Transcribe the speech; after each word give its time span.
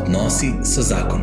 Odnosi 0.00 0.52
so 0.64 0.80
zakon. 0.82 1.20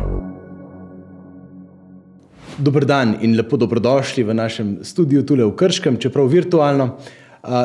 Dober 2.58 2.84
dan 2.84 3.16
in 3.20 3.34
lepo 3.36 3.56
dobrodošli 3.56 4.22
v 4.22 4.34
našem 4.34 4.68
studiu 4.86 5.24
tukaj 5.26 5.44
v 5.44 5.56
Krškem, 5.56 5.96
čeprav 5.98 6.28
virtualno. 6.30 6.86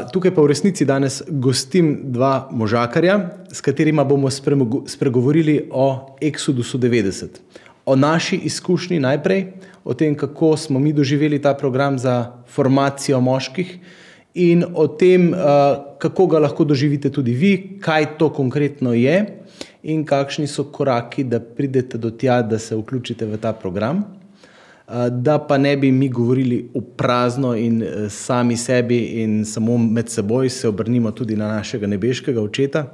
Tukaj 0.09 0.33
pa 0.33 0.41
v 0.41 0.49
resnici 0.49 0.87
danes 0.89 1.21
gostim 1.29 2.09
dva 2.09 2.49
možakarja, 2.49 3.45
s 3.53 3.61
katerima 3.61 4.01
bomo 4.03 4.31
spregovorili 4.87 5.69
o 5.69 6.17
Exodusu 6.17 6.81
90. 6.81 7.37
O 7.85 7.95
naši 7.95 8.41
izkušnji 8.49 8.99
najprej, 8.99 9.53
o 9.85 9.93
tem, 9.93 10.17
kako 10.17 10.57
smo 10.57 10.79
mi 10.79 10.93
doživeli 10.93 11.41
ta 11.41 11.53
program 11.53 11.99
za 11.99 12.41
formacijo 12.49 13.21
moških, 13.21 13.77
in 14.33 14.65
o 14.73 14.87
tem, 14.87 15.29
kako 16.01 16.27
ga 16.27 16.39
lahko 16.39 16.65
doživite 16.65 17.11
tudi 17.13 17.33
vi, 17.37 17.77
kaj 17.81 18.17
to 18.17 18.33
konkretno 18.33 18.93
je 18.93 19.42
in 19.83 20.05
kakšni 20.05 20.47
so 20.47 20.63
koraki, 20.63 21.23
da 21.23 21.39
pridete 21.39 21.97
do 21.97 22.11
tja, 22.11 22.41
da 22.41 22.59
se 22.59 22.75
vključite 22.75 23.25
v 23.25 23.37
ta 23.37 23.53
program. 23.53 24.03
Da 25.11 25.37
pa 25.39 25.57
ne 25.57 25.77
bi 25.77 25.91
mi 25.91 26.09
govorili 26.09 26.69
v 26.73 26.81
prazno 26.97 27.55
in 27.55 27.83
sami 28.09 28.57
sebi 28.57 28.97
in 29.23 29.45
samo 29.45 29.77
med 29.77 30.09
seboj, 30.09 30.49
se 30.49 30.67
obrnimo 30.67 31.11
tudi 31.11 31.35
na 31.35 31.47
našega 31.47 31.87
nebeškega 31.87 32.41
očeta 32.41 32.85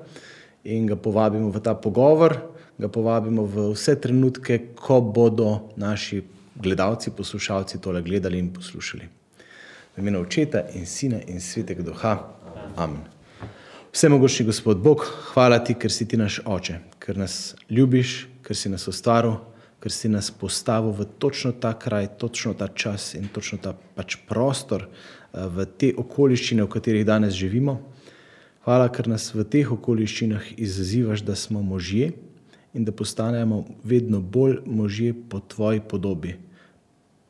in 0.64 0.88
ga 0.88 0.96
povabimo 0.96 1.50
v 1.50 1.60
ta 1.60 1.74
pogovor, 1.74 2.38
ga 2.78 2.88
povabimo 2.88 3.44
v 3.46 3.72
vse 3.74 3.96
trenutke, 4.02 4.60
ko 4.76 5.02
bodo 5.02 5.74
naši 5.76 6.22
gledalci, 6.56 7.12
poslušalci 7.12 7.82
tole 7.82 8.02
gledali 8.02 8.40
in 8.40 8.54
poslušali. 8.54 9.08
V 9.96 10.00
imenu 10.00 10.22
očeta 10.22 10.64
in 10.76 10.86
sina 10.86 11.18
in 11.28 11.42
svetega 11.42 11.84
duha. 11.84 12.18
Amen. 12.76 13.19
Vsemogočni 13.92 14.46
Gospod 14.46 14.78
Bog, 14.78 15.02
hvala 15.34 15.58
ti, 15.66 15.74
ker 15.74 15.92
si 15.92 16.06
ti 16.08 16.18
naš 16.18 16.40
oče, 16.46 16.76
ker 17.02 17.18
nas 17.18 17.56
ljubiš, 17.70 18.28
ker 18.46 18.56
si 18.56 18.70
nas 18.70 18.86
ustvaril, 18.88 19.40
ker 19.82 19.92
si 19.92 20.12
nas 20.14 20.30
postavil 20.30 20.94
v 20.94 21.08
točno 21.18 21.52
ta 21.52 21.72
kraj, 21.74 22.12
točno 22.22 22.54
ta 22.54 22.68
čas 22.68 23.16
in 23.18 23.26
točno 23.34 23.58
ta 23.58 23.74
pač 23.96 24.20
prostor, 24.30 24.86
v 25.34 25.66
te 25.66 25.90
okoliščine, 25.98 26.62
v 26.64 26.70
katerih 26.70 27.06
danes 27.06 27.34
živimo. 27.34 27.80
Hvala, 28.68 28.92
ker 28.94 29.10
nas 29.10 29.32
v 29.34 29.42
teh 29.42 29.72
okoliščinah 29.74 30.54
izzivaš, 30.62 31.26
da 31.26 31.34
smo 31.34 31.64
možje 31.66 32.12
in 32.78 32.86
da 32.86 32.94
postanemo 32.94 33.64
vedno 33.84 34.22
bolj 34.22 34.60
možje 34.66 35.16
po 35.18 35.42
tvoji 35.42 35.82
podobi, 35.82 36.36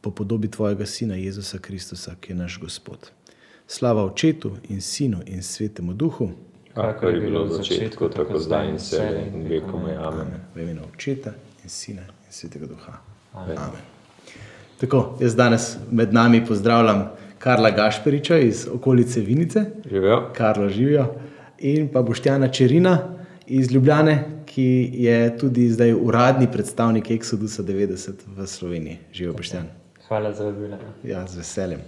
po 0.01 0.11
podobi 0.11 0.51
tvojega 0.51 0.85
sina 0.85 1.15
Jezusa 1.15 1.63
Kristusa, 1.63 2.17
ki 2.19 2.35
je 2.35 2.41
naš 2.43 2.59
Gospod. 2.59 3.11
Slava 3.67 4.03
očetu 4.03 4.57
in 4.67 4.81
sinu 4.81 5.23
in 5.25 5.43
svetemu 5.43 5.93
duhu. 5.93 6.31
Kako 6.81 7.07
je 7.07 7.19
bilo 7.19 7.43
v 7.45 7.49
začetku, 7.49 8.09
tako 8.09 8.39
zdaj 8.39 8.69
in 8.69 8.75
vse 8.75 9.05
in 9.33 9.47
vekom 9.49 9.87
je. 9.87 9.95
Amen. 9.97 10.27
V 10.55 10.61
imenu 10.61 10.81
očeta 10.93 11.31
in 11.63 11.69
sina 11.69 12.01
in 12.01 12.31
svetega 12.31 12.65
duha. 12.65 12.93
Amen. 13.33 13.57
Amen. 13.57 13.81
Tako, 14.79 15.17
jaz 15.19 15.35
danes 15.35 15.77
med 15.91 16.13
nami 16.13 16.45
pozdravljam 16.45 17.09
Karla 17.39 17.71
Gašperiča 17.71 18.37
iz 18.37 18.67
okolice 18.73 19.19
Vinice. 19.19 19.65
Živijo. 19.89 20.29
Karlo 20.33 20.69
živijo. 20.69 21.15
In 21.59 21.87
pa 21.87 22.01
Boštjana 22.01 22.47
Čerina 22.47 22.97
iz 23.47 23.71
Ljubljane, 23.71 24.23
ki 24.45 24.89
je 24.93 25.37
tudi 25.37 25.69
zdaj 25.69 25.93
uradni 25.93 26.47
predstavnik 26.51 27.11
Exodusa 27.11 27.63
90 27.63 28.11
v 28.27 28.47
Sloveniji. 28.47 28.97
Živijo 29.13 29.33
Boštjan. 29.33 29.67
Hvala 30.07 30.33
za 30.33 30.43
vabilo. 30.43 30.77
Ja, 31.03 31.27
z 31.27 31.37
veseljem. 31.37 31.79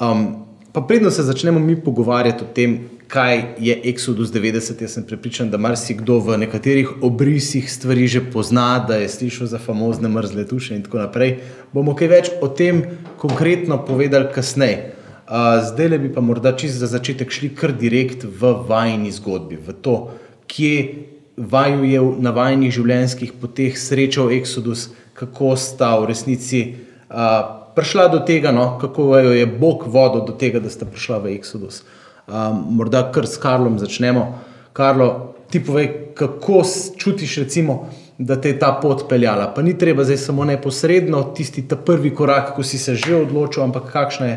Um, 0.00 0.46
pa 0.72 0.80
predno 0.80 1.10
se 1.10 1.22
začnemo 1.22 1.60
mi 1.60 1.80
pogovarjati 1.84 2.44
o 2.44 2.46
tem, 2.54 2.78
kaj 3.10 3.42
je 3.58 3.74
Exodus 3.90 4.30
90. 4.30 4.82
Jaz 4.82 4.92
sem 4.94 5.04
prepričan, 5.04 5.50
da 5.50 5.58
marsikdo 5.58 6.20
v 6.22 6.38
nekaterih 6.38 7.02
obrisih 7.02 7.66
stvari 7.72 8.06
že 8.06 8.22
pozna, 8.32 8.84
da 8.88 9.00
je 9.02 9.08
slišal 9.08 9.46
za 9.50 9.58
famozne 9.58 10.08
mrzle 10.08 10.46
tuše 10.46 10.76
in 10.76 10.82
tako 10.86 11.02
naprej. 11.02 11.36
Bomo 11.72 11.94
kaj 11.98 12.08
več 12.08 12.30
o 12.40 12.48
tem 12.48 12.84
konkretno 13.18 13.80
povedali 13.86 14.30
kasneje. 14.34 14.94
Zdaj 15.66 15.88
le 15.88 15.98
bi 15.98 16.12
pa 16.14 16.20
morda 16.20 16.54
čist 16.56 16.78
za 16.78 16.86
začetek 16.86 17.30
šli 17.30 17.50
kar 17.54 17.74
direkt 17.74 18.24
v 18.24 18.54
vajni 18.68 19.10
zgodbi, 19.14 19.58
v 19.58 19.74
to, 19.82 20.10
kje 20.46 21.06
vaju 21.36 21.84
je 21.86 22.00
na 22.18 22.30
vajnih 22.34 22.74
življenjskih 22.74 23.38
poteh 23.42 23.78
srečal 23.78 24.30
Exodus, 24.34 24.88
kako 25.14 25.54
sta 25.56 25.96
v 25.98 26.10
resnici 26.10 26.60
a, 27.08 27.46
prišla 27.74 28.08
do 28.10 28.22
tega, 28.26 28.50
no, 28.50 28.78
kako 28.80 29.14
jo 29.18 29.32
je 29.34 29.46
Bog 29.46 29.86
vodil 29.86 30.26
do 30.26 30.34
tega, 30.34 30.58
da 30.58 30.70
sta 30.70 30.86
prišla 30.86 31.22
v 31.22 31.38
Exodus. 31.38 31.82
Um, 32.30 32.64
morda 32.76 33.02
kar 33.12 33.26
s 33.26 33.38
Karlom 33.42 33.78
začnemo. 33.78 34.38
Karlo, 34.72 35.34
ti 35.50 35.64
povej, 35.64 36.14
kako 36.14 36.62
čutiš, 36.96 37.36
recimo, 37.36 37.88
da 38.18 38.36
te 38.40 38.52
je 38.52 38.58
ta 38.58 38.72
pot 38.82 39.08
peljala. 39.08 39.48
Pa 39.54 39.62
ni 39.62 39.78
treba 39.78 40.04
zdaj 40.04 40.16
samo 40.16 40.44
neposredno, 40.44 41.22
tisti 41.34 41.66
prvi 41.84 42.14
korak, 42.14 42.54
ko 42.54 42.62
si 42.62 42.78
se 42.78 42.94
že 42.94 43.16
odločil, 43.16 43.62
ampak 43.62 43.90
kakšna 43.92 44.26
je 44.26 44.36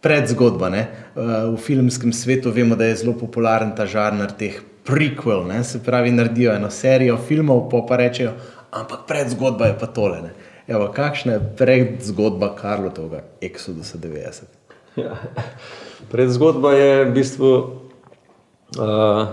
predzgodba. 0.00 0.68
Uh, 0.68 1.54
v 1.54 1.56
filmskem 1.56 2.12
svetu 2.12 2.50
vemo, 2.50 2.76
da 2.76 2.84
je 2.84 2.96
zelo 3.02 3.16
popularen 3.18 3.74
ta 3.76 3.86
žanr 3.86 4.30
teh 4.38 4.60
prequel, 4.84 5.46
ne? 5.48 5.64
se 5.64 5.82
pravi, 5.82 6.12
naredijo 6.12 6.52
eno 6.52 6.70
serijo 6.70 7.16
filmov, 7.16 7.68
pa 7.70 7.82
pa 7.88 7.96
rečejo, 7.96 8.32
ampak 8.70 9.06
predzgodba 9.08 9.66
je 9.66 9.78
pa 9.80 9.86
tole. 9.86 10.22
Ne? 10.22 10.34
Evo, 10.68 10.88
kakšna 10.92 11.32
je 11.32 11.46
predzgodba 11.56 12.54
Karlotovega 12.56 13.24
Exodusa 13.40 13.98
90? 13.98 14.42
Ja. 14.96 15.16
Predzgodba 16.10 16.72
je 16.72 17.04
v 17.04 17.12
bistvu 17.14 17.50
uh, 18.78 19.26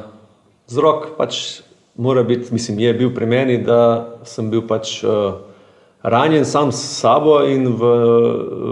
vzrok, 0.67 1.17
pač 1.17 1.61
mora 1.95 2.23
biti, 2.23 2.53
mislim, 2.53 2.79
je 2.79 2.93
bil 2.93 3.13
pri 3.15 3.25
meni, 3.25 3.57
da 3.63 4.07
sem 4.23 4.49
bil 4.51 4.63
pač 4.67 5.03
uh, 5.03 5.41
ranjen 6.03 6.45
sam 6.45 6.71
s 6.71 6.81
sabo 6.99 7.41
in 7.45 7.67
v, 7.75 7.91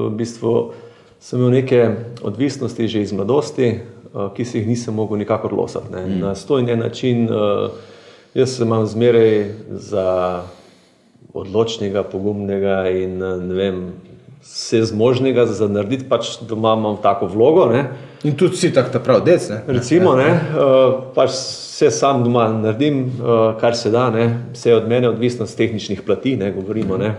v 0.09 0.11
bistvu 0.17 0.73
sem 1.19 1.39
imel 1.39 1.59
neke 1.59 1.81
odvisnosti 2.23 2.87
že 2.87 3.03
iz 3.03 3.11
mladosti, 3.13 3.79
uh, 4.13 4.31
ki 4.33 4.45
se 4.45 4.61
jih 4.61 4.67
nisem 4.67 4.95
mogel 4.95 5.19
nikakor 5.19 5.53
losati. 5.53 5.91
Ne. 5.91 6.05
Mm. 6.05 6.19
Na 6.23 6.35
sto 6.35 6.59
in 6.59 6.69
en 6.69 6.79
način, 6.79 7.27
uh, 7.27 7.69
jaz 8.33 8.55
se 8.55 8.63
imam 8.63 8.87
zmeraj 8.87 9.53
za 9.69 10.07
odločnega, 11.33 12.03
pogumnega 12.03 12.89
in 12.89 13.19
ne 13.19 13.55
vem, 13.55 13.83
vse 14.41 14.83
zmožnega 14.83 15.45
za 15.45 15.67
narediti, 15.67 16.05
pač 16.09 16.37
doma 16.47 16.73
imam 16.77 16.97
tako 17.03 17.27
vlogo. 17.27 17.65
Ne. 17.65 17.85
In 18.23 18.35
tudi 18.37 18.57
si 18.57 18.71
tako 18.73 18.99
prav, 19.03 19.23
dec. 19.25 19.49
Ne? 19.49 19.61
Recimo, 19.67 20.15
ne, 20.15 20.29
uh, 20.31 21.11
pač 21.15 21.31
vse 21.35 21.91
sam 21.91 22.23
doma 22.23 22.47
naredim, 22.53 23.05
uh, 23.19 23.59
kar 23.59 23.75
se 23.75 23.91
da, 23.91 24.09
ne. 24.09 24.25
vse 24.53 24.75
od 24.75 24.87
mene 24.89 25.09
odvisno 25.09 25.47
z 25.47 25.55
tehničnih 25.55 26.01
plati, 26.01 26.37
ne 26.37 26.51
govorimo. 26.51 26.97
Ne. 26.97 27.13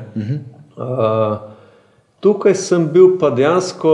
Uh, 0.77 1.39
tukaj 2.21 2.55
sem 2.55 2.89
bil 2.93 3.17
pa 3.21 3.31
dejansko 3.31 3.93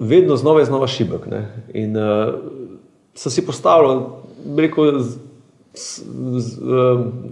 vedno 0.00 0.36
znova 0.36 0.62
in 0.62 0.66
znova 0.66 0.86
šibek. 0.86 1.26
Ne. 1.30 1.46
In 1.74 1.96
uh, 1.96 2.34
sem 3.14 3.32
si 3.32 3.46
postavljal, 3.46 4.06
rekel, 4.58 5.02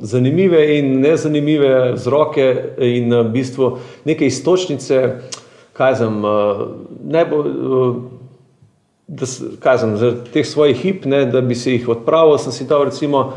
zanimive 0.00 0.78
in 0.78 1.00
nezanimive 1.00 1.92
vzroke 1.92 2.74
in 2.78 3.14
v 3.14 3.28
bistvu 3.30 3.78
neke 4.04 4.26
istočnice, 4.26 5.18
kaj 5.72 5.94
uh, 6.06 6.66
najbolj. 7.04 7.54
Da 9.12 9.26
kažem, 9.60 9.96
zaradi 10.00 10.30
teh 10.32 10.46
svojih 10.46 10.78
hip, 10.78 11.04
ne, 11.04 11.26
da 11.28 11.42
bi 11.44 11.54
se 11.54 11.74
jih 11.74 11.88
odpravil, 11.88 12.38
sem 12.40 12.52
si 12.52 12.64
dal, 12.64 12.86
recimo, 12.88 13.34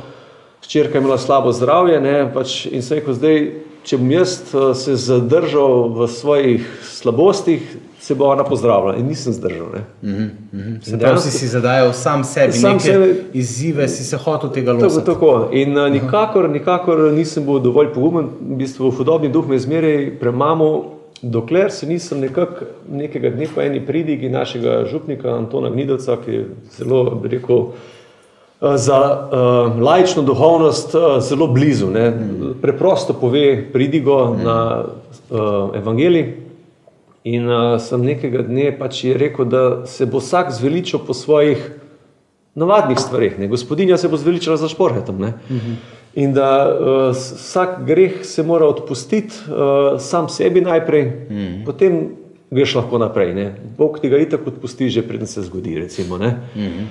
hčerka 0.64 1.02
imela 1.02 1.18
slabo 1.18 1.52
zdravje 1.52 2.00
ne, 2.02 2.14
pač 2.34 2.62
in 2.70 2.86
sem 2.86 3.02
rekel, 3.02 3.18
zdaj, 3.18 3.42
če 3.86 4.00
bom 4.00 4.14
jaz 4.14 4.38
se 4.80 4.96
zadržal 4.96 5.90
v 5.98 6.08
svojih 6.10 6.70
slabostih, 6.88 7.66
se 8.06 8.16
bo 8.16 8.26
ona 8.26 8.44
pozdravila 8.44 8.96
in 8.96 9.08
nisem 9.08 9.34
zdržal. 9.34 9.68
Mm 10.02 10.10
-hmm. 10.54 10.82
Se 10.82 10.98
pravi, 11.00 11.20
si 11.20 11.32
si 11.32 11.48
zadajal 11.48 11.94
sam 11.94 12.24
sebi, 12.24 12.54
sam 12.54 12.80
sebe, 12.80 13.16
izzive, 13.34 13.88
si 13.88 14.04
se 14.04 14.18
hotel 14.18 14.50
tega 14.50 14.74
lotiti. 14.74 15.06
Tako, 15.06 15.14
tako. 15.14 15.50
In 15.52 15.78
uh, 15.78 15.92
nikakor, 15.92 16.50
nikakor 16.50 17.14
nisem 17.14 17.46
bil 17.46 17.60
dovolj 17.60 17.94
pogumen, 17.94 18.26
v 18.26 18.56
bistvu 18.56 18.92
hudobni 18.92 19.30
duh 19.30 19.48
me 19.48 19.60
zmeraj 19.60 20.20
premamo 20.20 20.96
dokler 21.22 21.72
se 21.72 21.88
nisem 21.88 22.20
nekak, 22.20 22.64
nekega 22.92 23.30
dne 23.30 23.48
po 23.56 23.62
eni 23.62 23.86
pridigi 23.86 24.30
našega 24.30 24.86
župnika 24.92 25.30
Antona 25.30 25.70
Gnidovca, 25.70 26.18
ki 26.26 26.32
je 26.32 26.46
zelo, 26.78 27.04
bi 27.24 27.28
rekel, 27.28 27.58
eh, 28.62 28.78
za 28.78 29.00
uh, 29.32 29.82
laično 29.82 30.24
duhovnost 30.24 30.96
uh, 30.96 31.02
zelo 31.20 31.48
blizu, 31.48 31.90
ne, 31.90 32.14
preprosto 32.62 33.14
pove 33.14 33.72
pridigo 33.74 34.34
mm. 34.34 34.44
na 34.44 34.84
uh, 34.84 35.40
evangeliji. 35.76 36.45
In 37.26 37.50
uh, 37.50 37.80
sem 37.82 38.04
nekega 38.06 38.44
dne 38.46 38.70
pač 38.78 39.02
rekel, 39.18 39.48
da 39.50 39.64
se 39.90 40.06
bo 40.06 40.22
vsak 40.22 40.52
zveličal 40.54 41.02
po 41.08 41.14
svojih 41.18 41.58
navadnih 42.56 43.00
stvareh. 43.02 43.40
Ne. 43.40 43.48
Gospodinja 43.50 43.98
se 43.98 44.08
bo 44.08 44.18
zveličala 44.18 44.58
za 44.58 44.68
šporhetom. 44.70 45.16
Mm 45.16 45.34
-hmm. 45.50 45.76
In 46.16 46.34
da 46.34 46.70
uh, 46.70 47.16
vsak 47.16 47.86
greh 47.86 48.26
se 48.26 48.44
mora 48.44 48.66
odpustiti, 48.66 49.34
uh, 49.50 50.00
sam 50.00 50.30
sebi 50.30 50.62
najprej, 50.62 51.04
mm 51.04 51.36
-hmm. 51.36 51.66
potem 51.66 52.10
greš 52.52 52.76
lahko 52.76 52.98
naprej. 52.98 53.34
Ne? 53.34 53.56
Bog 53.78 54.00
ti 54.00 54.10
ga 54.10 54.18
itak 54.18 54.48
odpusti, 54.48 54.90
že 54.90 55.02
preden 55.02 55.28
se 55.28 55.42
zgodi. 55.42 55.80
Recimo, 55.80 56.18
mm 56.18 56.24
-hmm. 56.56 56.86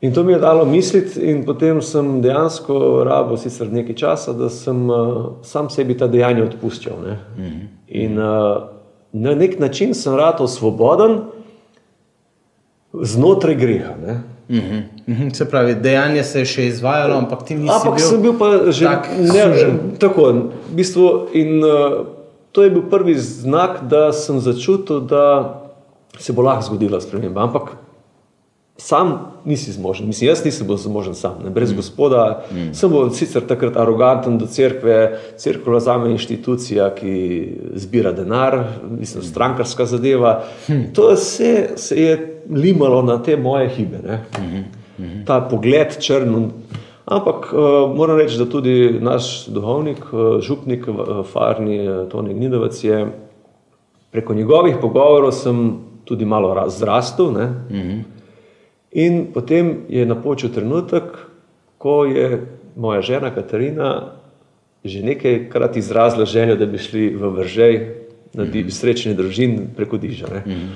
In 0.00 0.12
to 0.12 0.24
mi 0.24 0.32
je 0.32 0.38
dalo 0.38 0.64
misliti, 0.64 1.20
in 1.20 1.44
potem 1.44 1.82
sem 1.82 2.22
dejansko 2.22 3.04
rabo 3.04 3.36
sicer 3.36 3.72
nekaj 3.72 3.94
časa, 3.94 4.32
da 4.32 4.48
sem 4.48 4.90
uh, 4.90 5.26
sam 5.42 5.70
sebi 5.70 5.96
ta 5.96 6.06
dejanja 6.06 6.44
odpuščal. 6.44 6.96
Mm 6.96 7.42
-hmm. 7.42 7.66
In 7.86 8.18
uh, 8.18 8.81
na 9.12 9.34
nek 9.34 9.58
način 9.58 9.94
sem 9.94 10.16
rado 10.16 10.46
svoboden 10.48 11.20
znotraj 12.92 13.54
greha. 13.54 13.94
Ne? 14.06 14.20
Mm 14.48 14.60
-hmm. 15.06 15.34
Se 15.34 15.50
pravi, 15.50 15.74
dejanje 15.74 16.24
se 16.24 16.38
je 16.38 16.44
še 16.44 16.66
izvajalo, 16.66 17.14
ampak 17.14 17.42
ti 17.42 17.54
nisi 17.54 17.74
ampak 17.74 17.96
bil. 17.96 18.06
sem 18.06 18.22
bil 18.22 18.38
pa 18.38 18.70
že 18.70 18.84
tak 18.84 19.08
ne, 19.18 19.26
suženj. 19.26 19.78
tako. 19.98 20.32
V 20.72 20.74
bistvu, 20.74 21.26
in 21.32 21.64
uh, 21.64 22.06
to 22.52 22.62
je 22.62 22.70
bil 22.70 22.82
prvi 22.90 23.14
znak, 23.14 23.80
da 23.88 24.12
sem 24.12 24.40
začutil, 24.40 25.00
da 25.00 25.54
se 26.18 26.32
bo 26.32 26.42
lahko 26.42 26.62
zgodila 26.62 27.00
sprememba. 27.00 27.42
Ampak 27.42 27.76
sam 28.82 29.32
nisi 29.44 29.72
zmožen, 29.72 30.06
mislim, 30.06 30.28
jaz 30.28 30.44
nisem 30.44 30.66
bil 30.66 30.76
zmožen 30.76 31.14
sam, 31.14 31.38
ne, 31.44 31.50
brez 31.50 31.72
mm. 31.72 31.76
gospoda. 31.76 32.42
Mm. 32.50 32.72
Sem 32.74 32.90
bil 32.90 33.10
sicer 33.14 33.44
takrat 33.46 33.76
aroganten 33.78 34.38
do 34.38 34.46
cerkve, 34.46 35.18
cerkva 35.38 35.80
za 35.80 35.98
me 35.98 36.08
je 36.08 36.16
inštitucija, 36.16 36.88
ki 36.94 37.12
zbira 37.84 38.12
denar, 38.12 38.58
mislim, 38.90 39.22
strankarska 39.22 39.86
zadeva. 39.86 40.40
Mm. 40.68 40.90
To 40.98 41.12
vse 41.14 41.76
se 41.76 42.00
je 42.00 42.16
limalo 42.50 43.02
na 43.02 43.20
te 43.22 43.36
moje 43.36 43.68
hibe. 43.68 43.98
Mm 43.98 44.64
-hmm. 44.98 45.24
Ta 45.26 45.40
pogled 45.50 45.98
črn. 46.00 46.50
Ampak 47.04 47.52
uh, 47.52 47.96
moram 47.96 48.18
reči, 48.18 48.38
da 48.38 48.46
tudi 48.50 48.98
naš 49.00 49.46
duhovnik, 49.46 50.12
uh, 50.12 50.40
župnik 50.40 50.86
v 50.86 51.22
Farni, 51.32 51.88
uh, 51.88 52.08
Toni 52.08 52.34
Gnidovec, 52.34 52.84
je 52.84 53.06
preko 54.10 54.34
njegovih 54.34 54.76
pogovorov 54.80 55.32
sem 55.32 55.78
tudi 56.04 56.24
malo 56.24 56.64
zrastel. 56.68 57.30
Mm 57.30 57.62
-hmm. 57.70 58.21
In 58.92 59.32
potem 59.32 59.84
je 59.88 60.06
napočil 60.06 60.52
trenutek, 60.52 61.04
ko 61.78 62.04
je 62.04 62.46
moja 62.76 63.00
žena 63.02 63.34
Katarina 63.34 64.22
že 64.84 65.02
nekajkrat 65.02 65.76
izrazila 65.76 66.24
željo, 66.24 66.56
da 66.56 66.66
bi 66.66 66.78
šli 66.78 67.14
v 67.14 67.28
Vržej 67.30 67.74
na 68.34 68.44
mm 68.44 68.50
-hmm. 68.50 68.70
srečanje 68.70 69.14
družin 69.14 69.68
preko 69.76 69.96
Diža. 69.96 70.26
Mm 70.26 70.50
-hmm. 70.50 70.68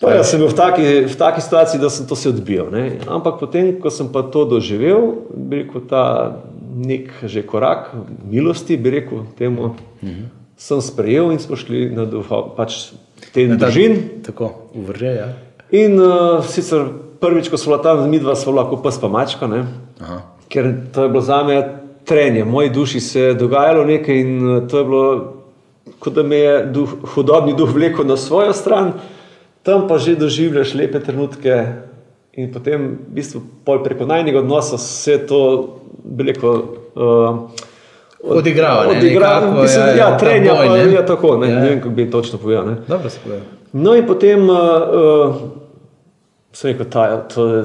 Pa 0.00 0.10
jaz 0.10 0.30
sem 0.30 0.40
bil 0.40 0.48
v 0.48 0.54
taki, 0.54 0.82
v 1.04 1.16
taki 1.16 1.40
situaciji, 1.40 1.80
da 1.80 1.90
sem 1.90 2.06
to 2.06 2.16
se 2.16 2.28
odbijal. 2.28 2.70
Ne? 2.70 2.92
Ampak 3.08 3.36
potem, 3.40 3.80
ko 3.80 3.90
sem 3.90 4.08
pa 4.12 4.22
to 4.22 4.44
doživel, 4.44 5.14
bi 5.36 5.56
rekel 5.56 5.80
ta 5.80 6.36
nek 6.76 7.12
že 7.22 7.42
korak 7.42 7.92
milosti, 8.30 8.76
bi 8.76 8.90
rekel 8.90 9.26
temu, 9.38 9.76
mm 10.02 10.08
-hmm. 10.08 10.24
sem 10.56 10.80
sprejel 10.80 11.32
in 11.32 11.38
smo 11.38 11.56
šli 11.56 11.90
na 11.90 12.04
duho, 12.04 12.54
pač 12.56 12.92
te 13.32 13.46
družin. 13.46 13.96
Tako, 14.22 14.52
uvrže, 14.74 15.06
ja. 15.06 15.28
In 15.70 16.00
uh, 16.00 16.44
sicer 16.44 16.88
prvič, 17.20 17.50
ko 17.50 17.58
smo 17.60 17.78
tam, 17.78 18.08
mi 18.10 18.18
dva 18.18 18.34
smo 18.34 18.56
lahko 18.56 18.80
pes 18.82 18.98
pa 18.98 19.08
mačka, 19.08 19.46
ne? 19.46 19.64
ker 20.50 20.66
to 20.90 21.06
je 21.06 21.08
bilo 21.08 21.22
za 21.22 21.44
me 21.46 21.60
trenje, 22.04 22.42
v 22.42 22.50
moji 22.50 22.70
duši 22.74 23.00
se 23.00 23.20
je 23.20 23.34
dogajalo 23.34 23.84
nekaj 23.86 24.16
in 24.18 24.32
uh, 24.42 24.68
to 24.68 24.78
je 24.78 24.84
bilo, 24.84 25.04
kot 25.98 26.16
da 26.16 26.22
me 26.22 26.36
je 26.36 26.54
duh, 26.74 26.96
hudobni 27.14 27.54
duh 27.54 27.70
vlekel 27.70 28.06
na 28.06 28.16
svojo 28.16 28.52
stran, 28.52 28.92
tam 29.62 29.86
pa 29.88 29.98
že 29.98 30.16
doživljaš 30.18 30.74
lepe 30.74 31.00
trenutke 31.00 31.66
in 32.32 32.50
potem 32.52 32.98
v 33.06 33.14
bistvu 33.20 33.42
preko 33.64 34.06
najnega 34.06 34.38
odnosa 34.38 34.78
se 34.78 35.18
to, 35.26 35.78
bi 36.04 36.32
rekel, 36.32 36.62
uh, 36.96 37.46
Odigrava, 38.20 38.84
ne, 38.84 38.98
odigrava, 38.98 39.40
nekako, 39.40 39.62
mislim, 39.62 39.80
ja, 39.80 39.86
ja, 39.86 39.96
ja, 39.96 40.08
ja, 40.10 40.18
trenja, 40.18 40.54
boj, 40.54 40.66
pa 40.66 40.76
ne. 40.76 40.92
je 40.92 41.06
tako, 41.06 41.36
ne, 41.36 41.48
Ja, 41.48 41.54
ne 41.54 41.64
ja. 41.64 41.70
vem, 41.70 41.78
kako 41.80 41.94
bi 41.94 42.10
točno 42.10 42.38
povedal. 42.38 42.66
Ne. 42.66 42.76
Dobro 42.88 43.10
se 43.10 43.18
poje. 43.24 43.40
No, 43.72 43.94
in 43.94 44.06
potem 44.06 44.48
uh, 44.50 45.36
sem 46.52 46.72
rekel, 46.72 46.88
ta, 46.90 47.04
to, 47.30 47.46
je, 47.46 47.64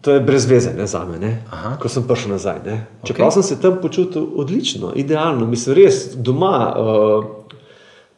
to 0.00 0.16
je 0.16 0.20
brez 0.24 0.46
veze 0.48 0.72
ne, 0.76 0.86
za 0.88 1.04
me, 1.04 1.18
ne, 1.20 1.32
ko 1.80 1.90
sem 1.92 2.06
prišel 2.08 2.32
nazaj. 2.36 2.62
Ne. 2.64 2.78
Čeprav 3.04 3.28
okay. 3.28 3.34
sem 3.36 3.42
se 3.42 3.60
tam 3.60 3.76
počutil 3.82 4.24
odlično, 4.40 4.94
idealno, 4.96 5.46
mislim, 5.46 5.76
res 5.82 6.06
doma. 6.16 6.54
Uh, 6.76 7.34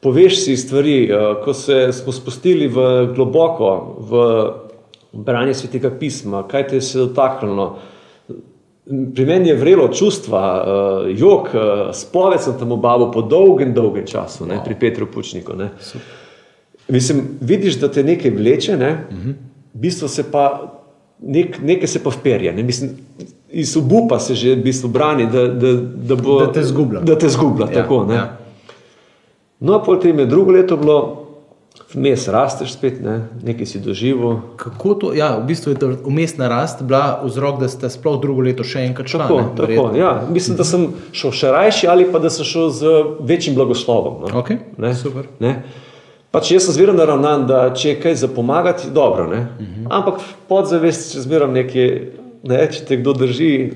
Poveš 0.00 0.38
si 0.46 0.54
stvari, 0.56 1.10
uh, 1.12 1.42
ko 1.44 1.52
se 1.52 1.90
smo 1.92 2.08
spustili 2.12 2.64
v 2.72 2.84
globoko, 3.12 3.72
v 4.00 4.20
branje 5.12 5.58
svetega 5.58 5.90
pisma, 5.92 6.46
kaj 6.48 6.66
te 6.70 6.78
je 6.78 6.86
se 6.86 6.98
dotaknilo. 6.98 7.66
Pri 8.88 9.26
meni 9.28 9.50
je 9.50 9.58
vrelo 9.60 9.90
čustva, 9.92 10.40
uh, 10.40 11.10
jog, 11.12 11.52
uh, 11.52 11.90
spoved 11.92 12.40
sem 12.40 12.56
tam 12.58 12.72
obavil 12.72 13.10
po 13.12 13.20
dolgem, 13.22 13.74
dolgem 13.76 14.08
času, 14.08 14.48
ne, 14.48 14.62
pri 14.64 14.78
Petru 14.80 15.06
Pučniku. 15.06 15.52
Ne. 15.60 15.68
Mislim, 16.90 17.22
vidiš, 17.40 17.78
da 17.80 17.90
te 17.90 18.04
nekaj 18.04 18.30
vleče, 18.30 18.76
ne? 18.76 19.04
uh 19.10 19.16
-huh. 19.16 19.34
bistvo 19.72 20.08
se 20.08 20.30
pa, 20.30 20.72
nek, 21.22 21.58
nekaj 21.62 21.86
se 21.88 22.02
pa 22.02 22.10
vperje. 22.10 22.52
Ne? 22.52 22.62
Mislim, 22.62 22.90
iz 23.50 23.76
obupa 23.76 24.18
se 24.18 24.34
že 24.34 24.54
v 24.54 24.62
bistvu 24.62 24.88
brani, 24.88 25.26
da, 25.32 25.46
da, 25.48 25.72
da, 25.94 26.16
bo, 26.16 26.38
Da 26.40 26.52
te 26.52 26.62
zgublja. 26.62 27.00
Da 27.00 27.18
te 27.18 27.28
zgublja, 27.28 27.66
Ja, 27.66 27.82
tako. 27.82 28.04
Ne? 28.04 28.14
ja. 28.14 28.36
No, 29.60 29.82
potem 29.84 30.18
je 30.18 30.26
drugo 30.26 30.52
leto 30.52 30.76
bilo, 30.76 31.26
vmes 31.94 32.28
rasteš 32.28 32.72
spet, 32.72 33.02
ne? 33.02 33.28
nekaj 33.42 33.66
si 33.66 33.80
doživel. 33.80 34.36
Kako 34.56 34.94
to, 34.94 35.12
ja, 35.14 35.36
v 35.38 35.46
bistvu 35.46 35.70
je 35.72 35.78
ta 35.78 35.86
umestna 36.04 36.48
rast 36.48 36.82
bila 36.82 37.20
vzrok, 37.24 37.60
da 37.60 37.68
ste 37.68 37.90
sploh 37.90 38.20
drugo 38.22 38.40
leto 38.40 38.64
še 38.64 38.78
enkrat 38.86 39.08
šli. 39.08 39.18
Tako, 39.18 39.42
tako, 39.56 39.90
ja. 39.96 40.22
Mislim, 40.30 40.56
da 40.56 40.64
sem 40.64 40.88
šel 41.12 41.30
še 41.32 41.50
rajši 41.50 41.86
ali 41.86 42.06
pa 42.12 42.18
da 42.18 42.30
sem 42.30 42.44
šel 42.44 42.70
z 42.70 42.86
večjim 43.20 43.54
blagoslovom. 43.54 44.20
No? 44.22 44.38
Ok, 44.38 44.50
Ne? 44.78 44.94
super. 44.94 45.26
Ne? 45.40 45.62
Pač 46.30 46.52
jaz 46.54 46.68
sem 46.68 46.76
zmerno 46.76 46.94
naravnan, 46.94 47.46
da 47.50 47.60
če 47.74 47.88
je 47.88 48.00
kaj 48.00 48.14
za 48.22 48.28
pomagati, 48.30 48.90
dobro. 48.94 49.26
Uh 49.26 49.32
-huh. 49.32 49.86
Ampak 49.90 50.20
podzavest, 50.48 51.12
če 51.12 51.20
zmerno 51.20 51.52
nekaj, 51.52 51.88
ne, 52.42 52.68
če 52.72 52.84
te 52.84 52.96
kdo 52.96 53.12
drži, 53.12 53.72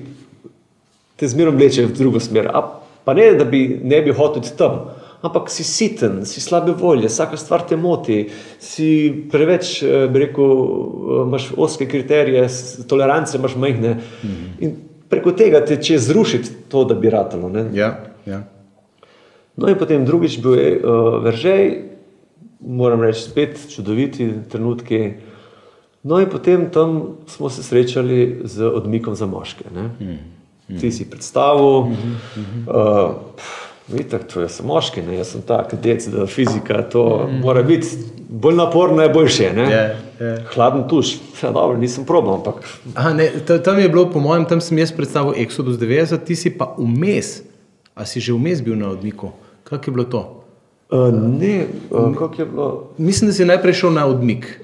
te 1.15 1.27
zmerno 1.27 1.57
vleče 1.57 1.85
v 1.85 1.97
drugo 1.97 2.19
smer. 2.19 2.47
A 2.53 2.61
pa 3.03 3.13
ne, 3.13 3.33
da 3.33 3.43
bi 3.43 3.79
ne 3.83 4.01
bi 4.01 4.11
hotel 4.11 4.43
tam, 4.57 4.79
ampak 5.21 5.49
si 5.49 5.63
siten, 5.63 6.25
si 6.25 6.41
slabe 6.41 6.71
volje, 6.71 7.07
vsaka 7.07 7.37
stvar 7.37 7.65
te 7.67 7.75
moti, 7.75 8.29
si 8.59 9.25
preveč, 9.31 9.83
eh, 9.83 10.07
bi 10.07 10.19
rekel, 10.19 10.45
eh, 10.45 11.27
imaš 11.27 11.51
oske 11.57 11.85
kriterije, 11.85 12.47
tolerance 12.87 13.37
imaš 13.37 13.55
majhne. 13.55 13.91
Uh 13.91 14.29
-huh. 14.29 14.49
In 14.59 14.75
preko 15.09 15.31
tega 15.31 15.65
te 15.65 15.77
če 15.81 15.99
zrušiti 15.99 16.49
to, 16.69 16.83
da 16.83 16.93
bi 16.93 17.09
ratalo. 17.09 17.49
Ne? 17.49 17.65
Ja, 17.73 17.99
ja. 18.25 18.43
No, 19.55 19.67
in 19.67 19.77
potem 19.79 20.05
drugič 20.05 20.41
bil 20.43 20.53
je 20.53 20.81
uh, 20.83 21.23
Veržej, 21.23 21.94
moram 22.65 23.01
reči, 23.01 23.21
spet 23.21 23.59
čudoviti 23.75 24.31
trenutki. 24.51 25.13
No, 26.03 26.19
in 26.19 26.29
potem 26.29 26.69
tam 26.71 27.17
smo 27.27 27.49
se 27.49 27.63
srečali 27.63 28.41
z 28.43 28.65
odmikom 28.65 29.15
za 29.15 29.25
moške. 29.25 29.65
Mm. 29.73 30.05
Mm. 30.69 30.79
Ti 30.79 30.91
si 30.91 31.09
predstavil, 31.09 31.81
mm 31.81 31.97
-hmm. 32.35 32.69
uh, 32.69 33.15
vidite, 33.87 34.19
to 34.19 34.41
je 34.41 34.49
samo 34.49 34.73
moški, 34.73 35.01
ne? 35.01 35.15
jaz 35.15 35.27
sem 35.27 35.41
tak, 35.41 35.75
dec, 35.83 36.07
da 36.07 36.25
fizika 36.25 36.81
to 36.81 37.29
mm. 37.31 37.39
mora 37.39 37.63
biti 37.63 37.87
bolj 38.29 38.55
naporno, 38.55 39.01
je 39.01 39.09
boljše. 39.09 39.53
Ne? 39.55 39.71
Je, 39.71 39.97
je. 40.19 40.45
Hladen 40.53 40.87
tuš, 40.87 41.15
ja, 41.43 41.51
dobro, 41.51 41.77
nisem 41.77 42.05
probal, 42.05 42.33
ampak 42.33 42.55
Aha, 42.95 43.13
ne, 43.13 43.31
ta- 43.47 43.63
tam 43.63 43.79
je 43.79 43.89
bilo, 43.89 44.09
po 44.11 44.19
mojem, 44.19 44.45
tam 44.45 44.61
sem 44.61 44.77
jaz 44.77 44.91
predstavil 44.91 45.33
Exodus 45.33 45.77
90, 45.77 46.17
ti 46.25 46.35
si 46.35 46.57
pa 46.57 46.75
vmes. 46.77 47.41
A 47.95 48.05
si 48.05 48.19
že 48.19 48.33
vmes 48.33 48.61
bil 48.61 48.75
na 48.75 48.89
odmiku? 48.89 49.31
Kako 49.63 49.89
je 49.89 49.93
bilo 49.93 50.03
to? 50.03 50.44
Uh, 50.91 51.13
ne, 51.39 51.65
uh, 51.91 52.17
kako 52.17 52.41
je 52.41 52.45
bilo. 52.45 52.89
Mislim, 52.97 53.29
da 53.29 53.33
si 53.33 53.45
najprej 53.45 53.73
šel 53.73 53.93
na 53.93 54.05
odmik. 54.05 54.59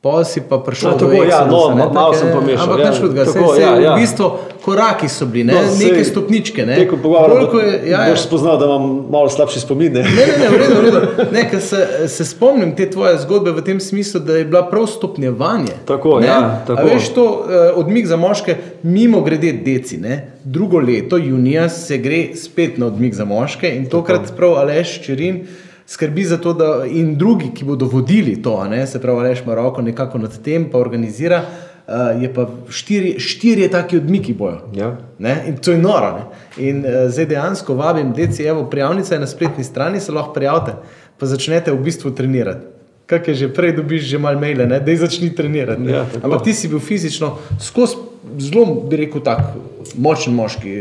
Pa 0.00 0.22
si 0.22 0.38
pa 0.40 0.58
prišel 0.58 0.90
No, 0.90 0.96
do 0.96 1.06
tako, 1.06 1.12
ja, 1.16 1.42
Exodusa, 1.42 1.46
no, 1.48 1.74
ne, 1.74 1.74
ma- 1.76 1.92
malo 1.92 2.12
take- 2.12 2.18
sem 2.20 2.28
pomešal, 2.30 2.62
Ampak 2.62 2.78
ja. 2.78 2.86
nič 2.86 2.98
hudega, 2.98 3.22
Tako, 3.24 3.34
saj- 3.44 3.50
saj 3.50 3.62
ja, 3.64 3.72
ja. 3.80 3.92
V 3.92 3.98
bistvu 3.98 4.26
koraki 4.62 5.08
so 5.08 5.26
bili, 5.26 5.44
ne, 5.44 5.52
No, 5.52 5.60
sej- 5.64 5.82
neke 5.82 6.04
stopničke. 6.04 6.60
Ne. 6.62 6.74
Tekom 6.76 6.98
pogovora 7.00 7.34
bo- 7.42 7.58
je, 7.58 7.82
ja, 7.84 7.98
ja. 7.98 8.06
boš 8.06 8.20
spoznal, 8.20 8.54
da 8.54 8.64
imam 8.64 8.84
malo 9.10 9.26
slabši 9.26 9.58
spomin. 9.58 9.90
Ne? 9.92 10.02
Ne, 10.04 10.22
ne, 10.22 10.34
ne, 10.38 10.46
v 10.46 10.54
redu, 10.54 10.74
v 10.76 10.84
redu. 10.84 11.00
Ne, 11.34 11.60
se, 11.60 11.80
se 12.06 12.24
spomnim 12.24 12.70
te 12.72 12.86
tvoje 12.86 13.18
zgodbe 13.18 13.50
v 13.50 13.60
tem 13.60 13.80
smislu, 13.80 14.20
da 14.20 14.32
je 14.34 14.44
bila 14.44 14.62
prav 14.62 14.86
stopnjevanje. 14.86 15.74
Tako, 15.84 16.20
ne? 16.20 16.26
ja, 16.26 16.62
tako. 16.62 16.78
A 16.78 16.84
veš, 16.84 17.08
to 17.08 17.24
uh, 17.24 17.42
odmik 17.74 18.06
za 18.06 18.16
moške, 18.16 18.54
mimo 18.84 19.20
grede 19.20 19.50
deci. 19.52 19.98
Ne? 19.98 20.30
Drugo 20.44 20.78
leto, 20.78 21.16
junija, 21.18 21.66
se 21.68 21.98
gre 21.98 22.36
spet 22.36 22.78
na 22.78 22.86
odmik 22.86 23.14
za 23.14 23.24
moške 23.26 23.66
in 23.68 23.86
tokrat 23.86 24.30
prav 24.30 24.54
Aleš 24.56 25.02
Čerin 25.02 25.42
skrbi 25.88 26.24
za 26.24 26.36
to, 26.36 26.52
da 26.52 26.84
in 26.86 27.14
drugi, 27.18 27.50
ki 27.54 27.64
bodo 27.64 27.86
vodili 27.86 28.42
to, 28.42 28.64
ne? 28.64 28.86
se 28.86 29.00
pravi 29.00 29.18
Aleš 29.18 29.44
Maroko 29.46 29.82
nekako 29.82 30.18
nad 30.18 30.42
tem, 30.42 30.68
pa 30.70 30.78
organizira. 30.78 31.42
Uh, 31.88 32.22
je 32.22 32.28
pa 32.34 32.44
štiri, 32.68 33.14
štirje 33.20 33.70
taki 33.70 33.96
odmiki 33.96 34.34
bojo. 34.34 34.58
Ja. 34.76 34.90
Ne? 35.18 35.44
In 35.48 35.56
to 35.56 35.72
je 35.72 35.78
noro. 35.78 36.10
Ne? 36.18 36.24
In 36.68 36.82
uh, 36.84 37.08
zdaj 37.08 37.26
dejansko 37.26 37.74
vabim, 37.74 38.12
deci, 38.12 38.42
evo, 38.44 38.66
prijavnica 38.68 39.14
je 39.14 39.20
na 39.20 39.26
spletni 39.26 39.64
strani, 39.64 40.00
se 40.00 40.12
lahko 40.12 40.34
prijavite, 40.36 40.74
pa 41.18 41.26
začnete 41.26 41.72
v 41.72 41.80
bistvu 41.80 42.10
trenirati. 42.10 42.66
Kaj 43.08 43.22
je 43.26 43.34
že 43.34 43.48
prej, 43.48 43.72
dobiš 43.72 44.04
že 44.04 44.18
malo 44.20 44.36
maile, 44.40 44.66
da 44.66 44.96
začni 44.96 45.32
trenirati. 45.34 45.80
ne. 45.80 45.92
Ja, 45.92 46.04
tako. 46.04 46.26
Ampak 46.26 46.44
ti 46.44 46.52
si 46.54 46.68
bil 46.68 46.78
fizično 46.78 47.38
skozi 47.60 47.96
zelo, 48.38 48.84
bi 48.84 48.96
rekel, 48.96 49.24
tak 49.24 49.40
močen 49.96 50.34
moški. 50.34 50.76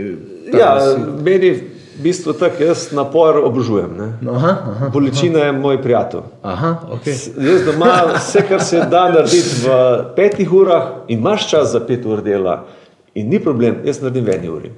tak, 0.51 0.59
Ja, 0.59 0.75
si- 0.81 1.23
meni, 1.23 1.76
v 1.97 2.03
bistvu 2.03 2.33
tako, 2.33 2.63
jaz 2.63 2.91
napor 2.91 3.37
obožujem. 3.39 3.91
ne. 3.91 4.07
Aha, 4.27 4.51
aha, 4.65 4.89
Bolečina 4.89 5.39
je 5.39 5.51
moj 5.53 5.81
prijatelj. 5.81 6.21
aha, 6.43 6.71
okay. 6.91 7.11
S- 7.11 7.31
Jaz 7.35 7.63
doma 7.63 7.91
vse, 8.13 8.41
kar 8.43 8.61
se 8.61 8.77
da 8.81 9.09
narediti 9.09 9.61
v 9.61 9.67
petih 10.15 10.53
urah, 10.53 10.83
in 11.07 11.19
imaš 11.19 11.49
čas 11.49 11.71
za 11.71 11.79
pet 11.79 12.05
ur 12.05 12.21
dela, 12.21 12.65
in 13.13 13.29
ni 13.29 13.39
problem, 13.39 13.81
jaz 13.83 13.99
naredim 13.99 14.25
v 14.25 14.29
eni 14.31 14.49
uri. 14.49 14.71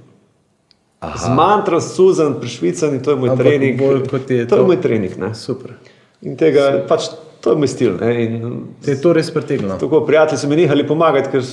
Z 1.15 1.29
mantro, 1.29 1.79
suzen, 1.79 2.33
prišvican 2.35 2.89
in 2.89 2.99
to 2.99 3.11
je 3.11 3.17
moj 3.17 3.29
Ampak 3.29 3.45
trening. 3.45 3.79
bolj 3.79 3.99
je 3.99 4.07
to 4.07 4.33
je 4.33 4.47
to. 4.47 4.65
moj 4.65 4.77
trening. 4.77 5.17
Ne? 5.17 5.33
Super. 5.33 5.71
In 6.21 6.35
tega, 6.35 6.83
pač, 6.83 7.07
to 7.39 7.51
je 7.51 7.57
moj 7.57 7.67
stil. 7.67 7.93
In 8.03 8.63
Te 8.79 8.91
je 8.91 9.01
to 9.01 9.13
res 9.13 9.31
pretegnilo. 9.31 9.75
tako 9.75 10.01
prijatelji 10.01 10.37
so 10.37 10.47
mi 10.47 10.55
nehali 10.55 10.83
pomagati, 10.83 11.29
ker, 11.29 11.43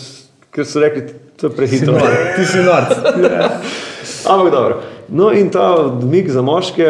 ker 0.51 0.65
so 0.65 0.81
rekli, 0.81 1.03
to 1.37 1.47
je 1.47 1.53
prehitro. 1.53 1.95
Ti 2.37 2.45
si 2.45 2.59
norc. 2.59 2.91
Ampak 4.27 4.51
dobro. 4.51 4.81
No, 5.09 5.31
in 5.33 5.51
ta 5.51 5.75
odmik 5.87 6.31
za 6.31 6.43
moške, 6.43 6.87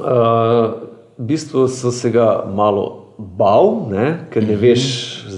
uh, 0.00 0.74
v 1.18 1.26
bistvu 1.30 1.68
so 1.70 1.92
se 1.94 2.10
ga 2.10 2.44
malo 2.50 3.04
bal, 3.18 3.86
ne? 3.90 4.06
ker 4.34 4.42
ne 4.42 4.56
veš, 4.58 4.84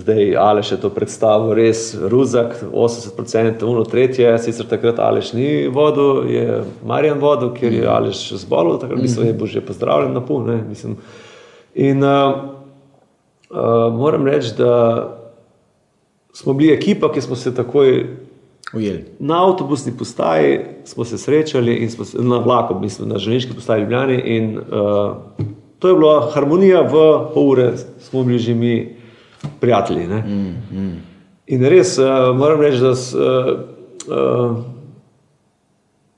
zdaj 0.00 0.32
ali 0.40 0.62
še 0.64 0.78
to 0.80 0.88
predstavo, 0.92 1.52
res 1.56 1.90
ruzak, 1.94 2.56
80%, 2.72 3.60
uno 3.68 3.84
tretje, 3.84 4.30
sicer 4.40 4.68
takrat 4.70 5.00
Aleš 5.04 5.34
ni 5.36 5.66
vodil, 5.68 6.24
je 6.32 6.62
Marjan 6.88 7.20
vodil, 7.20 7.52
ker 7.56 7.74
je 7.74 7.84
Aleš 7.84 8.30
zbolel, 8.40 8.78
takrat 8.80 9.02
mislim, 9.02 9.28
je 9.28 9.36
bil 9.36 9.52
že 9.52 9.64
pozdravljen 9.64 10.16
na 10.16 10.24
pol. 10.24 10.48
In 11.76 12.00
uh, 12.00 12.56
uh, 13.52 13.92
moram 13.92 14.24
reči, 14.24 14.54
da 14.56 14.72
smo 16.32 16.56
bili 16.56 16.72
ekipa, 16.72 17.12
ki 17.12 17.20
smo 17.20 17.36
se 17.36 17.52
takoj 17.54 18.00
Ujeli. 18.74 19.04
Na 19.18 19.44
avtobusni 19.48 19.92
postaji 19.98 20.60
smo 20.84 21.04
se 21.04 21.18
srečali, 21.18 21.74
in 21.74 21.90
se, 21.90 22.18
na 22.18 22.38
vlaku, 22.38 22.80
mislim, 22.80 23.08
na 23.08 23.18
železniški 23.18 23.54
postaji 23.54 23.80
Ljubljani. 23.80 24.14
In, 24.14 24.58
uh, 24.58 25.16
to 25.78 25.88
je 25.88 25.94
bila 25.94 26.30
harmonija, 26.34 26.80
v 26.82 26.90
pol 27.34 27.50
ure 27.50 27.72
smo 27.98 28.24
bili 28.24 28.38
že 28.38 28.54
mi 28.54 28.96
prijatelji. 29.60 30.06
Mm, 30.06 30.54
mm. 30.72 31.02
In 31.46 31.64
res 31.64 31.98
uh, 31.98 32.36
moram 32.36 32.60
reči, 32.60 32.80
da 32.80 32.94
s, 32.94 33.14
uh, 33.14 33.20
uh, 33.20 34.56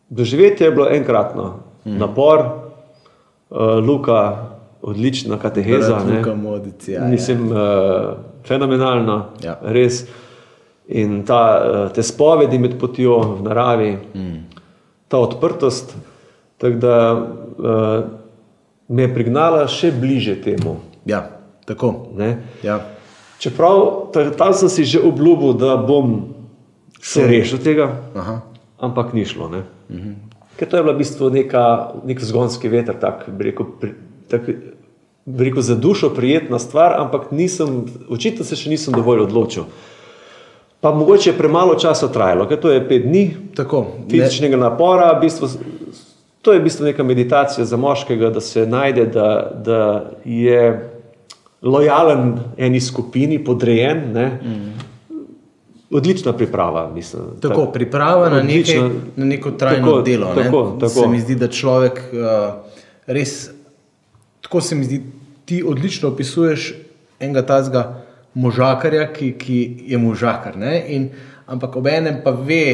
doživetje 0.08 0.64
je 0.66 0.70
bilo 0.70 0.88
enkratno. 0.90 1.54
Mm. 1.84 1.98
Napor, 1.98 2.38
uh, 3.50 3.58
Luka, 3.86 4.46
odlična 4.82 5.38
kateheza. 5.38 5.98
Ne. 6.06 6.18
Luka 6.18 6.34
Modic, 6.34 6.88
ja, 6.88 7.02
ja. 7.02 7.08
Mislim, 7.08 7.52
uh, 7.52 7.58
fenomenalno, 8.46 9.24
Ja. 9.44 9.58
res. 9.62 10.06
In 10.88 11.22
ta, 11.28 11.40
eh, 11.60 11.92
te 11.92 12.02
spovedi 12.02 12.58
med 12.58 12.78
potjo 12.80 13.18
v 13.36 13.42
naravi, 13.44 13.90
mm. 14.14 14.38
ta 15.08 15.18
odprtost, 15.20 15.92
tako 16.58 16.76
da 16.80 16.94
uh, 17.12 18.04
me 18.88 19.04
je 19.04 19.10
prignala 19.14 19.66
še 19.68 19.92
bliže 19.92 20.34
temu. 20.42 20.78
Ja, 21.08 21.22
tako. 21.68 22.08
Ne? 22.16 22.38
Ja. 22.64 22.80
Čeprav 23.38 24.08
ta- 24.12 24.30
tam 24.34 24.56
sem 24.56 24.68
si 24.68 24.84
že 24.84 25.00
obljubil, 25.00 25.52
da 25.60 25.76
bom 25.76 26.34
se 27.00 27.26
rešil 27.26 27.62
tega, 27.62 27.92
Aha. 28.16 28.40
ampak 28.80 29.12
ni 29.12 29.24
šlo. 29.24 29.48
Mm 29.48 29.64
-hmm. 29.90 30.14
Ker 30.56 30.68
to 30.68 30.76
je 30.76 30.82
bila 30.82 30.94
v 30.94 30.98
bistvu 30.98 31.30
neka, 31.30 31.92
nek 32.04 32.20
zgonski 32.20 32.68
veter, 32.68 32.96
tak, 32.98 33.28
bi 33.30 33.44
rekel, 33.44 33.66
pri, 33.80 33.92
tak, 34.28 34.42
rekel, 35.38 35.62
za 35.62 35.74
dušo 35.74 36.10
prijetna 36.10 36.58
stvar, 36.58 37.00
ampak 37.00 37.30
nisem, 37.30 37.86
očitno 38.10 38.44
se 38.44 38.56
še 38.56 38.70
nisem 38.70 38.94
dovolj 38.94 39.20
odločil. 39.20 39.64
Pa 40.80 40.90
mogoče 40.94 41.30
je 41.30 41.38
premalo 41.38 41.74
časa 41.74 42.08
trajalo, 42.08 42.46
ker 42.48 42.60
to 42.60 42.70
je 42.70 42.88
pet 42.88 43.02
dni 43.02 43.24
Tako. 43.58 43.86
Ne, 43.98 44.10
fizičnega 44.10 44.56
napora, 44.56 45.12
v 45.18 45.26
bistvu, 45.26 45.48
to 46.42 46.52
je 46.54 46.60
v 46.60 46.62
bistvu 46.62 46.86
neka 46.86 47.02
meditacija 47.02 47.64
za 47.66 47.76
moškega, 47.76 48.30
da 48.30 48.40
se 48.40 48.66
najde, 48.66 49.06
da, 49.06 49.50
da 49.64 50.10
je 50.24 50.90
lojalen 51.62 52.38
eni 52.56 52.80
skupini, 52.80 53.40
podrejen. 53.44 54.12
Ne? 54.12 54.26
Odlična 55.90 56.32
priprava, 56.32 56.90
mislim. 56.94 57.22
tako, 57.42 57.66
priprava 57.72 58.28
na, 58.28 58.36
Odlično. 58.36 58.82
nekaj, 58.82 58.98
na 59.16 59.24
neko 59.24 59.50
trajno 59.50 59.86
Tako, 59.86 60.02
delo. 60.02 60.34
tako, 60.34 60.62
ne? 60.74 60.80
tako. 60.80 61.00
Se 61.00 61.06
mi 61.08 61.20
zdi, 61.20 61.34
da 61.34 61.48
človek 61.48 62.02
uh, 62.12 62.54
res, 63.06 63.50
tako 64.40 64.60
se 64.60 64.74
mi 64.74 64.84
zdi, 64.84 65.02
ti 65.44 65.62
odlično 65.66 66.08
opisuješ 66.08 66.74
enega 67.20 67.42
tazga 67.46 68.04
možakarja, 68.38 69.08
ki, 69.12 69.32
ki 69.38 69.58
je 69.90 69.98
možakar. 69.98 70.56
ne, 70.56 70.78
In, 70.94 71.10
ampak 71.46 71.76
ob 71.76 71.86
enem 71.86 72.22
pa 72.24 72.30
ve, 72.30 72.64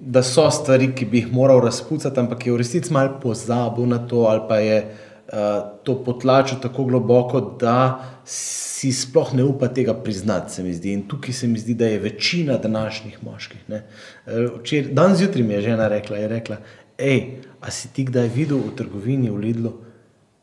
da 0.00 0.22
so 0.22 0.50
stvari, 0.50 0.90
ki 0.96 1.06
bi 1.06 1.22
jih 1.22 1.32
moral 1.32 1.62
razpucati, 1.64 2.20
ampak 2.20 2.46
je 2.46 2.52
v 2.52 2.60
resnici 2.60 2.92
malo 2.92 3.18
pozabil 3.22 3.86
na 3.88 3.98
to, 4.08 4.26
ali 4.28 4.42
pa 4.48 4.58
je 4.60 4.78
uh, 4.84 5.38
to 5.84 5.96
potlačil 6.04 6.60
tako 6.60 6.84
globoko, 6.90 7.40
da 7.60 8.00
si 8.24 8.92
sploh 8.92 9.32
ne 9.34 9.44
upa 9.44 9.70
tega 9.72 9.94
priznati, 9.94 10.52
se 10.52 10.62
mi 10.62 10.74
zdi. 10.74 10.92
In 10.92 11.06
tukaj 11.08 11.32
se 11.32 11.48
mi 11.48 11.58
zdi, 11.58 11.74
da 11.74 11.88
je 11.88 12.02
večina 12.02 12.58
današnjih 12.58 13.22
moških. 13.24 13.64
Eh, 13.70 13.82
Včeraj, 14.58 14.92
dan 14.92 15.16
zjutraj 15.16 15.44
mi 15.44 15.54
je 15.54 15.62
žena 15.70 15.88
rekla, 15.88 16.16
je 16.16 16.28
rekla, 16.28 16.56
hej, 16.98 17.40
a 17.60 17.70
si 17.70 17.88
ti 17.88 18.04
kdaj 18.04 18.28
videl 18.34 18.60
v 18.60 18.76
trgovini 18.76 19.30
v 19.30 19.40
Lidlu, 19.40 19.72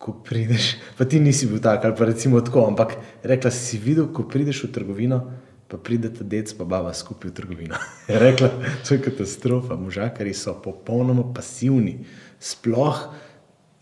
ko 0.02 0.16
prideš, 0.26 0.76
pa 0.98 1.06
ti 1.06 1.20
nisi 1.22 1.46
bil 1.46 1.62
tak 1.62 1.86
ali 1.86 1.96
pa 1.98 2.10
recimo 2.10 2.42
tako, 2.42 2.66
ampak 2.74 2.98
rekla 3.24 3.52
si 3.54 3.78
videl, 3.78 4.10
ko 4.10 4.26
prideš 4.26 4.64
v 4.66 4.72
trgovino, 4.74 5.22
pa 5.70 5.78
pridete 5.78 6.26
dec 6.26 6.50
pa 6.58 6.66
baba 6.66 6.94
skupaj 6.94 7.30
v 7.30 7.36
trgovino. 7.38 7.78
Rekla, 8.26 8.50
to 8.82 8.98
je 8.98 9.04
katastrofa, 9.06 9.78
možakari 9.78 10.34
so 10.34 10.58
popolnoma 10.58 11.30
pasivni, 11.34 12.02
sploh 12.42 12.98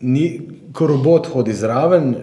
ni, 0.03 0.25
ko 0.75 0.91
robot 0.91 1.31
hodi 1.31 1.55
zraven, 1.55 2.13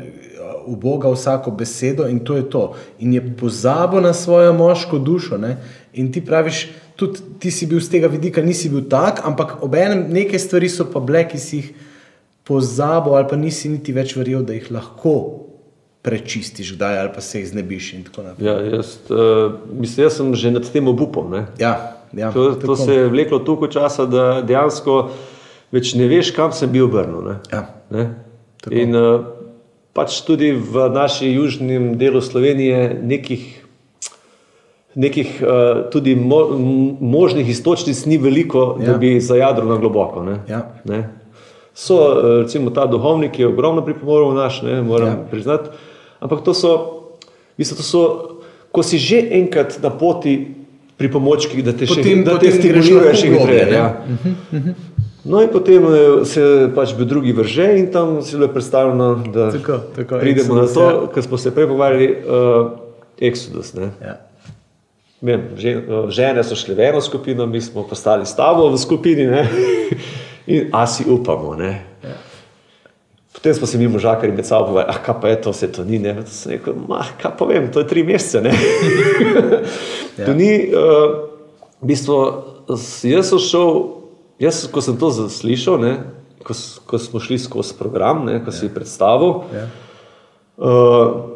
uboga 0.66 1.08
vsako 1.08 1.50
besedo 1.50 2.06
in 2.08 2.20
to 2.24 2.36
je 2.36 2.50
to. 2.50 2.74
In 2.98 3.12
je 3.12 3.22
pozabil 3.36 4.00
na 4.00 4.12
svojo 4.12 4.52
moško 4.52 4.98
dušo. 4.98 5.38
Ne? 5.38 5.56
In 5.94 6.12
ti 6.12 6.24
praviš, 6.24 6.68
tudi 6.96 7.20
ti 7.38 7.50
si 7.50 7.66
bil 7.66 7.80
z 7.80 7.90
tega 7.90 8.10
vidika, 8.10 8.42
nisi 8.42 8.68
bil 8.68 8.88
tak, 8.90 9.22
ampak 9.24 9.62
obenem 9.62 10.06
neke 10.12 10.38
stvari 10.38 10.68
so 10.68 10.88
pa 10.90 11.00
bile, 11.00 11.24
ki 11.28 11.38
si 11.38 11.56
jih 11.56 11.70
pozabil 12.46 13.14
ali 13.18 13.26
pa 13.28 13.36
nisi 13.36 13.68
niti 13.72 13.92
več 13.92 14.14
verjel, 14.16 14.44
da 14.46 14.54
jih 14.54 14.70
lahko 14.70 15.16
prečistiš 16.06 16.76
kdaj 16.76 16.98
ali 17.00 17.10
pa 17.14 17.20
se 17.20 17.40
jih 17.40 17.48
znebiš 17.50 17.94
tako. 18.06 18.22
Ja, 18.38 18.54
jaz, 18.62 18.98
uh, 19.10 19.56
mislim, 19.74 20.06
jaz 20.06 20.18
sem 20.20 20.34
že 20.34 20.50
nad 20.54 20.68
tem 20.70 20.88
obupom. 20.88 21.30
Ne? 21.30 21.46
Ja, 21.58 21.98
ja, 22.12 22.30
To, 22.32 22.52
tako. 22.54 22.66
to 22.66 22.76
se 22.76 22.94
je 22.94 23.08
vleklo 23.10 23.38
toliko 23.38 23.66
časa, 23.66 24.06
da 24.06 24.42
dejansko 24.46 25.10
več 25.74 25.94
ne 25.98 26.06
veš, 26.06 26.30
kam 26.36 26.54
se 26.54 26.70
bi 26.70 26.80
obrnil. 26.80 27.26
Ne? 27.26 27.36
Ja. 27.50 27.66
Ne? 27.90 28.06
In 28.70 28.94
uh, 28.94 29.26
pač 29.94 30.22
tudi 30.26 30.52
v 30.54 30.86
naši 30.94 31.32
južnem 31.34 31.96
delu 31.98 32.22
Slovenije 32.22 33.00
nekih, 33.02 33.42
nekih 34.94 35.36
uh, 35.42 35.84
tudi 35.90 36.14
mo, 36.14 36.44
možnih 37.02 37.50
istočnic 37.50 38.06
ni 38.06 38.22
veliko. 38.22 38.76
Ja. 38.78 38.92
da 38.92 38.98
bi 39.02 39.16
zajadro 39.18 39.66
na 39.66 39.82
globoko. 39.82 40.22
Ne? 40.22 40.44
Ja. 40.46 40.62
Ne? 40.86 41.25
So 41.76 41.94
uh, 42.00 42.40
recimo 42.42 42.72
ta 42.72 42.86
duhovnik, 42.88 43.36
ki 43.36 43.42
je 43.44 43.48
ogromno 43.52 43.84
pripomoril 43.84 44.32
v 44.32 44.38
naš, 44.40 44.62
ne, 44.64 44.80
moram 44.82 45.08
ja. 45.08 45.16
Ja. 45.20 45.24
priznati. 45.30 45.68
Ampak 46.24 46.40
to 46.40 46.54
so, 46.56 46.72
mislim, 47.60 47.76
to 47.76 47.84
so, 47.84 48.02
ko 48.72 48.80
si 48.80 48.96
že 48.96 49.20
enkrat 49.36 49.76
na 49.84 49.92
poti 49.92 50.56
pri 50.96 51.12
pomočkih, 51.12 51.60
da 51.60 51.76
te 51.76 51.84
še 51.84 52.00
Potem- 52.00 52.24
da 52.24 52.40
te 52.40 52.48
potem 52.48 52.72
greš 52.72 52.88
stimulirajo 52.88 53.04
lahko 53.04 53.20
še 53.20 53.28
globlje, 53.28 53.58
hitreje. 53.60 53.68
ne? 53.68 53.76
Ja. 53.76 54.74
No 55.26 55.42
in 55.42 55.48
potem 55.52 55.82
eh, 55.84 56.24
se 56.24 56.40
pač 56.72 56.94
bi 56.94 57.04
drugi 57.04 57.32
vrže 57.34 57.66
in 57.76 57.90
tam 57.92 58.22
si 58.22 58.36
bilo 58.38 58.48
predstavljeno, 58.48 59.08
da 59.34 59.50
Tako, 59.52 59.78
tako, 59.92 60.20
pridemo 60.22 60.54
Exodus, 60.54 60.62
na 60.62 60.66
to, 60.72 60.84
ja. 60.86 61.08
kar 61.12 61.22
smo 61.22 61.36
se 61.36 61.50
prej 61.50 61.66
pogovarjali, 61.66 62.06
uh, 62.24 62.70
Exodus. 63.20 63.74
Ne? 63.74 63.90
Ja. 64.00 64.14
Vem, 65.20 65.42
žen, 65.58 65.82
eh, 65.82 66.08
žene 66.08 66.40
so 66.40 66.54
šle 66.54 66.72
v 66.74 66.88
eno 66.88 67.00
skupino, 67.02 67.44
mi 67.44 67.60
smo 67.60 67.82
postali 67.84 68.24
s 68.24 68.32
tabo 68.32 68.70
v 68.70 68.78
skupini? 68.78 69.26
In 70.46 70.68
a 70.72 70.86
si 70.86 71.04
upamo. 71.10 71.54
Ne? 71.54 71.84
Ja. 72.02 72.16
Potem 73.32 73.54
smo 73.54 73.66
se 73.66 73.78
mi 73.78 73.88
možakari 73.88 74.32
med 74.32 74.46
sabo 74.46 74.66
povedali, 74.66 74.90
ah, 74.90 75.02
kaj 75.04 75.20
pa 75.20 75.28
je 75.28 75.40
to, 75.42 75.52
se 75.52 75.72
to 75.72 75.84
ni. 75.84 75.98
Ne? 75.98 76.14
To 76.24 76.30
sem 76.30 76.56
rekel, 76.56 76.74
mah, 76.88 77.10
kaj 77.20 77.36
povem, 77.38 77.68
to 77.72 77.82
je 77.82 77.86
tri 77.86 78.02
mesece. 78.02 78.40
Ne? 78.40 78.54
ja. 80.18 80.26
To 80.26 80.34
ni, 80.34 80.72
uh, 80.72 81.28
v 81.82 81.92
bistvu, 81.92 82.16
jaz 83.04 83.28
sem 83.28 83.38
šel, 83.38 83.72
jaz, 84.40 84.64
ko 84.72 84.80
sem 84.80 84.96
to 84.96 85.12
zaslišal, 85.12 85.78
ne? 85.82 85.92
Ko, 86.46 86.54
ko 86.86 86.98
smo 86.98 87.20
šli 87.20 87.38
skozi 87.42 87.76
program, 87.78 88.24
ne? 88.24 88.40
ko 88.44 88.54
si 88.54 88.72
predstavil. 88.72 89.44
Ja. 89.52 89.66
Uh, 90.56 91.35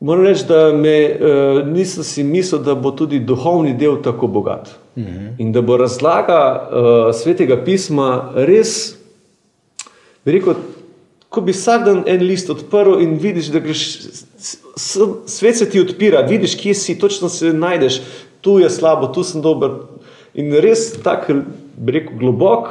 moram 0.00 0.24
reči, 0.24 0.44
da 0.48 0.72
me, 0.72 0.96
uh, 1.10 1.66
nisem 1.66 2.04
si 2.04 2.24
mislil, 2.24 2.62
da 2.62 2.74
bo 2.74 2.90
tudi 2.90 3.20
duhovni 3.20 3.74
del 3.78 4.02
tako 4.02 4.26
bogat. 4.26 4.70
Uh 4.96 5.02
-huh. 5.02 5.34
In 5.38 5.52
da 5.52 5.62
bo 5.62 5.76
razlaga 5.76 6.68
uh, 6.70 7.14
svetega 7.14 7.64
pisma 7.64 8.32
res, 8.34 8.96
bi 10.24 10.32
rekel, 10.32 10.54
ko 11.28 11.40
bi 11.40 11.52
vsak 11.52 11.84
dan 11.84 12.02
en 12.06 12.22
list 12.22 12.50
odprl 12.50 13.00
in 13.00 13.18
vidiš, 13.18 13.46
da 13.46 13.58
greš, 13.58 13.98
svet 15.26 15.56
se 15.56 15.70
ti 15.70 15.80
odpira, 15.80 16.20
vidiš, 16.20 16.54
kje 16.54 16.74
si, 16.74 16.98
točno 16.98 17.28
se 17.28 17.52
najdeš, 17.52 18.00
tu 18.40 18.58
je 18.58 18.70
slabo, 18.70 19.06
tu 19.06 19.22
sem 19.24 19.42
dober. 19.42 19.70
In 20.34 20.52
res 20.52 20.92
tak, 21.02 21.30
bi 21.76 21.92
rekel, 21.92 22.18
globok 22.18 22.68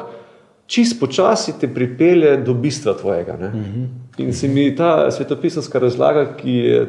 čist 0.68 1.00
počasi 1.00 1.54
te 1.60 1.68
pripelje 1.68 2.38
do 2.38 2.54
bistva 2.54 2.94
tvojega. 2.94 3.34
Uh 3.34 3.40
-huh. 3.42 3.88
In 4.18 4.34
se 4.34 4.48
mi 4.48 4.76
ta 4.76 5.12
svetopisanska 5.12 5.80
razlaga, 5.80 6.38
ki 6.38 6.52
je 6.52 6.88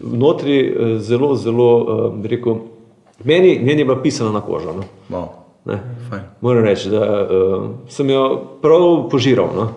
vnotri 0.00 0.58
eh, 0.60 0.98
zelo, 0.98 1.34
zelo, 1.36 1.70
uh, 1.78 2.24
rekel, 2.24 2.56
meni, 3.24 3.58
meni 3.62 3.80
je 3.80 3.84
bila 3.84 4.02
pisana 4.02 4.32
na 4.32 4.40
kožo. 4.40 4.72
No? 4.72 4.84
Wow. 5.10 5.28
Moram 6.40 6.64
reči, 6.64 6.88
da 6.90 7.00
uh, 7.00 7.70
sem 7.88 8.10
jo 8.10 8.24
prav 8.62 9.08
požiral. 9.10 9.48
No? 9.56 9.68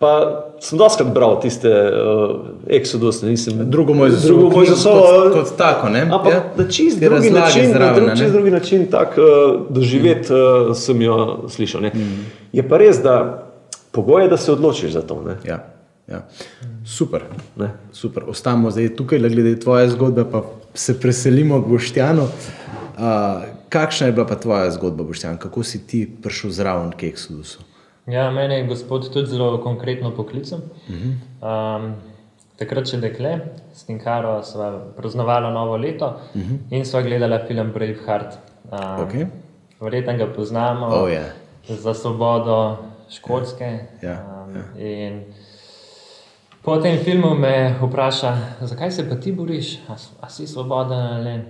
Pa 0.00 0.12
sem 0.60 0.78
doskrat 0.78 1.12
bral 1.12 1.36
tiste 1.40 1.68
uh, 1.68 2.40
Exodus, 2.66 3.20
nisem 3.22 3.70
drugo 3.70 3.94
moj 3.94 4.10
drugo 4.24 4.48
moj 4.50 4.66
zasov. 4.72 5.02
Kot, 5.02 5.32
kot 5.34 5.52
tako, 5.58 5.90
ne? 5.92 6.06
Ampak 6.08 6.32
ja? 6.32 6.40
na 6.56 6.64
čist 6.70 7.00
drugi 7.00 7.30
način, 7.30 7.68
zraven, 7.68 8.06
na 8.06 8.16
čist 8.16 8.32
drugi 8.32 8.50
način 8.50 8.86
tak 8.90 9.18
uh, 9.18 9.60
doživeti 9.68 10.32
uh, 10.32 10.72
sem 10.76 11.02
jo 11.02 11.44
slišal. 11.48 11.80
Mm. 11.92 12.24
Je 12.52 12.64
pa 12.68 12.80
res, 12.80 13.02
da 13.02 13.46
pogoj 13.92 14.24
je, 14.24 14.28
da 14.28 14.36
se 14.36 14.52
odločiš 14.52 14.92
za 14.96 15.02
to. 15.02 15.20
Ja, 15.44 15.58
ja. 16.08 16.24
Super. 16.84 17.22
Super. 17.92 18.24
Ostamo 18.28 18.70
zdaj 18.70 18.96
tukaj, 18.96 19.18
glede 19.18 19.60
tvoje 19.60 19.88
zgodbe, 19.88 20.24
pa 20.32 20.42
se 20.74 21.00
preselimo 21.00 21.62
k 21.62 21.66
Boštjanu. 21.66 22.22
Uh, 22.22 23.44
kakšna 23.68 24.06
je 24.06 24.12
bila 24.12 24.26
pa 24.26 24.34
tvoja 24.34 24.70
zgodba, 24.70 25.04
Boštjan? 25.04 25.38
Kako 25.38 25.62
si 25.62 25.86
ti 25.86 26.06
prišel 26.22 26.50
zraven 26.50 26.92
k 26.92 27.12
Exodusu? 27.12 27.64
Ja, 28.06 28.30
mene 28.30 28.58
je 28.58 28.66
gospod 28.66 29.12
tudi 29.12 29.30
zelo 29.30 29.60
konkretno 29.62 30.14
poklical. 30.16 30.58
Uh 30.58 30.94
-huh. 30.94 31.12
um, 31.40 31.94
takrat, 32.56 32.86
če 32.90 32.96
dekle, 32.96 33.40
s 33.74 33.84
Tinkaro 33.84 34.42
smo 34.42 34.92
praznovali 34.96 35.52
novo 35.54 35.76
leto 35.76 36.06
uh 36.34 36.40
-huh. 36.40 36.58
in 36.70 36.84
smo 36.86 37.02
gledali 37.02 37.38
film 37.48 37.72
Braveheart. 37.72 38.38
Um, 38.72 38.78
okay. 38.78 39.26
Verjetno 39.80 40.16
ga 40.16 40.26
poznamo 40.26 40.86
oh, 40.86 41.08
yeah. 41.08 41.30
za 41.68 41.94
svobodo 41.94 42.76
Škotske. 43.10 43.64
Yeah. 43.64 44.04
Ja, 44.04 44.46
yeah. 44.48 44.56
Ja. 44.56 44.72
Um, 44.72 44.80
yeah. 44.80 45.22
Po 46.62 46.76
tem 46.76 46.98
filmu 47.00 47.34
me 47.34 47.74
vpraša, 47.82 48.36
zakaj 48.60 48.90
se 48.90 49.08
pa 49.08 49.16
ti 49.16 49.32
boriš, 49.32 49.78
a, 49.88 49.96
a 50.20 50.28
si 50.28 50.46
svoboden 50.46 50.98
ali 50.98 51.24
ne. 51.24 51.44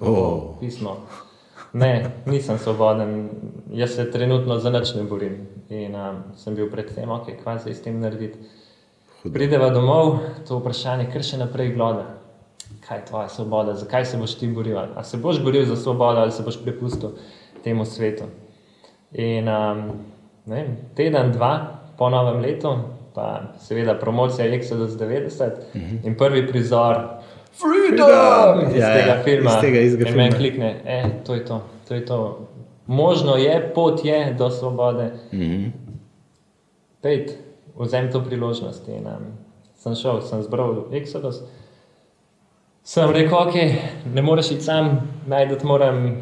Oh. 0.00 0.58
Pismo. 0.60 0.96
Ne, 1.72 2.10
nisem 2.26 2.58
svoboden, 2.58 3.30
jaz 3.72 3.94
se 3.94 4.10
trenutno 4.10 4.58
za 4.58 4.70
nič 4.70 4.94
ne 4.94 5.02
borim. 5.08 5.48
In 5.70 5.96
um, 5.96 6.20
sem 6.36 6.54
bil 6.54 6.68
pred 6.70 6.92
tem, 6.94 7.08
okay, 7.08 7.38
kaj 7.44 7.62
se 7.64 7.74
s 7.74 7.80
tem 7.80 7.96
narediti. 8.00 8.38
Prideva 9.32 9.70
domov, 9.70 10.18
to 10.44 10.60
vprašanje, 10.60 11.08
ker 11.08 11.24
še 11.24 11.40
naprej 11.40 11.72
gleda. 11.72 12.10
Kaj 12.84 12.98
je 12.98 13.04
tvoja 13.08 13.32
svoboda, 13.32 13.72
zakaj 13.80 14.04
se 14.04 14.20
boš 14.20 14.36
ti 14.36 14.52
boril? 14.52 14.76
Ali 14.78 15.04
se 15.04 15.16
boš 15.16 15.40
boril 15.40 15.64
za 15.64 15.76
svobodo 15.80 16.20
ali 16.20 16.32
se 16.32 16.44
boš 16.44 16.60
prepustil 16.60 17.16
temu 17.64 17.88
svetu? 17.88 18.28
In 19.16 19.48
um, 19.48 19.86
ne, 20.44 20.66
teden, 20.94 21.32
dva 21.32 21.54
po 21.96 22.10
novem 22.12 22.42
letu, 22.44 22.76
pa 23.14 23.42
seveda 23.58 23.94
promocija 23.98 24.48
Exodus 24.48 24.98
90 24.98 25.44
uh 25.44 25.80
-huh. 25.80 26.06
in 26.06 26.16
prvi 26.16 26.46
prizor. 26.46 26.96
Freedom! 27.52 28.70
Iz 28.70 28.80
ja, 28.80 28.92
tega 28.94 29.14
ja, 29.14 29.22
filma, 29.24 29.50
iz 29.50 29.60
tega 29.60 29.80
izga 29.80 30.04
filma. 30.04 30.22
Meni 30.22 30.36
klikne, 30.36 30.80
e, 30.84 31.04
to 31.24 31.34
je 31.34 31.44
to, 31.44 31.62
to 31.88 31.94
je 31.94 32.06
to. 32.06 32.48
Možno 32.86 33.36
je, 33.36 33.72
pot 33.74 34.04
je 34.04 34.34
do 34.38 34.50
svobode. 34.50 35.10
Mm 35.32 35.40
-hmm. 35.40 35.70
Pejt, 37.02 37.38
vzem 37.78 38.12
to 38.12 38.24
priložnost. 38.24 38.88
In, 38.88 39.06
um, 39.06 39.26
sem 39.76 39.94
šel, 39.94 40.20
sem 40.20 40.42
zbral 40.42 40.84
Exodus. 40.92 41.42
Sem 42.82 43.10
rekel, 43.10 43.38
ok, 43.38 43.54
ne 44.14 44.22
moreš 44.22 44.50
iti 44.50 44.60
sam, 44.60 45.08
najdete 45.26 45.66
moram 45.66 46.16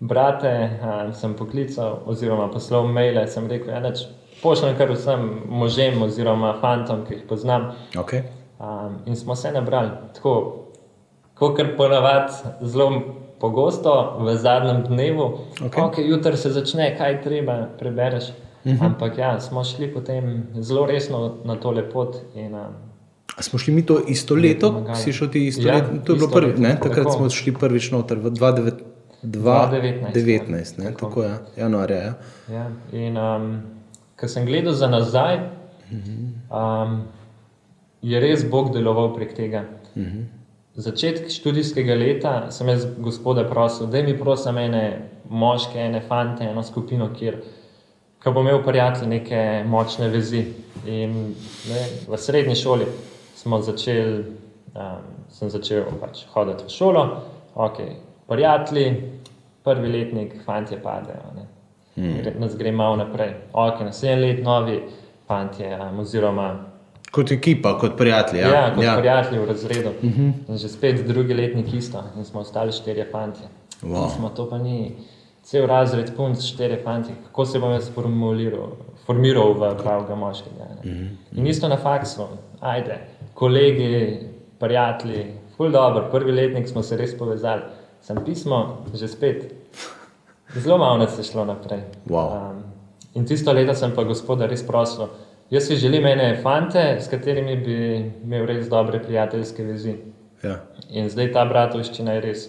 brate, 0.00 0.70
um, 0.82 1.12
sem 1.12 1.34
poklical 1.34 2.02
oziroma 2.06 2.50
poslal 2.50 2.86
maile, 2.88 3.26
sem 3.28 3.46
rekel, 3.48 3.70
ja, 3.72 3.80
neč, 3.80 4.06
pošljem 4.42 4.76
kar 4.76 4.92
vsem 4.92 5.28
možem 5.48 6.02
oziroma 6.02 6.54
fantom, 6.60 7.04
ki 7.06 7.14
jih 7.14 7.24
poznam. 7.28 7.72
Okay. 7.94 8.22
Um, 8.58 8.98
in 9.06 9.16
smo 9.16 9.36
se 9.36 9.52
nabrali. 9.52 9.90
Tako, 10.14 10.34
kot 11.34 11.60
ponavadi, 11.76 12.32
zelo 12.60 13.02
pogosto 13.40 14.18
v 14.20 14.36
zadnjem 14.36 14.84
dnevu, 14.86 15.38
okay. 15.60 15.82
okay, 15.82 16.06
jutri 16.06 16.36
se 16.36 16.50
začne, 16.50 16.92
kaj 16.98 17.22
treba, 17.22 17.66
prebereš. 17.78 18.30
Uh 18.64 18.70
mhm. 18.72 18.78
-huh. 18.78 18.86
Ampak 18.86 19.18
ja, 19.18 19.40
smo 19.40 19.64
šli 19.64 19.94
potem 19.94 20.46
zelo 20.54 20.86
resno 20.86 21.34
na 21.44 21.56
to 21.56 21.70
lepot. 21.70 22.16
In, 22.34 22.54
um, 22.54 22.74
smo 23.38 23.58
šli 23.58 23.74
mi 23.74 23.86
to 23.86 24.00
isto 24.08 24.34
leto, 24.34 24.86
si 24.94 25.12
šel 25.12 25.28
ti 25.28 25.46
isto 25.46 25.68
ja, 25.68 25.74
leto? 25.74 25.88
To 26.04 26.12
je 26.12 26.16
bilo 26.16 26.30
prvi, 26.30 26.60
ne? 26.60 26.78
takrat 26.82 27.04
tako. 27.04 27.10
smo 27.10 27.30
šli 27.30 27.54
prvič 27.54 27.90
noter 27.90 28.18
v 28.18 28.30
2019. 28.30 28.72
2019, 29.22 30.82
ja. 30.82 30.90
tako, 30.90 31.06
tako 31.06 31.22
je, 31.22 31.28
ja. 31.28 31.38
januarja. 31.56 31.96
Ja. 31.96 32.14
Ja, 32.52 32.70
in 32.92 33.16
um, 33.16 33.62
ko 34.22 34.30
sem 34.30 34.46
gledal 34.46 34.76
za 34.78 34.86
nazaj, 34.86 35.40
um, 35.90 37.02
je 38.02 38.22
res 38.22 38.46
Bog 38.46 38.70
deloval 38.70 39.10
prek 39.16 39.34
tega. 39.34 39.66
Uh. 39.96 40.06
-huh 40.06 40.42
začetek 40.74 41.30
študijskega 41.30 41.94
leta 41.94 42.50
sem 42.50 42.68
jaz 42.68 42.86
gospoda 42.98 43.44
prosil, 43.48 43.86
da 43.86 44.02
mi 44.02 44.18
prosim 44.18 44.58
ene 44.58 44.84
moške, 45.28 45.78
ene 45.78 46.00
fante, 46.08 46.44
eno 46.44 46.62
skupino, 46.62 47.10
kjer 47.18 47.36
bo 48.24 48.40
imel 48.40 48.62
prijatelj 48.64 49.08
neke 49.08 49.40
močne 49.66 50.08
vezi. 50.08 50.44
In 50.86 51.12
ne, 51.68 51.82
v 52.08 52.18
srednji 52.18 52.56
šoli 52.56 52.86
smo 53.36 53.60
začeli, 53.62 54.24
um, 54.74 55.10
sem 55.30 55.50
začel 55.50 55.84
pač 56.00 56.24
hoditi 56.32 56.64
v 56.66 56.72
šolo, 56.72 57.04
ok, 57.54 57.78
prijatelji, 58.28 58.86
prvi 59.64 59.92
letnik, 59.92 60.40
fanti 60.46 60.78
padejo. 60.82 61.34
Ne. 61.36 61.46
Hmm. 61.94 62.14
Nas 62.38 62.56
gre 62.56 62.72
malo 62.72 62.96
naprej. 62.96 63.34
Ok, 63.52 63.80
naslednji 63.80 64.26
let, 64.26 64.44
novi 64.44 64.80
fanti, 65.28 65.64
um, 65.64 65.98
oziroma 66.00 66.72
Kot 67.12 67.30
ekipa, 67.30 67.74
kot 67.78 67.96
prijatelji. 67.96 68.40
Ja, 68.40 68.48
ja 68.48 68.68
kot 68.74 68.84
ja. 68.84 68.94
prijatelji 68.98 69.40
v 69.40 69.46
razredu. 69.46 69.88
Uh 69.88 70.04
mhm. 70.04 70.30
-huh. 70.48 70.56
Že 70.60 70.68
spet 70.68 71.06
drugi 71.06 71.34
letnik 71.34 71.74
isto 71.74 72.04
in 72.16 72.24
smo 72.24 72.40
ostali 72.40 72.72
štirje 72.72 73.04
fanti. 73.12 73.40
Wow. 73.82 74.16
Smo 74.16 74.28
to 74.28 74.50
pa 74.50 74.58
ni 74.58 74.92
cel 75.42 75.66
razred, 75.66 76.16
punc, 76.16 76.40
štirje 76.40 76.80
fanti. 76.84 77.12
Kako 77.26 77.44
se 77.44 77.58
bom 77.58 77.72
jaz 77.72 77.90
formiral 79.06 79.52
v 79.52 79.76
pravega 79.82 80.14
moškega? 80.14 80.64
Uh 80.84 80.90
mhm. 80.90 81.04
-huh. 81.04 81.38
In 81.38 81.46
isto 81.46 81.68
na 81.68 81.76
faksu, 81.76 82.22
ajde, 82.60 82.98
kolegi, 83.34 84.18
prijatelji, 84.58 85.26
ful 85.56 85.70
dobro, 85.70 86.08
prvi 86.10 86.32
letnik 86.32 86.68
smo 86.68 86.82
se 86.82 86.96
res 86.96 87.18
povezali. 87.18 87.62
Sem 88.00 88.16
pismo, 88.24 88.84
že 88.94 89.08
spet. 89.08 89.54
Zelo 90.54 90.78
malo 90.78 90.98
nas 90.98 91.18
je 91.18 91.24
šlo 91.24 91.44
naprej. 91.44 91.80
Wow. 92.06 92.50
Um, 92.50 92.62
in 93.14 93.26
tisto 93.26 93.52
leto 93.52 93.74
sem 93.74 93.94
pa 93.94 94.04
gospoda 94.04 94.46
res 94.46 94.66
prosil. 94.66 95.08
Jaz 95.50 95.66
si 95.68 95.76
želim 95.76 96.06
ene 96.06 96.40
fante, 96.42 96.96
s 97.00 97.08
katerimi 97.08 97.56
bi 97.56 97.76
imel 98.24 98.46
res 98.46 98.68
dobre 98.68 99.02
prijateljske 99.02 99.64
vezi. 99.64 99.94
Ja. 100.42 100.58
In 100.90 101.10
zdaj 101.10 101.32
ta 101.32 101.44
bratovščina 101.44 102.16
je 102.16 102.20
res 102.20 102.48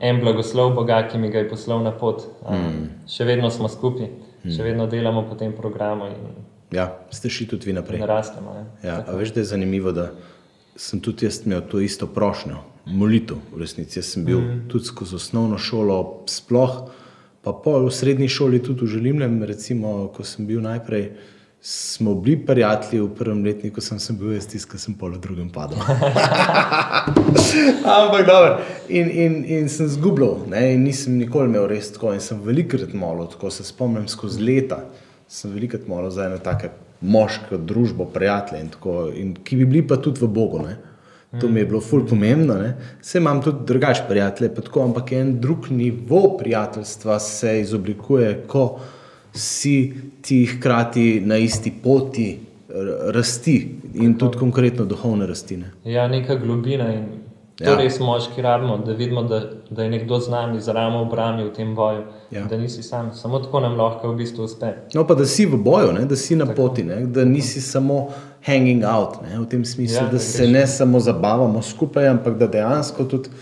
en 0.00 0.20
blagoslov 0.20 0.74
Boga, 0.74 1.02
ki 1.08 1.18
mi 1.18 1.30
ga 1.30 1.42
je 1.42 1.48
poslal 1.50 1.82
na 1.82 1.92
pot. 1.92 2.24
Mm. 2.46 3.08
Še 3.10 3.26
vedno 3.26 3.50
smo 3.50 3.68
skupaj, 3.68 4.10
mm. 4.44 4.54
še 4.54 4.66
vedno 4.66 4.86
delamo 4.86 5.24
po 5.28 5.38
tem 5.38 5.52
programu. 5.56 6.10
Ja, 6.74 6.92
ste 7.10 7.30
šli 7.32 7.48
tudi 7.50 7.70
vi 7.70 7.76
naprej. 7.76 8.00
Narastemo. 8.02 8.54
Ja, 8.84 9.00
veš, 9.08 9.34
da 9.34 9.42
je 9.42 9.50
zanimivo, 9.50 9.92
da 9.92 10.10
sem 10.78 11.02
tudi 11.02 11.26
jaz 11.26 11.40
imel 11.46 11.64
to 11.70 11.80
isto 11.82 12.06
prošnjo, 12.06 12.62
molitev. 12.88 13.40
V 13.52 13.60
resnici 13.60 13.98
jaz 13.98 14.12
sem 14.14 14.24
bil 14.24 14.40
mm. 14.40 14.60
tudi 14.72 14.88
skozi 14.88 15.16
osnovno 15.18 15.58
šolo, 15.58 15.98
sploh 16.28 16.78
pa 17.44 17.52
pol 17.54 17.86
v 17.86 17.94
srednji 17.94 18.28
šoli, 18.28 18.58
tudi 18.60 18.84
v 18.84 18.92
Želimljem, 18.92 19.42
recimo, 19.46 20.08
ko 20.12 20.24
sem 20.26 20.46
bil 20.48 20.60
najprej 20.64 21.12
smo 21.60 22.14
bili 22.14 22.46
prijatelji 22.46 23.00
v 23.00 23.14
prvem 23.14 23.44
letniku, 23.44 23.80
sem, 23.80 23.98
sem 23.98 24.16
bil 24.18 24.32
jaz 24.32 24.46
tisti, 24.46 24.70
ki 24.70 24.78
sem 24.78 24.94
pol 24.94 25.16
v 25.16 25.20
drugem 25.22 25.48
padel. 25.50 25.78
Ampak 27.98 28.26
dobro. 28.26 28.60
In, 28.88 29.10
in, 29.10 29.44
in 29.44 29.68
sem 29.68 29.88
zgubljal, 29.90 30.46
in 30.54 30.84
nisem 30.86 31.18
nikoli 31.18 31.50
imel 31.50 31.66
res 31.70 31.90
tako. 31.92 32.12
In 32.14 32.22
sem 32.22 32.40
velikokrat 32.44 32.94
molil, 32.94 33.26
tako 33.32 33.50
se 33.50 33.66
spomnim 33.66 34.06
skozi 34.08 34.42
leta. 34.42 34.84
Sem 35.28 35.52
velikokrat 35.54 35.88
molil 35.90 36.14
za 36.14 36.28
eno 36.30 36.38
tako 36.38 36.70
moško 37.00 37.58
družbo, 37.62 38.08
prijatelje, 38.14 38.62
in 38.62 38.70
tako, 38.74 38.94
in 39.14 39.34
ki 39.44 39.56
bi 39.58 39.66
bili 39.66 39.86
pa 39.86 39.98
tudi 40.02 40.22
v 40.22 40.30
Bogu. 40.30 40.62
Ne? 40.62 40.76
To 41.40 41.48
mi 41.48 41.60
je 41.60 41.66
bilo 41.66 41.80
ful 41.80 42.06
pomembno. 42.06 42.54
Vse 43.00 43.18
imam 43.18 43.42
tudi 43.42 43.66
drugačije 43.66 44.06
prijatelje, 44.08 44.54
tako, 44.54 44.84
ampak 44.84 45.12
en 45.12 45.40
drug 45.40 45.66
nivo 45.70 46.36
prijateljstva 46.38 47.18
se 47.18 47.60
izoblikuje, 47.60 48.44
ko 48.46 48.80
si 49.32 49.94
ti 50.20 50.46
hkrati 50.46 51.20
na 51.20 51.36
isti 51.36 51.72
poti 51.82 52.38
rasti 53.12 53.74
in 53.94 54.12
Tako. 54.12 54.18
tudi 54.18 54.38
konkretno 54.38 54.84
duhovne 54.84 55.26
rastine. 55.26 55.70
Ja, 55.84 56.08
neka 56.08 56.34
globina 56.34 56.94
in 56.94 57.04
to 57.58 57.70
ja. 57.70 57.76
res 57.76 57.98
moški 57.98 58.42
rabimo, 58.42 58.76
da 58.86 58.92
vidimo, 58.92 59.22
da, 59.22 59.40
da 59.70 59.82
je 59.82 59.90
nekdo 59.90 60.20
z 60.20 60.30
nami, 60.30 60.60
z 60.60 60.68
ramo 60.68 61.02
v 61.04 61.08
brami 61.10 61.44
v 61.44 61.52
tem 61.52 61.74
boju. 61.74 62.04
Ja. 62.30 62.44
Da 62.46 62.56
nisi 62.56 62.82
sam, 62.82 63.10
samo 63.14 63.40
tako 63.42 63.60
nam 63.60 63.74
lahko 63.76 64.12
v 64.12 64.20
bistvu 64.20 64.46
uspe. 64.46 64.72
No, 64.94 65.02
pa 65.06 65.16
da 65.18 65.26
si 65.26 65.46
v 65.46 65.58
boju, 65.58 65.90
ne? 65.92 66.04
da 66.06 66.16
si 66.16 66.36
na 66.36 66.46
tako. 66.46 66.56
poti, 66.56 66.84
ne? 66.86 67.00
da 67.06 67.24
nisi 67.24 67.60
samo 67.60 68.08
hanging 68.46 68.84
out, 68.86 69.18
ne? 69.26 69.40
v 69.40 69.48
tem 69.50 69.64
smislu, 69.64 70.04
ja, 70.04 70.12
da 70.12 70.22
se 70.22 70.46
ne 70.46 70.66
samo 70.66 71.00
zabavamo 71.00 71.62
skupaj, 71.62 72.08
ampak 72.08 72.38
da 72.38 72.46
dejansko 72.46 73.04
tudi 73.10 73.34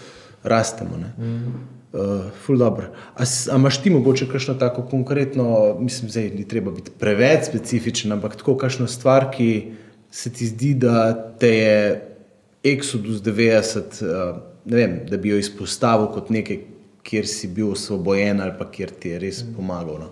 rastemo. 0.43 0.97
Mm. 1.19 1.53
Uh, 1.93 2.25
ful 2.45 2.57
dobro. 2.57 2.89
A, 3.15 3.25
a 3.53 3.57
imaš 3.57 3.83
ti 3.83 3.91
mogoče 3.91 4.31
kakšno 4.33 4.55
tako 4.55 4.83
konkretno, 4.83 5.77
mislim, 5.81 6.11
da 6.11 6.37
ni 6.37 6.49
treba 6.49 6.71
biti 6.71 6.91
preveč 6.99 7.51
specifičen, 7.53 8.13
ampak 8.13 8.37
tako 8.37 8.57
kakšno 8.57 8.89
stvar, 8.89 9.31
ki 9.33 9.73
se 10.11 10.33
ti 10.33 10.47
zdi, 10.47 10.75
da 10.75 11.13
te 11.39 11.57
je 11.57 12.16
Exodus 12.65 13.23
90, 13.23 14.03
uh, 14.03 14.37
ne 14.65 14.77
vem, 14.77 15.01
da 15.11 15.17
bi 15.17 15.29
jo 15.29 15.39
izpostavil 15.39 16.09
kot 16.15 16.31
nekaj, 16.31 16.61
kjer 17.07 17.27
si 17.27 17.49
bil 17.49 17.71
osvobojen 17.71 18.41
ali 18.43 18.53
pa 18.59 18.67
kjer 18.71 18.91
ti 18.91 19.15
je 19.15 19.19
res 19.23 19.45
pomagal. 19.57 20.01
No? 20.03 20.09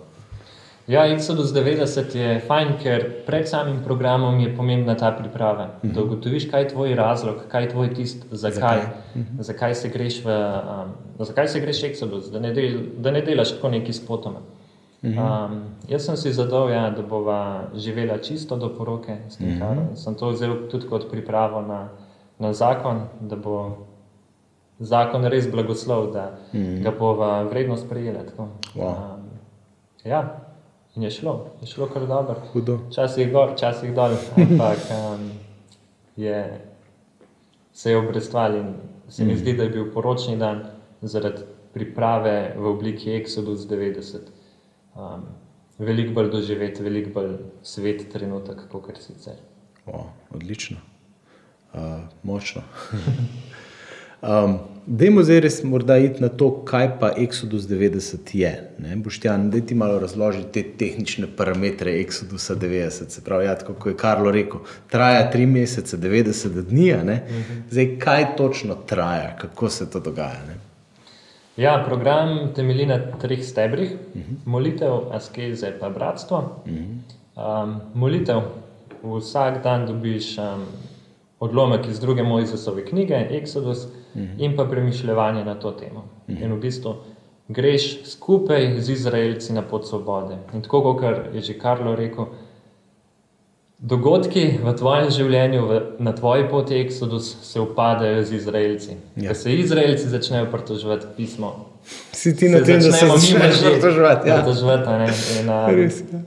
Ja, 0.87 1.07
Exodus 1.09 1.49
90 1.49 2.13
je 2.13 2.33
fajn, 2.45 2.75
ker 2.77 3.03
pred 3.25 3.47
samim 3.49 3.79
programom 3.83 4.37
je 4.39 4.51
pomembna 4.55 4.93
ta 4.95 5.09
priprava. 5.11 5.63
Uh 5.65 5.89
-huh. 5.89 5.93
Da 5.93 6.03
ugotoviš, 6.03 6.49
kaj 6.51 6.61
je 6.61 6.67
tvoj 6.67 6.95
razlog, 6.95 7.35
kaj 7.47 7.63
je 7.63 7.69
tvoj 7.69 7.93
tist, 7.93 8.25
zakaj, 8.31 8.55
zakaj? 8.55 8.79
Uh 9.15 9.21
-huh. 9.21 9.41
zakaj 9.41 9.75
se 9.75 9.89
greš 9.89 10.23
v, 10.25 10.29
um, 10.29 11.25
zakaj 11.25 11.47
se 11.47 11.59
greš 11.59 11.81
Exodus, 11.81 12.31
da 12.31 12.39
ne, 12.39 12.53
del, 12.53 12.79
da 12.97 13.11
ne 13.11 13.21
delaš 13.21 13.51
tako 13.51 13.69
neki 13.69 13.93
spotoma. 13.93 14.39
Uh 15.01 15.09
-huh. 15.09 15.45
um, 15.45 15.63
jaz 15.89 16.05
sem 16.05 16.17
si 16.17 16.33
zadal, 16.33 16.69
ja, 16.69 16.89
da 16.89 17.01
bova 17.01 17.63
živela 17.75 18.17
čisto 18.17 18.55
do 18.55 18.75
poroke 18.77 19.17
s 19.29 19.37
tem, 19.37 19.59
kar 19.59 19.77
uh 19.77 19.83
-huh. 19.83 19.95
sem 19.95 20.15
to 20.15 20.29
vzel 20.29 20.69
tudi 20.71 20.87
kot 20.87 21.11
pripravo 21.11 21.61
na, 21.61 21.89
na 22.39 22.53
zakon, 22.53 23.07
da 23.21 23.35
bo 23.35 23.87
zakon 24.79 25.25
res 25.31 25.47
blagoslov, 25.51 26.11
da 26.13 26.25
uh 26.53 26.59
-huh. 26.59 26.83
ga 26.83 26.91
bova 26.99 27.43
vredno 27.43 27.77
sprejela. 27.77 28.23
tako. 28.23 28.47
Wow. 28.75 28.89
Um, 28.89 29.29
ja, 30.03 30.39
in 30.95 31.03
je 31.03 31.11
šlo, 31.11 31.45
je 31.61 31.67
šlo 31.67 31.87
kar 31.87 32.07
dobro. 32.07 32.35
Hudo. 32.53 32.79
Včasih 32.89 33.31
gor, 33.31 33.53
včasih 33.53 33.95
dol, 33.95 34.11
ampak 34.37 34.77
um, 34.97 35.31
je, 36.15 36.61
se 37.73 37.91
je 37.91 37.97
obrestval 37.97 38.55
in 38.55 38.73
se 39.09 39.25
mi 39.25 39.35
zdi, 39.35 39.53
da 39.53 39.63
je 39.63 39.69
bil 39.69 39.93
poročni 39.93 40.37
dan 40.37 40.63
zaradi 41.01 41.41
priprave 41.73 42.55
v 42.57 42.65
obliki 42.65 43.09
Exodus 43.09 43.67
90. 43.67 44.17
Um, 44.95 45.25
veliko 45.77 46.13
bolj 46.13 46.31
doživeti, 46.31 46.83
veliko 46.83 47.09
bolj 47.13 47.37
svet 47.63 48.07
trenutek, 48.11 48.67
kot 48.71 48.97
sicer. 48.99 49.35
O, 49.85 50.05
odlično, 50.33 50.77
uh, 51.73 51.81
močno. 52.23 52.61
um, 54.21 54.59
Dajmo 54.85 55.23
zdaj 55.25 55.39
res 55.41 55.55
morda 55.65 55.95
iti 55.97 56.21
na 56.21 56.27
to, 56.29 56.51
kaj 56.65 56.91
pa 56.99 57.07
Exodus 57.17 57.63
90 57.65 58.35
je. 58.37 58.51
Ne? 58.77 58.95
Boštjan, 59.01 59.47
da 59.49 59.57
ti 59.61 59.73
malo 59.75 59.97
razloži 59.99 60.43
te 60.53 60.61
tehnične 60.77 61.27
parametre 61.37 61.95
Exodusa 62.03 62.53
90. 62.53 63.09
Se 63.09 63.23
pravi, 63.25 63.45
ja, 63.45 63.55
tako 63.57 63.73
kot 63.73 63.93
je 63.93 63.97
Karlo 63.97 64.31
rekel, 64.31 64.61
traja 64.91 65.31
3 65.33 65.47
mesece, 65.49 65.97
90 65.97 66.61
dni. 66.69 66.91
a 66.93 67.03
ne? 67.03 67.17
Zdaj, 67.71 67.89
kaj 67.99 68.35
točno 68.37 68.75
traja, 68.75 69.35
kako 69.41 69.69
se 69.69 69.89
to 69.89 69.99
dogaja? 69.99 70.45
Ne? 70.47 70.59
Ja, 71.57 71.83
program 71.87 72.53
temelji 72.55 72.85
na 72.85 72.99
treh 73.21 73.43
stebrih: 73.43 73.91
molitev, 74.45 75.09
askeze 75.17 75.67
in 75.71 75.93
bratstvo. 75.93 76.43
Um, 77.35 77.79
molitev, 77.93 78.41
vsak 79.03 79.63
dan 79.63 79.87
dobiš 79.87 80.37
um, 80.37 80.65
odlomek 81.39 81.87
iz 81.87 81.99
druge 81.99 82.23
Mojzesove 82.23 82.85
knjige, 82.85 83.27
Exodus, 83.31 83.87
in 84.37 84.55
pa 84.55 84.65
premišljanje 84.65 85.45
na 85.45 85.55
to 85.55 85.71
temo. 85.71 86.07
In 86.27 86.53
v 86.53 86.59
bistvu 86.59 86.95
greš 87.47 88.05
skupaj 88.05 88.81
z 88.81 88.89
Izraelci 88.89 89.53
na 89.53 89.61
pot 89.61 89.87
svobode. 89.87 90.37
In 90.53 90.61
tako 90.61 90.81
kot 90.81 91.33
je 91.33 91.41
že 91.41 91.59
Karlo 91.59 91.95
rekel, 91.95 92.25
dogodki 93.79 94.59
v 94.63 94.73
tvojem 94.73 95.09
življenju, 95.11 95.65
v, 95.67 95.81
na 95.99 96.15
tvoji 96.15 96.47
poti 96.49 96.79
Exodus, 96.79 97.35
se 97.43 97.59
upadajo 97.59 98.23
z 98.23 98.33
Izraelci. 98.33 98.97
Ja. 99.15 99.29
Ko 99.29 99.35
se 99.35 99.53
Izraelci 99.53 100.09
začnejo 100.09 100.51
pritoževati 100.51 101.05
pismo, 101.17 101.53
Si 102.11 102.35
ti 102.35 102.49
na 102.49 102.63
tem, 102.63 102.79
da 102.81 102.91
se 102.91 103.07
začneš 103.07 103.33
možje 103.33 103.71
pritoževati, 103.71 104.29
ja. 104.29 104.35
pritoževati. 104.35 104.89
In, 105.41 105.49
um, 105.49 105.75
Res, 105.75 105.99
ja. 106.13 106.19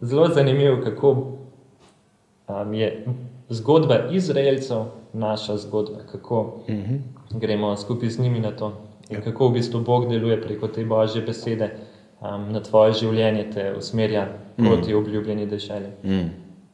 Zelo 0.00 0.28
zanimivo, 0.28 0.80
kako 0.84 1.10
um, 2.48 2.74
je 2.74 3.06
zgodba 3.48 4.08
Izraelcev 4.10 4.84
naša 5.12 5.56
zgodba, 5.56 5.98
kako 6.12 6.40
uh 6.40 6.74
-huh. 6.74 7.00
gremo 7.30 7.76
skupaj 7.76 8.08
z 8.08 8.18
njimi 8.18 8.40
na 8.40 8.56
to. 8.56 8.72
In 9.10 9.22
kako 9.22 9.48
v 9.48 9.52
bistvu 9.52 9.80
Bog 9.80 10.08
deluje 10.08 10.42
preko 10.42 10.68
te 10.68 10.84
božje 10.84 11.22
besede 11.22 11.76
um, 12.20 12.52
na 12.52 12.60
tvoje 12.62 12.92
življenje, 12.92 13.50
te 13.50 13.74
usmerja 13.78 14.28
proti 14.56 14.94
obljubljeni 14.94 15.46
deželi. 15.46 15.88
Mm. 16.04 16.30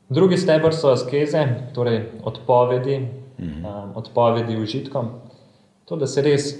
Drugi 0.09 0.37
stebr 0.37 0.75
so 0.75 0.91
askeze, 0.91 1.47
torej 1.75 2.05
odpovedi, 2.25 3.09
um, 3.39 3.67
odpovedi 3.95 4.57
užitkom. 4.57 5.09
To, 5.85 5.97
da 5.97 6.07
se 6.07 6.23
res 6.23 6.55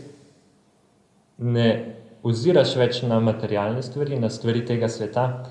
ne 1.39 1.95
oziraš 2.23 2.77
več 2.77 3.03
na 3.03 3.21
materialne 3.21 3.83
stvari, 3.83 4.19
na 4.19 4.29
stvari 4.31 4.65
tega 4.67 4.89
sveta 4.89 5.45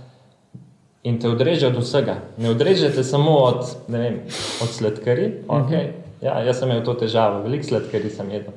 in 1.03 1.19
te 1.19 1.29
odreže 1.29 1.67
od 1.67 1.77
vsega. 1.79 2.17
Ne 2.38 2.49
odreže 2.49 2.89
te 2.95 3.03
samo 3.03 3.38
od, 3.38 3.65
ne 3.88 3.99
vem, 3.99 4.19
od 4.63 4.69
sladkarij. 4.69 5.33
Okay. 5.47 5.91
Ja, 6.21 6.39
jaz 6.43 6.59
sem 6.59 6.69
imel 6.69 6.83
to 6.83 6.93
težavo, 6.99 7.43
veliko 7.45 7.63
sladkarij 7.63 8.12
sem 8.12 8.31
jedel. 8.31 8.53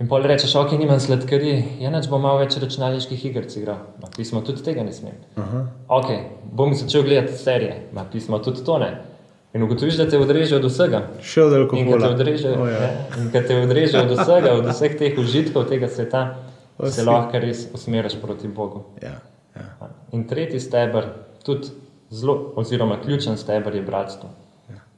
In 0.00 0.08
pol 0.10 0.24
rečeš, 0.26 0.54
ok, 0.58 0.72
nimam 0.80 0.98
sladkarij, 1.00 1.62
enač 1.86 2.08
bom 2.10 2.20
malo 2.24 2.40
več 2.42 2.56
računalniških 2.58 3.24
iger 3.30 3.46
igral. 3.56 3.78
Ma, 4.02 4.10
pismo 4.16 4.40
tudi 4.42 4.64
tega 4.66 4.82
ne 4.82 4.92
smem. 4.92 5.14
Ok, 5.88 6.10
bom 6.52 6.74
začel 6.74 7.06
gledati 7.06 7.38
serije, 7.38 7.76
ma, 7.94 8.04
pismo 8.12 8.38
tudi 8.42 8.64
to 8.66 8.78
ne. 8.82 8.92
In 9.52 9.62
ugotoviš, 9.62 9.98
da 10.00 10.06
te 10.08 10.18
odreže 10.18 10.56
od 10.56 10.64
vsega. 10.64 11.02
Še 11.20 11.42
od 11.44 11.52
In 11.52 11.58
alkohola. 11.60 12.08
odreže, 12.16 12.54
O, 12.56 12.66
ja. 12.66 12.78
ja. 12.82 12.92
in 13.20 13.28
ko 13.30 13.42
te 13.46 13.58
odreže 13.60 14.00
od 14.00 14.14
vsega, 14.16 14.54
od 14.56 14.68
vseh 14.72 14.96
teh 14.98 15.18
užitkov 15.20 15.68
tega 15.68 15.88
sveta, 15.92 16.22
O, 16.78 16.88
se 16.88 17.04
lahko 17.04 17.38
res 17.38 17.66
usmeriš 17.76 18.16
proti 18.20 18.48
Bogu. 18.48 18.80
Ja, 19.02 19.20
ja. 19.54 19.90
In 20.16 20.24
tretji 20.26 20.60
stebr, 20.60 21.04
tudi 21.42 21.68
zelo, 22.10 22.52
oziroma 22.56 23.00
ključen 23.00 23.36
stebr 23.36 23.74
je 23.74 23.82
bratstvo. 23.82 24.28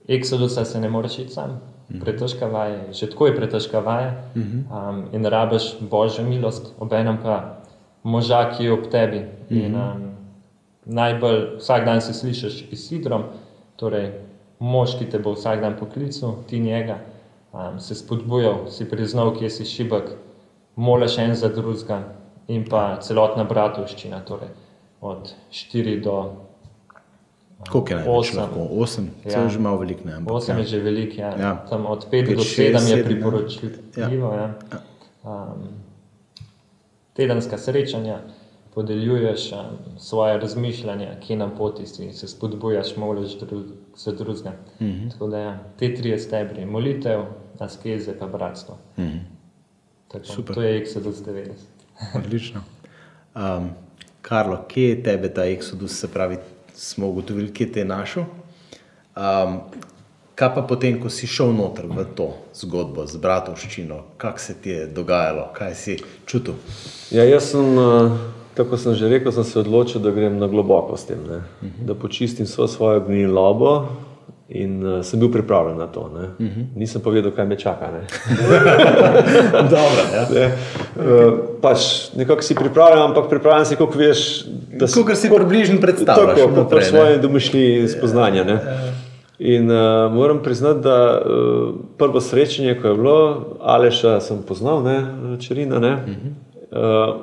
Exodusa 0.09 0.65
se 0.65 0.81
ne 0.81 0.89
moreš 0.89 1.19
iti 1.19 1.33
sam, 1.33 1.61
pretežka 2.01 2.47
vaja, 2.47 2.75
je, 2.75 2.93
že 2.93 3.11
tako 3.11 3.27
je 3.27 3.37
pretežka 3.37 3.81
vaja 3.81 4.25
um, 4.35 5.05
in 5.13 5.25
rabiš 5.25 5.77
božjo 5.81 6.25
milost, 6.25 6.75
obenem 6.79 7.19
pa 7.23 7.63
moža, 8.03 8.51
ki 8.51 8.65
je 8.65 8.73
ob 8.73 8.91
tebi. 8.91 9.25
In, 9.51 9.77
um, 9.77 10.11
najbolj 10.85 11.57
vsak 11.59 11.85
dan 11.85 12.01
se 12.01 12.13
slišiš 12.13 12.73
iz 12.73 12.89
sidrom, 12.89 13.25
torej 13.77 14.11
mož, 14.59 14.99
ki 14.99 15.09
te 15.11 15.19
bo 15.19 15.33
vsak 15.33 15.61
dan 15.61 15.79
poklical, 15.79 16.37
ti 16.49 16.61
njega, 16.61 16.99
um, 17.53 17.81
se 17.81 17.95
spodbujal, 17.95 18.67
si 18.69 18.89
priznal, 18.91 19.33
kje 19.39 19.51
si 19.51 19.65
šibek, 19.65 20.13
moliš 20.77 21.19
en 21.19 21.35
za 21.35 21.49
drugega 21.49 22.03
in 22.49 22.69
pa 22.69 22.99
celotna 23.01 23.45
bratovščina, 23.49 24.21
torej 24.29 24.53
od 25.05 25.35
4 25.51 26.01
do 26.01 26.33
Koliko 27.65 27.91
je 27.91 27.97
največ 27.97 28.11
Osem. 28.11 28.37
lahko? 28.39 28.61
Osem, 28.73 29.11
Ja. 29.25 29.33
ja. 29.33 29.49
že 29.49 29.59
malo 29.59 29.79
veliko, 29.79 30.05
ne? 30.05 30.15
ampak 30.15 30.35
8 30.35 30.51
ja. 30.51 30.59
je 30.59 30.65
že 30.65 30.79
veliko, 30.81 31.17
ja. 31.17 31.31
Ja. 31.39 31.53
Tam 31.65 31.87
od 31.87 32.05
5 32.05 32.11
Pet, 32.11 32.37
do 32.37 32.43
šest, 32.43 32.75
7 32.77 32.89
je 32.89 32.99
ja. 32.99 33.05
priporočljivo. 33.05 33.73
Ja. 33.97 34.49
Ja. 34.73 34.81
Um, 35.23 35.69
tedenska 37.13 37.59
srečanja, 37.59 38.19
podeljuješ 38.75 39.53
um, 39.53 39.59
svoje 39.99 40.39
razmišljanja, 40.39 41.21
kje 41.21 41.37
na 41.37 41.49
poti 41.49 41.87
si, 41.87 42.13
se 42.13 42.29
spodbujaš, 42.29 42.97
moliš 42.97 43.39
dru, 43.39 43.63
za 43.97 44.13
drugega. 44.13 44.51
Mm 44.81 44.85
Mhm. 44.85 44.93
-hmm. 44.99 45.11
Tako 45.13 45.27
da 45.27 45.39
ja, 45.39 45.59
te 45.79 45.95
tri 45.95 46.19
stebri, 46.19 46.67
molitev, 46.67 47.21
askeze 47.59 48.19
pa 48.19 48.27
bratstvo. 48.27 48.77
Mm 48.97 49.03
-hmm. 49.03 49.21
Tako, 50.09 50.25
Super. 50.25 50.55
to 50.55 50.63
je 50.63 50.85
Exodus 50.85 51.25
90. 51.25 51.51
Odlično. 52.17 52.61
Um, 53.35 53.71
Karlo, 54.25 54.59
kje 54.69 54.89
je 54.89 55.03
tebe 55.03 55.29
ta 55.29 55.45
eksodus, 55.45 55.99
se 56.01 56.09
pravi, 56.09 56.37
smo 56.75 57.09
ugotovili, 57.09 57.53
kje 57.53 57.73
te 57.73 57.81
je 57.81 57.85
našel? 57.85 58.25
Um, 59.17 59.59
kaj 60.35 60.55
pa 60.55 60.63
potem, 60.63 60.97
ko 61.01 61.11
si 61.13 61.29
šel 61.29 61.53
noter 61.53 61.85
v 61.87 62.07
to 62.17 62.31
zgodbo 62.57 63.05
z 63.07 63.21
bratovščino, 63.21 63.99
kako 64.17 64.41
se 64.41 64.55
ti 64.55 64.71
je 64.71 64.87
dogajalo, 64.87 65.51
kaj 65.53 65.75
si 65.77 65.99
čutil? 66.27 66.57
Ja, 67.13 67.27
jaz 67.29 67.51
sem, 67.53 67.69
eh, 67.79 68.17
tako 68.57 68.71
kot 68.71 68.81
sem 68.81 68.97
že 68.97 69.13
rekel, 69.13 69.33
sem 69.33 69.45
se 69.45 69.61
odločil, 69.61 70.01
da 70.01 70.11
grem 70.11 70.41
na 70.41 70.49
globoko 70.49 70.97
s 70.97 71.05
tem, 71.05 71.21
ne? 71.29 71.43
da 71.85 71.95
počistim 71.95 72.49
vso 72.49 72.65
svojo 72.67 73.05
gnilobo 73.05 73.75
in 74.55 74.87
uh, 74.87 75.03
sem 75.05 75.21
bil 75.21 75.33
pripravljen 75.33 75.79
na 75.79 75.87
to. 75.87 76.07
Ne? 76.15 76.29
Nisem 76.77 77.03
pa 77.03 77.11
vedel, 77.11 77.33
kaj 77.35 77.47
me 77.47 77.59
čaka. 77.59 77.91
Ne? 77.91 78.03
Dobro, 79.75 80.05
ja. 80.15 80.25
Ne? 80.31 80.47
Uh, 80.95 81.39
pač 81.63 82.15
nekako 82.17 82.47
si 82.47 82.55
pripravljen, 82.55 83.03
ampak 83.03 83.29
pripravljen 83.31 83.67
si, 83.67 83.79
kot 83.81 83.97
veš, 83.99 84.45
da 84.79 84.87
si 84.87 85.31
približno 85.31 85.81
predstavljaš 85.83 86.39
Tako, 86.39 86.49
po, 86.49 86.55
po 86.55 86.61
vnaprej, 86.61 86.85
ne. 86.85 86.91
svoje 86.91 87.19
domišljiji 87.19 87.89
spoznanja. 87.97 88.45
Ne? 88.45 88.59
In 89.39 89.71
uh, 89.71 90.13
moram 90.15 90.43
priznati, 90.43 90.81
da 90.81 91.19
uh, 91.19 91.75
prvo 91.99 92.21
srečanje, 92.21 92.79
ko 92.81 92.89
je 92.89 92.95
bilo, 92.95 93.19
Aleša 93.61 94.21
sem 94.21 94.43
poznal, 94.47 94.83
ne, 94.83 94.99
Čerina, 95.43 95.79
ne, 95.83 95.97
uh, 96.71 97.17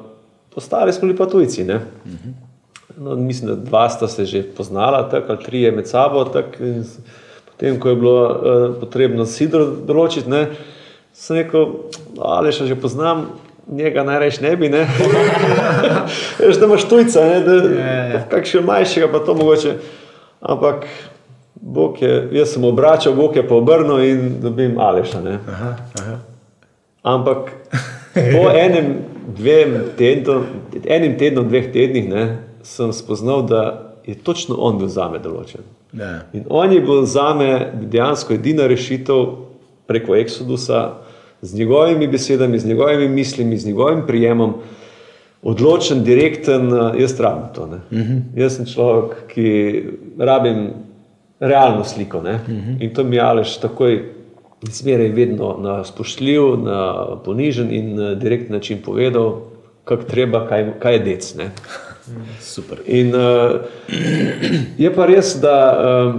postali 0.53 0.93
smo 0.93 1.07
bili 1.07 1.17
pa 1.17 1.25
tujci. 1.25 1.63
Ne. 1.63 1.79
No, 3.01 3.15
mislim, 3.15 3.49
da 3.49 3.55
dva 3.55 3.89
sta 3.89 4.07
se 4.07 4.25
že 4.25 4.43
poznala, 4.57 5.09
tako 5.09 5.33
ali 5.33 5.43
trije 5.43 5.71
med 5.71 5.87
sabo. 5.87 6.23
Tak, 6.25 6.45
potem, 7.45 7.79
ko 7.79 7.89
je 7.89 7.95
bilo 7.95 8.25
uh, 8.25 8.75
potrebno 8.79 9.25
sidro 9.25 9.65
določiti, 9.65 10.29
ne, 10.29 10.43
sem 11.13 11.39
rekel, 11.39 11.65
Aleša 12.21 12.67
že 12.69 12.77
poznam, 12.77 13.25
njega 13.71 14.03
najraje 14.05 14.37
ne 14.41 14.51
bi. 14.55 14.69
Ne? 14.69 14.83
Veš, 16.39 16.59
da 16.61 16.69
imaš 16.69 16.85
tujca, 16.89 17.25
ne? 17.25 17.39
da 17.39 17.55
Ja, 17.55 17.95
ja. 18.13 18.21
kakšnega 18.29 18.67
manjšega 18.67 19.09
pa 19.11 19.23
to 19.25 19.33
mogoče. 19.33 19.73
Ampak 20.41 20.85
Bog 21.55 21.97
je, 22.01 22.27
jaz 22.37 22.53
sem 22.53 22.63
obračal, 22.65 23.17
Bog 23.17 23.35
je 23.35 23.47
pa 23.47 23.55
obrnil 23.55 24.05
in 24.05 24.29
dobim 24.45 24.77
Aleša. 24.79 25.23
Ne? 25.25 25.39
Aha, 25.47 25.73
aha. 26.03 26.15
Ampak 27.01 27.49
po 28.37 28.45
enem, 28.53 28.93
dvem 29.37 29.75
tednu, 29.97 30.43
enim 30.85 31.17
tednom, 31.17 31.49
dveh 31.49 31.73
tednih 31.73 32.09
ne, 32.09 32.25
sem 32.63 32.93
spoznal, 32.93 33.45
da 33.47 33.93
je 34.05 34.15
točno 34.15 34.55
on 34.55 34.77
bil 34.77 34.87
za 34.87 35.09
me 35.09 35.19
določen. 35.19 35.61
Ja. 35.93 36.21
In 36.33 36.45
on 36.49 36.71
je 36.71 36.81
bil 36.81 37.05
za 37.05 37.33
me 37.33 37.71
dejansko 37.91 38.33
edina 38.33 38.67
rešitev 38.67 39.25
preko 39.87 40.15
Exodusa, 40.15 41.01
z 41.41 41.57
njegovimi 41.57 42.07
besedami, 42.07 42.59
z 42.59 42.65
njegovimi 42.65 43.07
mislimi, 43.09 43.57
z 43.57 43.65
njegovim 43.65 44.03
prijemom, 44.07 44.53
odločen, 45.41 46.03
direkten, 46.03 46.73
eh, 46.73 47.01
jaz 47.01 47.19
rabim 47.19 47.49
to. 47.55 47.63
Uh 47.63 47.97
-huh. 47.97 48.21
Jaz 48.35 48.55
sem 48.55 48.65
človek, 48.65 49.11
ki 49.27 49.83
rabim 50.17 50.69
realno 51.39 51.83
sliko. 51.83 52.17
Uh 52.17 52.23
-huh. 52.23 52.83
In 52.83 52.93
to 52.93 53.03
mi 53.03 53.15
je 53.15 53.21
Aleš 53.21 53.57
takoj 53.57 54.03
zmeraj 54.61 55.09
vedno 55.09 55.57
na 55.59 55.83
spoštljiv, 55.83 56.41
na 56.63 57.05
ponižen 57.25 57.71
in 57.73 57.95
na 57.95 58.15
direkten 58.15 58.51
način 58.51 58.77
povedal, 58.85 59.41
kako 59.83 60.03
treba, 60.03 60.47
kaj, 60.47 60.73
kaj 60.79 60.93
je 60.93 60.99
dec. 60.99 61.35
Super. 62.39 62.81
In 62.85 63.15
uh, 63.15 63.61
je 64.77 64.91
pa 64.93 65.05
res, 65.05 65.33
da 65.41 65.55
uh, 65.71 66.15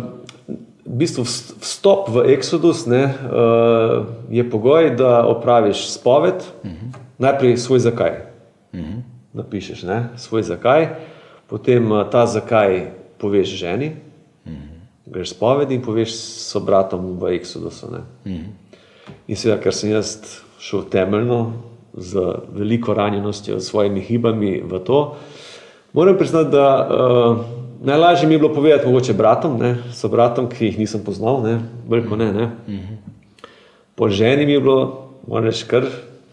v 0.87 0.96
bistvu 1.02 1.24
vst- 1.24 1.57
vstop 1.62 2.11
v 2.12 2.26
Exodus 2.35 2.87
ne, 2.87 3.05
uh, 3.07 4.07
je 4.31 4.44
pogoj, 4.50 4.92
da 4.96 5.26
opraviš 5.26 5.90
spoved, 5.90 6.42
uh 6.64 6.70
-huh. 6.70 6.88
najprej 7.18 7.57
svoj 7.57 7.78
zakaj. 7.78 8.12
Uh 8.72 8.81
-huh. 8.81 9.00
Napišeš 9.33 9.83
ne, 9.83 10.09
svoj 10.16 10.42
zakaj, 10.42 10.88
potem 11.46 11.92
uh, 11.92 12.11
ta 12.11 12.26
zakaj 12.26 12.90
poveš 13.18 13.48
ženi, 13.48 13.92
uh 14.46 14.52
-huh. 14.52 14.57
greš 15.07 15.31
spoved 15.31 15.70
in 15.70 15.83
poveš 15.83 16.14
sobratom 16.52 17.18
v 17.18 17.38
Exodusu. 17.38 17.92
Ne. 17.92 17.98
Uh 18.24 18.33
-huh. 18.33 18.46
In 19.28 19.37
seveda, 19.37 19.62
ker 19.62 19.74
sem 19.74 19.90
jaz 19.90 20.18
šel 20.59 20.83
temeljno, 20.90 21.52
z 21.94 22.20
veliko 22.52 22.94
ranjenostjo, 22.94 23.61
s 23.61 23.68
svojimi 23.68 24.00
hibami 24.00 24.62
v 24.64 24.78
to, 24.78 25.16
moram 25.92 26.18
priznati, 26.18 26.50
da 26.50 26.88
uh, 26.90 27.37
najlažje 27.83 28.28
mi 28.28 28.35
je 28.35 28.38
bilo 28.38 28.55
povedati 28.55 28.87
mogoče 28.87 29.12
bratom, 29.12 29.59
ne, 29.59 29.76
so 29.92 30.09
bratom, 30.09 30.48
ki 30.48 30.64
jih 30.64 30.78
nisem 30.78 31.05
poznal, 31.05 31.42
ne, 31.42 31.59
veliko 31.88 32.16
ne. 32.16 32.33
ne. 32.33 32.50
Po 33.94 34.09
ženi 34.09 34.46
mi 34.46 34.52
je 34.52 34.61
bilo, 34.61 35.09
moram 35.26 35.44
reči, 35.44 35.66
kar 35.66 35.85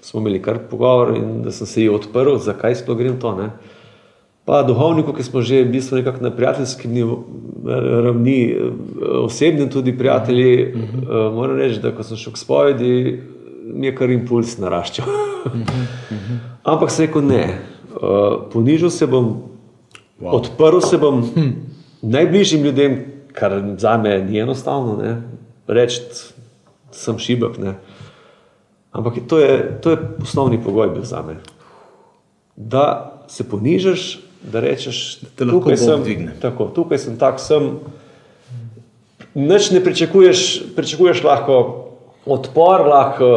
smo 0.02 0.20
imeli 0.20 0.42
kar 0.42 0.58
pogovor 0.70 1.16
in 1.18 1.42
da 1.44 1.52
sem 1.52 1.68
se 1.68 1.82
ji 1.82 1.90
odprl, 1.90 2.38
zakaj 2.38 2.76
sploh 2.76 2.98
grem 2.98 3.20
to. 3.20 3.36
Ne. 3.36 3.50
Pa 4.46 4.64
duhovniku, 4.64 5.14
ki 5.14 5.24
smo 5.24 5.42
že 5.42 5.64
v 5.64 5.72
bistvu 5.76 6.00
nekako 6.00 6.24
na 6.24 6.32
prijateljski 6.32 6.88
ravni, 8.06 8.40
eh, 8.52 8.72
osebni 9.22 9.70
tudi 9.70 9.98
prijatelji, 9.98 10.74
uh 10.74 10.82
-huh. 10.82 11.36
moram 11.36 11.58
reči, 11.58 11.80
da 11.80 11.92
ko 11.92 12.04
sem 12.04 12.18
šel 12.18 12.34
k 12.34 12.38
spovedi, 12.38 13.22
mi 13.66 13.88
je 13.88 13.96
kar 13.96 14.10
impuls 14.10 14.58
naraščal. 14.58 15.06
uh 15.46 15.52
-huh. 15.54 16.38
Ampak 16.64 16.92
sem 16.92 17.06
rekel 17.06 17.22
ne, 17.22 17.44
uh, 17.44 17.79
ponižal 18.52 18.90
se 18.90 19.08
bom, 19.08 19.42
wow. 20.22 20.36
odprl 20.40 20.80
se 20.82 20.98
bom 20.98 21.22
hm. 21.22 21.50
najbližjim 22.02 22.64
ljudem, 22.64 23.06
kar 23.34 23.64
za 23.78 23.98
me 23.98 24.20
ni 24.24 24.40
enostavno, 24.40 24.98
ne, 24.98 25.22
reči, 25.68 26.02
da 26.10 26.96
sem 26.96 27.20
šibek. 27.20 27.58
Ne. 27.58 27.76
Ampak 28.92 29.22
to 29.28 29.40
je, 29.40 29.80
to 29.82 29.92
je 29.92 29.98
osnovni 30.22 30.64
pogoj 30.64 30.90
bil 30.90 31.04
za 31.04 31.22
me. 31.22 31.38
Da 32.56 33.16
se 33.28 33.44
ponižaš, 33.50 34.20
da 34.44 34.60
rečeš, 34.60 35.20
te 35.36 35.46
lahko 35.46 35.60
tukaj 35.60 35.78
sem, 35.78 36.04
dvigne." 36.04 36.34
tako, 36.42 36.72
tukaj 36.76 36.98
sem 36.98 37.18
tak, 37.18 37.40
sem. 37.40 37.80
Nič 39.36 39.72
ne 39.72 39.84
pričakuješ, 39.84 40.74
pričakuješ 40.76 41.24
lahko 41.24 41.89
odpor, 42.26 42.82
lahko 42.88 43.30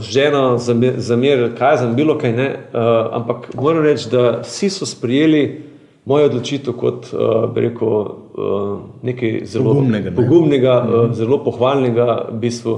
ženo, 0.00 0.58
zamer, 0.58 1.00
zamer 1.00 1.50
kazen, 1.58 1.94
bilo 1.94 2.18
kaj 2.18 2.32
ne. 2.32 2.48
Uh, 2.48 2.80
ampak 3.12 3.54
moram 3.54 3.84
reči, 3.84 4.10
da 4.10 4.40
vsi 4.42 4.70
so 4.70 4.86
sprejeli 4.86 5.62
mojo 6.06 6.28
odločitev 6.30 6.76
kot 6.78 7.10
uh, 7.12 7.48
rekel, 7.56 7.88
uh, 7.88 8.78
nekaj 9.02 9.40
zelo 9.44 9.74
Pogumnega, 9.74 10.10
ne? 10.10 10.16
pogumnega 10.16 10.76
uh, 10.82 11.10
zelo 11.14 11.40
pohvalnega, 11.44 12.06
v 12.30 12.40
bistvu, 12.46 12.76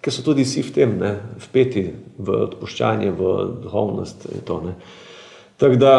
ker 0.00 0.14
so 0.14 0.24
tudi 0.24 0.46
vsi 0.48 0.64
v 0.64 0.74
tem, 0.74 0.96
ne, 1.00 1.14
vpeti 1.48 1.84
v 2.18 2.42
odpuščanje, 2.48 3.12
v 3.12 3.32
duhovnost. 3.64 4.28
To, 4.48 4.60
ne. 4.64 4.76
Tako 5.60 5.76
da 5.76 5.94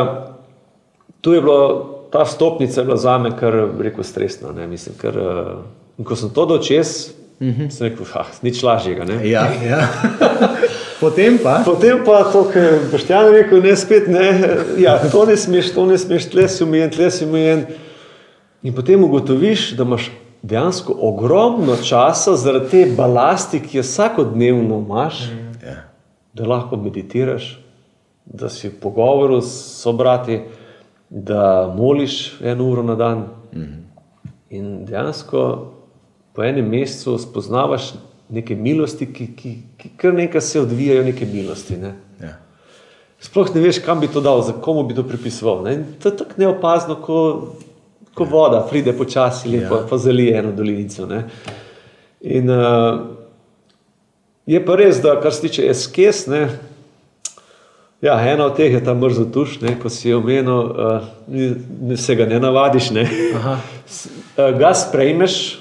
tu 1.22 1.36
je 1.38 1.42
bilo, 1.42 1.60
ta 2.10 2.26
stopnica 2.26 2.82
je 2.82 2.86
bila 2.86 2.98
za 2.98 3.18
me 3.22 3.30
kar 3.38 3.54
rekel, 3.78 4.04
stresna. 4.04 4.54
Ne, 4.58 4.66
mislim, 4.68 4.98
ker, 4.98 5.18
uh, 5.22 6.06
ko 6.06 6.18
sem 6.18 6.34
to 6.34 6.48
dočes, 6.50 7.12
uh 7.42 7.48
-huh. 7.48 7.70
sem 7.70 7.88
rekel, 7.88 8.06
ah, 8.14 8.26
nič 8.42 8.64
lažjega. 8.64 9.06
Ne. 9.06 9.30
Ja, 9.30 9.48
ja. 9.70 9.88
Potem 11.02 11.40
pa. 11.44 11.62
Potem 11.66 12.04
pa 12.06 12.24
to, 12.32 12.44
kar 12.54 12.78
Boštjan 12.92 13.32
rekel, 13.34 13.62
ne 13.62 13.76
spet 13.76 14.08
ne, 14.08 14.58
ja, 14.78 15.00
to 15.12 15.26
ne 15.26 15.38
smeš, 15.38 15.74
to 15.74 15.86
ne 15.86 15.98
smeš, 15.98 16.30
tle 16.30 16.48
si 16.48 16.64
umijen, 16.64 16.90
tle 16.90 17.12
si 17.12 17.26
umijen. 17.26 17.66
In 18.64 18.74
potem 18.74 19.04
ugotoviš, 19.04 19.72
da 19.72 19.84
imaš 19.84 20.12
dejansko 20.42 20.94
ogromno 21.00 21.76
časa 21.82 22.36
zaradi 22.36 22.70
te 22.70 22.86
balasti, 22.98 23.60
ki 23.60 23.78
jo 23.78 23.84
vsakodnevno 23.84 24.78
imaš, 24.86 25.30
Ja. 25.66 25.76
da 26.34 26.46
lahko 26.46 26.78
meditiraš, 26.78 27.60
da 28.26 28.50
si 28.50 28.68
v 28.70 28.80
pogovoru 28.82 29.42
s 29.42 29.82
sobrati, 29.82 30.42
da 31.10 31.74
moliš 31.78 32.42
eno 32.42 32.66
uro 32.66 32.84
na 32.84 32.96
dan. 32.96 33.26
In 34.50 34.86
dejansko 34.86 35.72
po 36.34 36.44
enem 36.44 36.70
mesecu 36.70 37.18
spoznavaš 37.18 37.94
neke 38.32 38.56
milosti, 38.56 39.06
ki, 39.14 39.28
ki, 39.36 39.56
ki 39.78 39.90
kar 40.00 40.14
nekaj 40.16 40.42
se 40.42 40.62
odvijajo, 40.62 41.04
neke 41.04 41.26
milosti. 41.26 41.78
Ne? 41.78 41.94
Ja. 42.22 42.38
Sploh 43.22 43.52
ne 43.56 43.62
veš, 43.62 43.82
kam 43.86 44.00
bi 44.00 44.08
to 44.08 44.22
dal, 44.24 44.42
za 44.42 44.54
komu 44.54 44.84
bi 44.88 44.96
to 44.96 45.04
pripisoval. 45.04 45.64
Ne? 45.64 45.74
In 45.74 45.86
To 46.02 46.10
je 46.10 46.18
tako 46.18 46.38
neopazno, 46.38 46.96
ko, 46.96 47.18
ko 48.16 48.24
voda 48.24 48.64
pride 48.70 48.94
počasi 48.98 49.50
in 49.50 49.62
Ja. 49.62 49.84
pa, 49.90 49.98
zalije 49.98 50.38
eno 50.40 50.52
dolinico. 50.52 51.06
Ne? 51.06 51.26
In 52.22 52.50
uh, 52.50 53.02
je 54.46 54.66
pa 54.66 54.76
res, 54.76 55.02
da 55.02 55.20
kar 55.22 55.34
se 55.34 55.42
tiče 55.42 55.68
eskes, 55.70 56.28
ne, 56.28 56.48
ja, 58.02 58.16
ena 58.32 58.46
od 58.46 58.56
teh 58.58 58.74
je 58.74 58.84
ta 58.84 58.94
mrzel 58.94 59.28
tuš, 59.34 59.60
ne, 59.62 59.76
ko 59.80 59.90
si 59.90 60.14
omenil, 60.14 60.72
uh, 60.72 61.98
se 61.98 62.16
ga 62.16 62.26
ne 62.26 62.40
navadiš, 62.40 62.92
ne. 62.92 63.08
Uh, 63.36 64.58
ga 64.60 64.74
sprejmeš, 64.74 65.61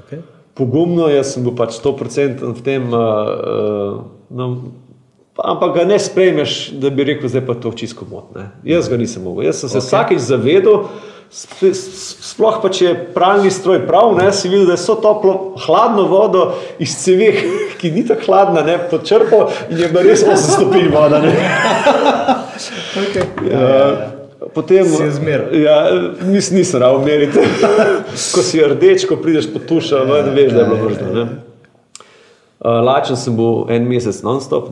Okay. 0.00 0.20
pogumno, 0.54 1.08
jaz 1.08 1.34
sem 1.34 1.44
bil 1.46 1.54
pač 1.56 1.76
100% 1.78 2.42
v 2.56 2.62
tem, 2.66 2.88
uh, 2.92 3.00
uh, 3.00 4.00
no, 4.30 4.48
pa- 5.36 5.52
ampak 5.52 5.74
ga 5.78 5.84
ne 5.88 5.98
sprejmeš, 5.98 6.72
da 6.80 6.90
bi 6.90 7.04
rekel, 7.04 7.28
zdaj 7.28 7.46
pa 7.46 7.54
to 7.54 7.72
čisto 7.72 8.04
motne. 8.10 8.50
Jaz 8.64 8.88
ga 8.88 8.98
nisem 9.00 9.22
mogel. 9.24 9.46
Jaz 9.48 9.62
sem 9.62 9.68
se 9.72 9.78
okay. 9.78 9.86
vsakeč 9.86 10.20
s- 11.78 12.32
sploh 12.32 12.58
pa 12.58 12.68
če 12.68 12.84
je 12.84 12.94
pralni 13.14 13.50
stroj 13.54 13.84
prav, 13.86 14.16
ne, 14.18 14.32
si 14.34 14.50
videl, 14.50 14.66
da 14.66 14.74
je 14.74 14.82
so 14.82 14.96
toplo, 14.98 15.54
hladno 15.62 16.08
vodo 16.10 16.54
iz 16.82 16.96
cevi, 16.98 17.30
ki 17.80 17.90
ni 17.94 18.02
tako 18.04 18.26
hladna, 18.26 18.64
ne, 18.66 18.78
počrpal 18.90 19.48
in 19.70 19.78
je 19.78 19.88
bilo 19.88 20.02
res 20.02 20.26
8 20.26 20.36
stopinj 20.58 20.90
voda. 20.90 21.22
Ne. 21.22 21.34
Okay. 22.90 23.22
Ja, 23.48 24.19
Potem, 24.54 24.84
Si 24.84 25.02
je 25.02 25.10
zmer. 25.10 25.44
ja, 25.54 25.76
nis, 26.26 26.50
nisem 26.50 26.80
rado 26.80 26.98
meriti. 27.04 27.38
ko 28.34 28.42
si 28.42 28.58
rdeč, 28.60 29.04
ko 29.06 29.16
prideš 29.16 29.46
po 29.52 29.58
tuša, 29.58 29.96
ja, 29.98 30.22
veš, 30.26 30.52
da 30.52 30.60
je 30.60 30.66
bilo 30.66 30.80
vržno. 30.84 31.12
ne. 31.14 31.26
Uh, 32.60 32.68
lačen 32.84 33.16
sem 33.16 33.36
bil 33.36 33.70
en 33.72 33.86
mesec 33.88 34.18
non-stop. 34.22 34.68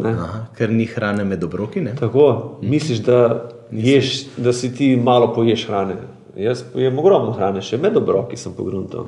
ker 0.57 0.69
ni 0.71 0.85
hrane 0.87 1.25
med 1.25 1.45
obroki. 1.45 1.81
Ne? 1.81 1.95
Tako, 1.97 2.59
misliš, 2.62 2.99
da, 3.01 3.49
ješ, 3.73 4.27
da 4.37 4.53
si 4.53 4.75
ti 4.75 4.97
malo 4.97 5.31
poješ 5.35 5.67
hrane. 5.67 5.97
Jaz 6.37 6.61
pojem 6.73 6.99
ogromno 6.99 7.33
hrane, 7.33 7.62
še 7.62 7.79
med 7.81 7.97
obroki 7.97 8.37
sem 8.37 8.53
pogruntal. 8.53 9.07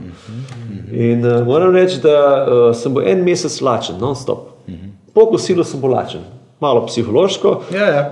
In 0.90 1.20
uh, 1.26 1.44
moram 1.46 1.74
reči, 1.76 2.00
da 2.02 2.14
uh, 2.40 2.62
sem 2.74 2.94
bil 2.94 3.04
en 3.06 3.20
mesec 3.24 3.60
lačen, 3.60 3.98
non-stop. 4.00 4.46
Po 5.14 5.26
kosilu 5.26 5.64
sem 5.64 5.80
bil 5.80 5.92
lačen, 5.92 6.24
malo 6.62 6.86
psihološko, 6.86 7.60
Ja, 7.74 7.86
ja. 7.86 8.02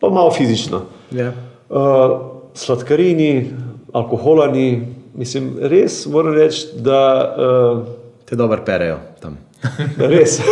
pa 0.00 0.08
malo 0.08 0.30
fizično. 0.30 0.84
ja. 1.10 1.32
Uh, 1.72 2.20
sladkarini, 2.54 3.50
alkoholani, 3.96 4.82
mislim, 5.16 5.54
res 5.72 6.02
moram 6.06 6.34
reči, 6.36 6.66
da 6.84 7.00
uh, 7.32 7.84
Te 8.32 8.36
dobro 8.36 8.62
perejo 8.64 8.98
tam. 9.20 9.38
res. 10.12 10.40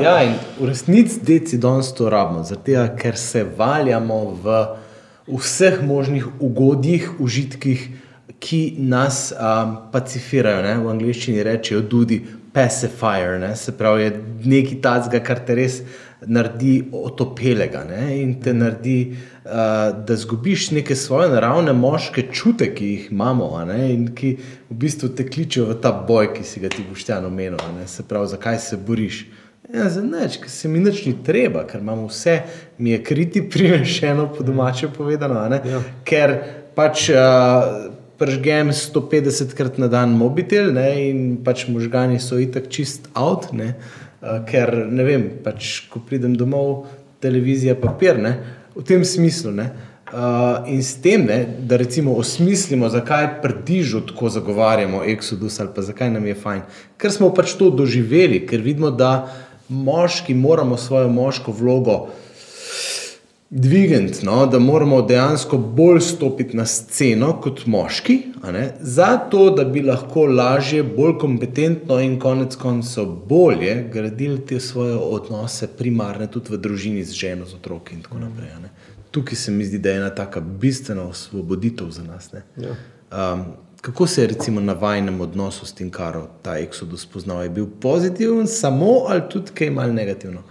Ja, 0.00 0.22
in 0.22 0.36
v 0.60 0.68
resnici 0.70 1.18
deci 1.26 1.58
danes 1.58 1.90
to 1.92 2.06
rabimo, 2.08 2.44
zato 2.46 2.84
ker 2.96 3.16
se 3.18 3.42
valjamo 3.56 4.18
v 4.42 4.54
vseh 5.26 5.80
možnih 5.82 6.28
ugodjih, 6.40 7.08
užitkih, 7.18 7.82
ki 8.38 8.76
nas 8.78 9.32
um, 9.34 9.74
pacifirajo. 9.92 10.62
Ne? 10.62 10.76
V 10.78 10.92
angleščini 10.94 11.42
rečejo 11.42 11.82
tudi 11.90 12.20
pacifier, 12.54 13.40
ne? 13.42 13.56
se 13.56 13.74
pravi, 13.74 14.06
je 14.06 14.12
nekaj 14.44 14.80
tacga, 14.82 15.20
kar 15.26 15.42
te 15.42 15.58
res 15.58 15.82
naredi 16.26 16.84
otopelega 16.92 17.84
ne? 17.84 18.22
in 18.22 18.34
te 18.42 18.52
naredi, 18.54 19.16
uh, 19.44 19.50
da 20.06 20.16
zgubiš 20.16 20.70
neke 20.70 20.96
svoje 20.96 21.30
naravne 21.30 21.72
moške 21.72 22.26
čute, 22.32 22.72
ki 22.74 22.86
jih 22.86 23.10
imamo 23.12 23.50
in 23.88 24.08
ki 24.14 24.36
v 24.70 24.74
bistvu 24.74 25.08
te 25.08 25.26
kličejo 25.28 25.66
v 25.66 25.80
ta 25.82 25.92
boj, 25.92 26.32
ki 26.34 26.44
si 26.44 26.60
ga 26.60 26.68
ti 26.68 26.84
boštjano 26.90 27.28
omenil. 27.28 27.58
Se 27.86 28.02
pravi, 28.02 28.28
zakaj 28.28 28.58
se 28.58 28.76
boriš. 28.76 29.26
Ja, 29.74 29.88
za 29.88 30.02
nič, 30.02 30.38
ker 30.40 30.50
se 30.50 30.68
mi 30.68 30.80
nič 30.80 31.04
ni 31.06 31.12
treba, 31.24 31.66
ker 31.68 31.80
imamo 31.80 32.08
vse, 32.08 32.40
mi 32.78 32.90
je 32.90 33.02
kriti, 33.04 33.42
prinešeno 33.50 34.32
po 34.32 34.42
domače 34.42 34.88
povedano. 34.88 35.44
Ja. 35.44 35.82
Ker 36.08 36.34
pač 36.74 37.10
uh, 37.12 37.92
pržgem 38.18 38.72
150 38.72 39.54
krat 39.54 39.78
na 39.78 39.86
dan 39.92 40.16
mobitel 40.16 40.72
ne, 40.72 40.88
in 41.10 41.20
pač 41.44 41.66
možgani 41.68 42.18
so 42.18 42.40
itak 42.40 42.70
čist 42.72 43.10
out, 43.14 43.52
ne, 43.52 43.74
uh, 43.76 44.07
ker 44.20 44.74
ne 44.90 45.04
vem, 45.04 45.28
pač 45.44 45.88
ko 45.90 46.02
pridem 46.06 46.34
domov, 46.36 46.86
televizija, 47.22 47.76
papir, 47.78 48.18
ne, 48.18 48.34
v 48.74 48.84
tem 48.86 49.04
smislu. 49.04 49.52
Ne. 49.54 49.68
Uh, 50.08 50.64
in 50.72 50.80
s 50.80 50.96
tem, 51.04 51.26
ne, 51.28 51.42
da 51.68 51.76
recimo 51.76 52.14
osmislimo, 52.16 52.88
zakaj 52.88 53.42
prdižu 53.42 54.00
tako 54.08 54.30
zagovarjamo 54.32 55.02
Exodus 55.04 55.60
ali 55.60 55.68
pa 55.74 55.84
zakaj 55.84 56.10
nam 56.10 56.26
je 56.26 56.34
fajn. 56.34 56.62
Ker 56.96 57.12
smo 57.12 57.28
pač 57.36 57.52
to 57.60 57.68
doživeli, 57.70 58.40
ker 58.48 58.64
vidimo, 58.64 58.88
da 58.90 59.28
moški 59.68 60.34
moramo 60.34 60.78
svojo 60.80 61.10
moško 61.12 61.52
vlogo 61.52 61.98
dvigniti, 63.50 64.26
no? 64.26 64.46
da 64.46 64.58
moramo 64.58 65.02
dejansko 65.02 65.58
bolj 65.58 66.00
stopiti 66.00 66.56
na 66.56 66.66
sceno 66.66 67.40
kot 67.40 67.66
moški, 67.66 68.22
zato 68.80 69.50
da 69.50 69.64
bi 69.64 69.82
lahko 69.82 70.26
lažje, 70.26 70.82
bolj 70.82 71.18
kompetentno 71.20 72.00
in 72.00 72.18
konec 72.20 72.56
koncev 72.56 73.06
bolje 73.28 73.88
gradili 73.92 74.46
te 74.46 74.60
svoje 74.60 74.96
odnose, 74.96 75.68
primarne 75.78 76.26
tudi 76.26 76.52
v 76.52 76.58
družini 76.58 77.04
z 77.04 77.12
ženo, 77.12 77.46
z 77.46 77.54
otroki 77.54 77.94
in 77.94 78.02
tako 78.02 78.18
naprej. 78.18 78.50
Tukaj 79.10 79.36
se 79.36 79.50
mi 79.50 79.64
zdi, 79.64 79.78
da 79.78 79.90
je 79.90 79.96
ena 79.96 80.10
taka 80.10 80.40
bistvena 80.40 81.02
osvoboditev 81.02 81.90
za 81.90 82.02
nas. 82.02 82.30
Ja. 82.56 82.76
Um, 83.32 83.44
Kako 83.80 84.06
se 84.06 84.22
je 84.22 84.26
recimo 84.26 84.60
na 84.60 84.72
vajnem 84.72 85.20
odnosu 85.20 85.66
s 85.66 85.72
tem, 85.72 85.90
kar 85.90 86.16
ta 86.42 86.56
eksodus 86.58 87.06
poznal? 87.06 87.42
Je 87.42 87.48
bil 87.48 87.66
pozitiven, 87.80 88.46
samo 88.46 89.04
ali 89.08 89.22
tudi 89.30 89.54
kaj 89.54 89.70
malce 89.70 89.92
negativno? 89.92 90.42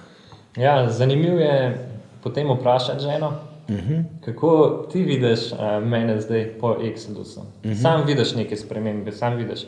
Ja, 0.56 0.92
zanimivo 0.92 1.40
je 1.40 1.90
potem 2.28 2.52
vprašati 2.52 3.04
ženo, 3.04 3.28
uh 3.28 3.76
mhm. 3.76 3.94
-huh. 3.94 4.04
kako 4.26 4.86
ti 4.92 5.04
vidiš 5.04 5.52
uh, 5.52 5.60
mene 5.84 6.22
zdaj 6.22 6.58
po 6.60 6.76
eksodusu. 6.84 7.40
Uh 7.40 7.46
mhm. 7.66 7.74
-huh. 7.74 7.82
Sam 7.82 8.06
vidiš 8.06 8.36
neke 8.36 8.56
spremembe, 8.56 9.12
sam 9.12 9.36
vidiš. 9.36 9.68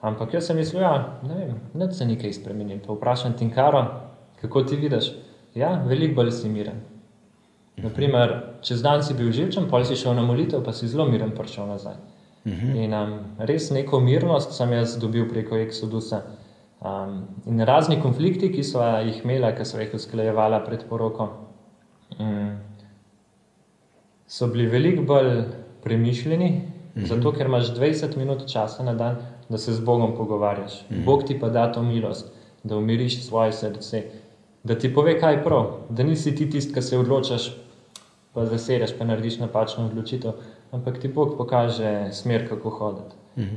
Ampak 0.00 0.34
jaz 0.34 0.46
sem 0.46 0.56
mislil, 0.56 0.80
da 0.80 0.88
ja, 1.40 1.54
ne 1.74 1.92
se 1.92 2.04
nekaj 2.04 2.32
spremeni. 2.32 2.80
Pa 2.86 2.92
vprašam 2.92 3.32
ti, 3.32 3.50
karo, 3.54 3.86
kako 4.40 4.62
ti 4.62 4.76
vidiš? 4.76 5.12
Ja, 5.54 5.82
veliko 5.86 6.14
bolj 6.14 6.30
si 6.30 6.48
miren. 6.48 6.80
Naprimer, 7.76 8.42
čez 8.62 8.82
dan 8.82 9.02
si 9.02 9.14
bil 9.14 9.32
živčen, 9.32 9.68
pol 9.70 9.84
si 9.84 9.96
šel 9.96 10.14
na 10.14 10.22
molitev, 10.22 10.64
pa 10.64 10.72
si 10.72 10.88
zelo 10.88 11.08
miren 11.08 11.30
prišel 11.30 11.66
nazaj. 11.66 11.94
-hmm. 12.46 12.84
In 12.84 12.94
um, 12.94 13.14
res 13.38 13.70
neko 13.70 14.00
mirnost 14.00 14.54
sem 14.56 14.72
jaz 14.72 14.96
dobil 15.00 15.28
preko 15.28 15.58
Exodusa. 15.58 16.22
Um, 16.80 17.22
in 17.46 17.60
razni 17.66 17.98
konflikti, 18.02 18.52
ki 18.52 18.62
so 18.64 18.84
jih 19.06 19.22
imela, 19.24 19.52
ki 19.56 19.64
so 19.64 19.80
jih 19.80 19.94
usklajevala 19.96 20.60
pred 20.66 20.84
poroko, 20.88 21.24
um, 21.24 21.45
so 24.26 24.46
bili 24.46 24.66
veliko 24.66 25.02
bolj 25.02 25.42
premišljeni, 25.82 26.50
mm 26.50 27.00
-hmm. 27.00 27.06
zato 27.06 27.32
ker 27.32 27.46
imaš 27.46 27.74
20 27.74 28.16
minut 28.16 28.46
časa 28.52 28.82
na 28.82 28.94
dan, 28.94 29.16
da 29.48 29.58
se 29.58 29.72
z 29.72 29.80
Bogom 29.80 30.16
pogovarjaš. 30.16 30.84
Mm 30.90 30.94
-hmm. 30.94 31.04
Bog 31.04 31.24
ti 31.24 31.40
pa 31.40 31.48
da 31.48 31.72
to 31.72 31.82
milost, 31.82 32.32
da 32.62 32.76
umiriš 32.76 33.26
svoje 33.26 33.52
srce, 33.52 34.02
da 34.64 34.78
ti 34.78 34.94
pove, 34.94 35.20
kaj 35.20 35.34
je 35.34 35.44
prav, 35.44 35.72
da 35.88 36.02
nisi 36.02 36.34
ti 36.34 36.50
tisti, 36.50 36.74
ki 36.74 36.82
se 36.82 36.98
odločaš, 36.98 37.56
pa 38.32 38.44
zasedeš, 38.44 38.98
pa 38.98 39.04
narediš 39.04 39.38
napačno 39.38 39.86
odločitev 39.86 40.32
ampak 40.72 40.98
ti 40.98 41.08
Bog 41.08 41.36
pokaže 41.36 42.12
smer, 42.12 42.48
kako 42.48 42.70
hoditi. 42.70 43.14
Mhm. 43.36 43.56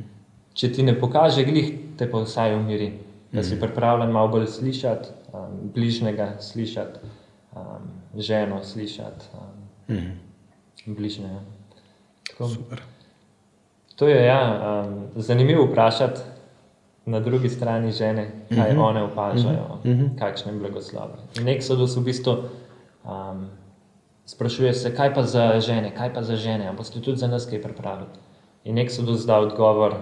Če 0.54 0.72
ti 0.74 0.84
ne 0.84 0.96
pokaže, 0.98 1.46
glih 1.48 1.96
te 1.98 2.10
pa 2.10 2.24
vsaj 2.24 2.56
umiri, 2.58 2.92
da 3.32 3.44
si 3.44 3.56
mhm. 3.56 3.62
pripravljen 3.64 4.12
malo 4.12 4.28
bolj 4.34 4.48
slišati, 4.48 5.10
um, 5.34 5.72
bližnjega 5.74 6.40
slišati, 6.42 7.00
um, 7.56 7.86
ženo 8.18 8.64
slišati, 8.64 9.26
um, 9.34 9.96
mhm. 9.96 10.12
bližnjega. 10.86 11.42
To 13.96 14.08
je 14.08 14.26
ja, 14.26 14.42
um, 14.86 15.08
zanimivo 15.16 15.66
vprašati 15.66 16.20
na 17.06 17.20
drugi 17.20 17.50
strani 17.50 17.92
žene, 17.92 18.32
kaj 18.50 18.72
mhm. 18.72 18.82
one 18.82 19.04
opažajo, 19.04 19.80
mhm. 19.86 20.06
kakšne 20.20 20.54
blagoslove. 20.54 21.18
Nek 21.42 21.64
so 21.64 21.76
v 21.76 22.04
bistvu. 22.04 22.38
Um, 23.04 23.50
Sprašuje 24.30 24.74
se, 24.74 24.92
kaj 24.96 25.10
pa 25.14 25.24
za 25.26 25.60
žene, 25.60 25.90
kaj 25.98 26.14
pa 26.14 26.22
za 26.22 26.36
žene, 26.38 26.68
ampak 26.70 26.86
ste 26.86 27.02
tudi 27.02 27.18
za 27.18 27.28
nas 27.28 27.48
kaj 27.50 27.64
pripravili. 27.64 28.14
In 28.64 28.78
so 28.90 29.02
dozdal 29.02 29.48
odgovor, 29.48 29.96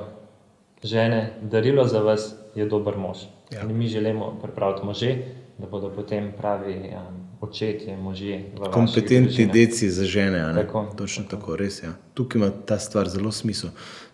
žene, 0.83 1.39
darilo 1.41 1.85
za 1.87 2.01
vas 2.03 2.35
je 2.55 2.65
dober 2.65 2.97
mož. 2.97 3.23
Ja. 3.51 3.61
In 3.61 3.77
mi 3.77 3.87
želimo 3.87 4.33
pripraviti 4.41 4.85
može, 4.85 5.15
da 5.57 5.67
bodo 5.67 5.89
potem 5.89 6.33
pravi 6.37 6.91
um, 6.91 7.16
očetje, 7.41 7.97
možje. 7.97 8.45
Kompetentni 8.73 9.49
deci 9.53 9.89
za 9.89 10.05
žene. 10.05 10.53
Tako, 10.55 10.93
Točno 10.97 11.23
tako, 11.23 11.41
tako 11.41 11.55
res 11.55 11.83
je. 11.83 11.87
Ja. 11.87 11.93
Tukaj 12.13 12.39
ima 12.39 12.51
ta 12.65 12.79
stvar 12.79 13.09
zelo 13.09 13.31
smisel. 13.31 13.69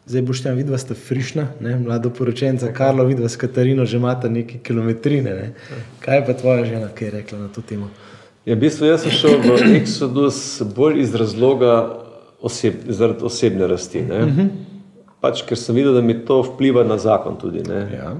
Zdaj 0.06 0.22
boš 0.22 0.44
tam 0.44 0.56
videl, 0.56 0.72
da 0.72 0.78
ste 0.78 0.94
frišna, 0.94 1.48
ne? 1.60 1.78
mlado 1.80 2.10
poročenca, 2.10 2.74
Karlo, 2.74 3.04
videl, 3.04 3.24
da 3.24 3.30
s 3.30 3.40
Katarino 3.40 3.86
že 3.86 3.98
imate 3.98 4.30
nekaj 4.30 4.60
kilometrine. 4.60 5.34
Ne? 5.34 5.54
Kaj 6.00 6.18
je 6.18 6.26
pa 6.26 6.34
tvoja 6.34 6.66
žena, 6.66 6.90
kaj 6.96 7.08
je 7.08 7.12
rekla 7.12 7.40
na 7.40 7.48
to 7.48 7.62
temo? 7.62 7.88
Ja, 8.46 8.56
v 8.56 8.60
bistvu 8.60 8.90
jaz 8.90 9.06
sem 9.06 9.16
šel 9.16 9.40
v 9.40 9.56
Exodus 9.80 10.60
bolj 10.76 11.00
iz 11.06 11.16
razloga 11.16 12.04
oseb, 12.44 12.84
osebne 13.24 13.68
rasti. 13.68 14.04
Uh 14.04 14.28
mhm. 14.28 14.40
-huh. 14.40 14.50
pač, 15.22 15.46
ker 15.48 15.58
sem 15.58 15.76
videl, 15.76 15.94
da 15.94 16.02
mi 16.02 16.26
to 16.26 16.42
vpliva 16.42 16.84
na 16.84 16.98
zakon 16.98 17.40
tudi. 17.40 17.64
Ja. 17.70 18.16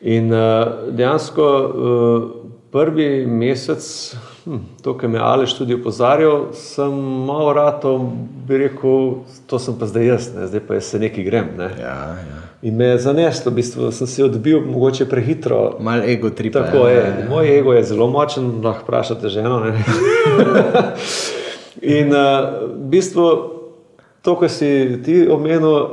In 0.00 0.32
uh, 0.32 0.90
dejansko 0.90 1.42
uh, 1.44 2.43
prvi 2.74 3.26
mesec, 3.26 4.16
hm, 4.44 4.56
to, 4.82 4.96
kar 4.98 5.10
me 5.10 5.18
Aleš 5.22 5.52
tudi 5.54 5.76
opozarjal, 5.78 6.48
sem 6.58 6.90
malo 7.26 7.52
rato, 7.54 7.92
bi 8.48 8.58
rekel, 8.58 9.12
to 9.46 9.60
sem 9.62 9.76
pa 9.78 9.86
zdaj 9.86 10.06
jaz, 10.06 10.26
ne? 10.34 10.48
zdaj 10.50 10.62
pa 10.66 10.80
jaz 10.80 10.88
se 10.90 10.98
neki 10.98 11.22
grem. 11.22 11.52
Ne? 11.58 11.70
Ja, 11.78 11.94
ja. 12.18 12.40
In 12.66 12.74
me 12.74 12.88
je 12.90 12.98
zaneslo, 12.98 13.52
v 13.52 13.60
bistvu 13.60 13.92
sem 13.94 14.10
se 14.10 14.24
odbil, 14.24 14.58
mogoče 14.66 15.06
prehitro. 15.06 15.76
Mal 15.80 16.02
ego 16.02 16.32
tripa. 16.34 16.64
Tako 16.66 16.88
je. 16.88 16.98
Ja, 16.98 17.14
ja. 17.14 17.28
Moj 17.30 17.58
ego 17.58 17.78
je 17.78 17.84
zelo 17.84 18.10
močen, 18.10 18.50
lahko 18.64 18.88
vprašate 18.88 19.28
ženo. 19.28 19.62
In 21.98 22.10
uh, 22.10 22.18
v 22.74 22.90
bistvu 22.90 23.30
to, 24.24 24.34
kar 24.40 24.50
si 24.50 24.98
ti 25.04 25.22
omenil, 25.30 25.70
uh, 25.70 25.88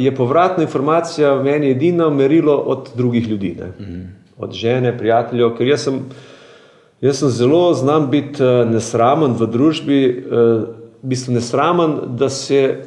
je 0.00 0.14
povratna 0.14 0.64
informacija 0.64 1.36
meni 1.42 1.74
edino 1.76 2.08
merilo 2.10 2.56
od 2.56 2.94
drugih 2.96 3.28
ljudi. 3.28 3.56
Mhm. 3.80 4.23
Od 4.38 4.52
žene, 4.52 4.92
prijateljev, 4.98 5.52
ker 5.58 5.68
jaz 5.68 5.84
sem, 5.86 6.00
jaz 7.00 7.20
sem 7.22 7.30
zelo 7.30 7.74
znam 7.74 8.10
biti 8.10 8.42
uh, 8.42 8.64
nesramen 8.70 9.36
v 9.38 9.46
družbi, 9.46 10.00
v 10.30 11.06
bistvu 11.06 11.36
nesramen, 11.36 11.98
da 12.18 12.28
se 12.32 12.82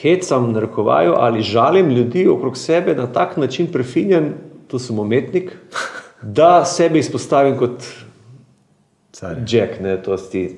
hecam, 0.00 0.52
narekovaju 0.52 1.14
ali 1.16 1.42
žalim 1.42 1.90
ljudi 1.90 2.28
okrog 2.28 2.56
sebe 2.56 2.94
na 2.94 3.06
tak 3.06 3.36
način 3.36 3.66
prefinjen, 3.72 4.32
to 4.68 4.78
sem 4.78 4.98
umetnik, 4.98 5.52
da 6.38 6.64
sebe 6.64 6.98
izpostavim 6.98 7.58
kot 7.58 7.86
Jack, 9.46 9.80
ne, 9.80 10.02
to 10.02 10.18
si 10.18 10.56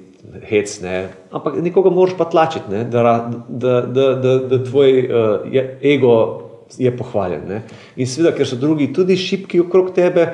hec, 0.48 0.80
ne. 0.80 1.08
ampak 1.30 1.60
nekoga 1.62 1.90
moraš 1.90 2.16
pa 2.18 2.24
tlačiti, 2.24 2.70
ne, 2.70 2.84
da, 2.84 3.02
da, 3.48 3.80
da, 3.80 4.12
da, 4.14 4.38
da 4.38 4.64
tvoj 4.64 4.98
uh, 5.04 5.56
ego 5.82 6.45
je 6.78 6.90
pohvaljen. 6.96 7.46
Ne. 7.48 7.62
In 7.96 8.08
seveda, 8.08 8.34
ker 8.36 8.48
so 8.48 8.58
drugi 8.60 8.90
tudi 8.94 9.16
šipki 9.16 9.60
okrog 9.62 9.92
tebe, 9.94 10.26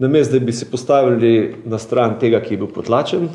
namesto 0.00 0.38
da 0.38 0.44
bi 0.44 0.52
se 0.52 0.68
postavili 0.70 1.54
na 1.64 1.78
stran 1.78 2.18
tega, 2.20 2.40
ki 2.40 2.54
je 2.54 2.58
bil 2.58 2.70
potlačen, 2.74 3.28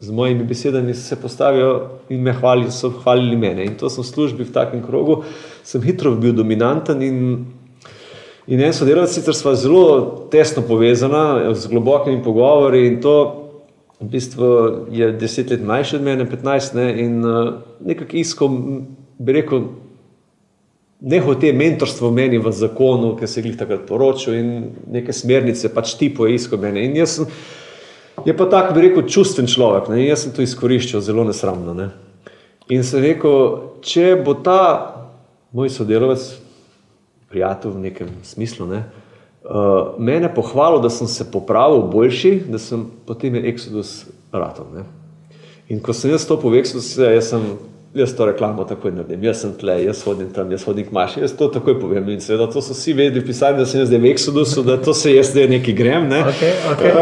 z 0.00 0.14
mojimi 0.16 0.44
besedami 0.48 0.94
se 0.94 1.16
postavijo 1.16 2.00
in 2.08 2.22
me 2.22 2.32
hvalijo, 2.32 2.70
so 2.70 2.90
hvalili 3.02 3.36
mene. 3.36 3.64
In 3.64 3.74
to 3.76 3.90
sem 3.90 4.04
v 4.04 4.06
službi 4.06 4.44
v 4.48 4.52
takem 4.52 4.82
krogu, 4.82 5.22
sem 5.64 5.82
hitro 5.82 6.14
bil 6.16 6.32
dominanten 6.32 7.02
in, 7.02 7.18
in 8.46 8.62
en 8.64 8.72
sodelavec, 8.72 9.12
sicer 9.12 9.36
sva 9.36 9.52
zelo 9.54 10.28
tesno 10.32 10.64
povezana 10.64 11.52
z 11.54 11.68
globokimi 11.68 12.22
pogovori 12.24 12.86
in 12.86 13.00
to 13.04 13.16
v 14.00 14.08
bistvu 14.08 14.46
je 14.96 15.12
deset 15.12 15.50
let 15.50 15.60
mlajši 15.60 15.96
od 15.96 16.02
mene, 16.02 16.24
petnajst 16.24 16.74
ne, 16.74 16.88
in 17.02 17.20
uh, 17.20 17.60
nekako 17.84 18.16
iskal, 18.16 18.54
bi 19.20 19.36
rekel, 19.36 19.66
nehote 21.00 21.52
mentorstvo 21.56 22.10
meni 22.12 22.38
v 22.38 22.52
zakonu, 22.52 23.14
ker 23.16 23.28
se 23.28 23.40
je 23.40 23.48
glih 23.48 23.56
takrat 23.56 23.86
poročil 23.88 24.36
in 24.36 24.50
neke 24.90 25.12
smernice 25.16 25.72
pač 25.72 25.94
tipo 26.00 26.26
je 26.26 26.36
iskal 26.36 26.60
mene. 26.60 26.84
In 26.84 26.96
jaz 26.96 27.20
sem 27.20 27.30
Je 28.24 28.36
pa 28.36 28.44
tako, 28.46 28.74
bi 28.74 28.84
rekel, 28.84 29.08
čustven 29.08 29.48
človek. 29.48 29.88
Ne? 29.88 30.04
Jaz 30.04 30.26
sem 30.26 30.32
to 30.36 30.44
izkoriščal 30.44 31.00
zelo 31.04 31.24
nesramno. 31.24 31.72
Ne? 31.76 31.88
In 32.68 32.84
sem 32.86 33.02
rekel, 33.04 33.36
če 33.80 34.14
bo 34.24 34.36
ta 34.44 34.60
moj 35.56 35.72
sodelovec, 35.72 36.26
prijatelj 37.30 37.72
v 37.72 37.84
nekem 37.86 38.10
smislu, 38.26 38.66
ne? 38.68 38.84
uh, 39.46 39.96
mene 40.02 40.28
pohvalil, 40.34 40.82
da 40.82 40.90
sem 40.92 41.08
se 41.08 41.26
popravil 41.30 41.84
boljši, 41.90 42.34
da 42.50 42.58
sem 42.60 42.84
potem 43.06 43.38
je 43.38 43.46
Exodus 43.52 43.92
ratov. 44.34 44.68
Ne. 44.74 44.84
In 45.70 45.80
ko 45.82 45.94
sem 45.94 46.10
jaz 46.10 46.26
stopil 46.26 46.52
v 46.52 46.62
Exodus, 46.62 46.92
jaz 46.98 47.32
sem. 47.32 47.46
Jaz 47.94 48.12
to 48.14 48.26
reklamo 48.26 48.64
takoj 48.64 48.92
naredim, 48.94 49.24
jaz 49.26 49.40
sem 49.42 49.50
tle, 49.58 49.74
jaz 49.82 50.04
hodim 50.06 50.28
tam, 50.30 50.50
jaz 50.54 50.62
hodim 50.62 50.86
k 50.86 50.94
maši, 50.94 51.24
jaz 51.24 51.32
to 51.34 51.48
takoj 51.50 51.74
povem. 51.80 52.12
In 52.14 52.20
seveda 52.22 52.46
to 52.52 52.62
so 52.62 52.74
vsi 52.76 52.94
vedeli, 52.94 53.24
pisali, 53.26 53.58
da 53.58 53.66
sem 53.66 53.80
jaz 53.82 53.90
zdaj 53.90 53.98
v 53.98 54.12
Exodusu, 54.12 54.62
da 54.62 54.76
to 54.78 54.94
se 54.94 55.16
jaz 55.16 55.32
zdaj 55.32 55.48
neki 55.50 55.74
grem. 55.74 56.06
Ne. 56.08 56.20
Okay, 56.30 56.52
okay. 56.70 56.94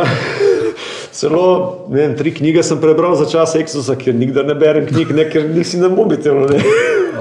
Celo 1.18 1.44
vem, 1.92 2.14
tri 2.16 2.32
knjige 2.32 2.64
sem 2.64 2.80
prebral 2.80 3.18
za 3.20 3.28
čas 3.28 3.52
Exodusa, 3.60 3.98
ker 4.00 4.16
nikdar 4.16 4.48
ne 4.48 4.56
berem 4.56 4.88
knjig, 4.88 5.12
ne, 5.12 5.28
ker 5.28 5.50
nisi 5.52 5.80
na 5.82 5.92
mobitelu. 5.92 6.48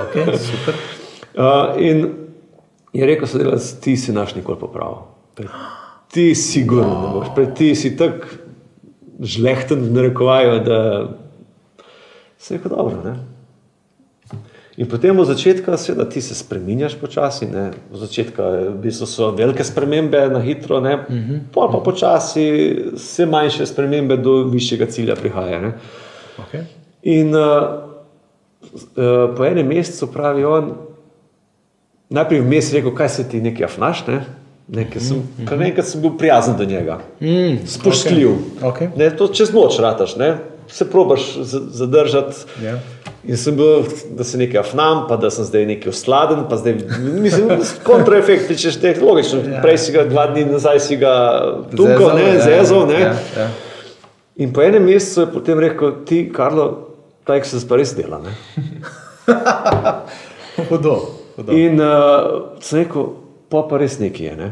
Okay, 0.07 0.37
super. 0.39 0.75
Uh, 1.37 1.75
in 1.77 1.99
je 2.93 3.05
rekel, 3.05 3.29
da 3.45 3.57
ti 3.81 3.93
si 3.97 4.13
naš 4.13 4.31
nikoli 4.35 4.57
popravil. 4.57 5.03
Ti 6.09 6.23
si 6.35 6.41
sigurno 6.41 6.95
ne 7.01 7.11
boš, 7.13 7.27
pred 7.35 7.51
ti 7.53 7.67
si 7.77 7.91
tako 7.97 8.25
žlehten 9.21 9.83
v 9.85 9.91
narekovaju, 9.93 10.55
da 10.65 10.79
se 12.37 12.55
je 12.55 12.61
kot 12.63 12.73
dobro. 12.73 13.03
Ne? 13.05 13.13
In 14.77 14.85
potem 14.85 15.17
v 15.17 15.25
začetku, 15.25 15.73
seveda, 15.73 16.05
ti 16.05 16.21
se 16.21 16.35
spremenjaš 16.37 16.95
počasi. 17.01 17.49
Ne? 17.49 17.71
V 17.89 17.97
začetku 17.97 18.41
v 18.77 18.77
bistvu 18.77 19.07
so 19.09 19.31
velike 19.33 19.65
spremembe 19.65 20.29
na 20.29 20.39
hitro, 20.39 20.77
uh 20.77 20.85
-huh. 20.85 21.39
pol 21.51 21.71
pa 21.71 21.79
počasi 21.81 22.77
vse 22.93 23.25
manjše 23.25 23.65
spremembe 23.65 24.17
do 24.17 24.43
višjega 24.43 24.85
cilja 24.85 25.15
prihaja. 25.15 25.73
Okay. 26.37 26.63
In 27.01 27.35
uh, 27.35 27.41
uh, 27.41 29.35
po 29.37 29.45
enem 29.45 29.67
mesecu 29.67 30.07
pravi 30.13 30.45
on, 30.45 30.73
najprej 32.09 32.41
vmes 32.41 32.73
rekel, 32.73 32.95
kaj 32.95 33.09
se 33.09 33.29
ti 33.29 33.41
nekaj 33.41 33.65
afnaš. 33.65 34.07
Ne? 34.07 34.25
Nekaj 34.67 35.01
sem, 35.01 35.23
kar 35.47 35.57
nekaj 35.57 35.83
sem 35.83 36.01
bil 36.01 36.17
prijazen 36.17 36.57
do 36.57 36.65
njega, 36.65 36.99
Mm, 37.19 37.65
spoštljiv. 37.65 38.29
Okay. 38.61 38.89
Ne, 38.97 39.09
to 39.09 39.27
čez 39.27 39.53
noč 39.53 39.79
rataš, 39.79 40.15
ne? 40.15 40.37
se 40.67 40.89
probaš 40.89 41.37
zadržati. 41.71 42.35
Ja. 42.63 42.79
In 43.27 43.37
sem 43.37 43.55
bil, 43.59 43.83
da 44.15 44.23
se 44.23 44.37
nekaj 44.39 44.61
afnam, 44.61 45.01
pa 45.09 45.17
da 45.19 45.29
sem 45.33 45.45
zdaj 45.45 45.65
nekaj 45.67 45.91
osladen, 45.91 46.45
pa 46.49 46.57
zdaj, 46.57 46.77
mislim, 47.03 47.49
kontraefekt, 47.83 48.53
če 48.55 48.71
šteješ, 48.71 49.01
logično. 49.03 49.41
Ja. 49.43 49.61
Prej 49.65 49.81
si 49.83 49.95
ga 49.95 50.05
dva 50.07 50.29
dni 50.31 50.45
nazaj 50.47 50.79
si 50.85 50.99
ga 51.01 51.13
tukal, 51.73 52.15
ne, 52.15 52.27
ja, 52.29 52.45
zezal, 52.45 52.87
ne. 52.87 53.01
Ja, 53.01 53.15
ja. 53.35 53.47
In 54.39 54.53
po 54.55 54.63
enem 54.63 54.85
mesecu 54.87 55.25
je 55.25 55.31
potem 55.33 55.59
rekel, 55.59 55.91
ti, 56.07 56.21
Karlo, 56.33 56.69
taj 57.27 57.43
se 57.49 57.59
pa 57.67 57.81
res 57.81 57.91
dela. 57.97 58.21
Ne? 58.23 58.35
Hudo. 60.69 60.95
hudo. 61.35 61.51
In 61.51 61.81
uh, 61.83 62.55
sem 62.63 62.85
rekel, 62.85 63.11
pa 63.51 63.65
pa 63.67 63.81
res 63.81 63.99
nekaj 63.99 64.29
je. 64.29 64.37
Ne? 64.39 64.49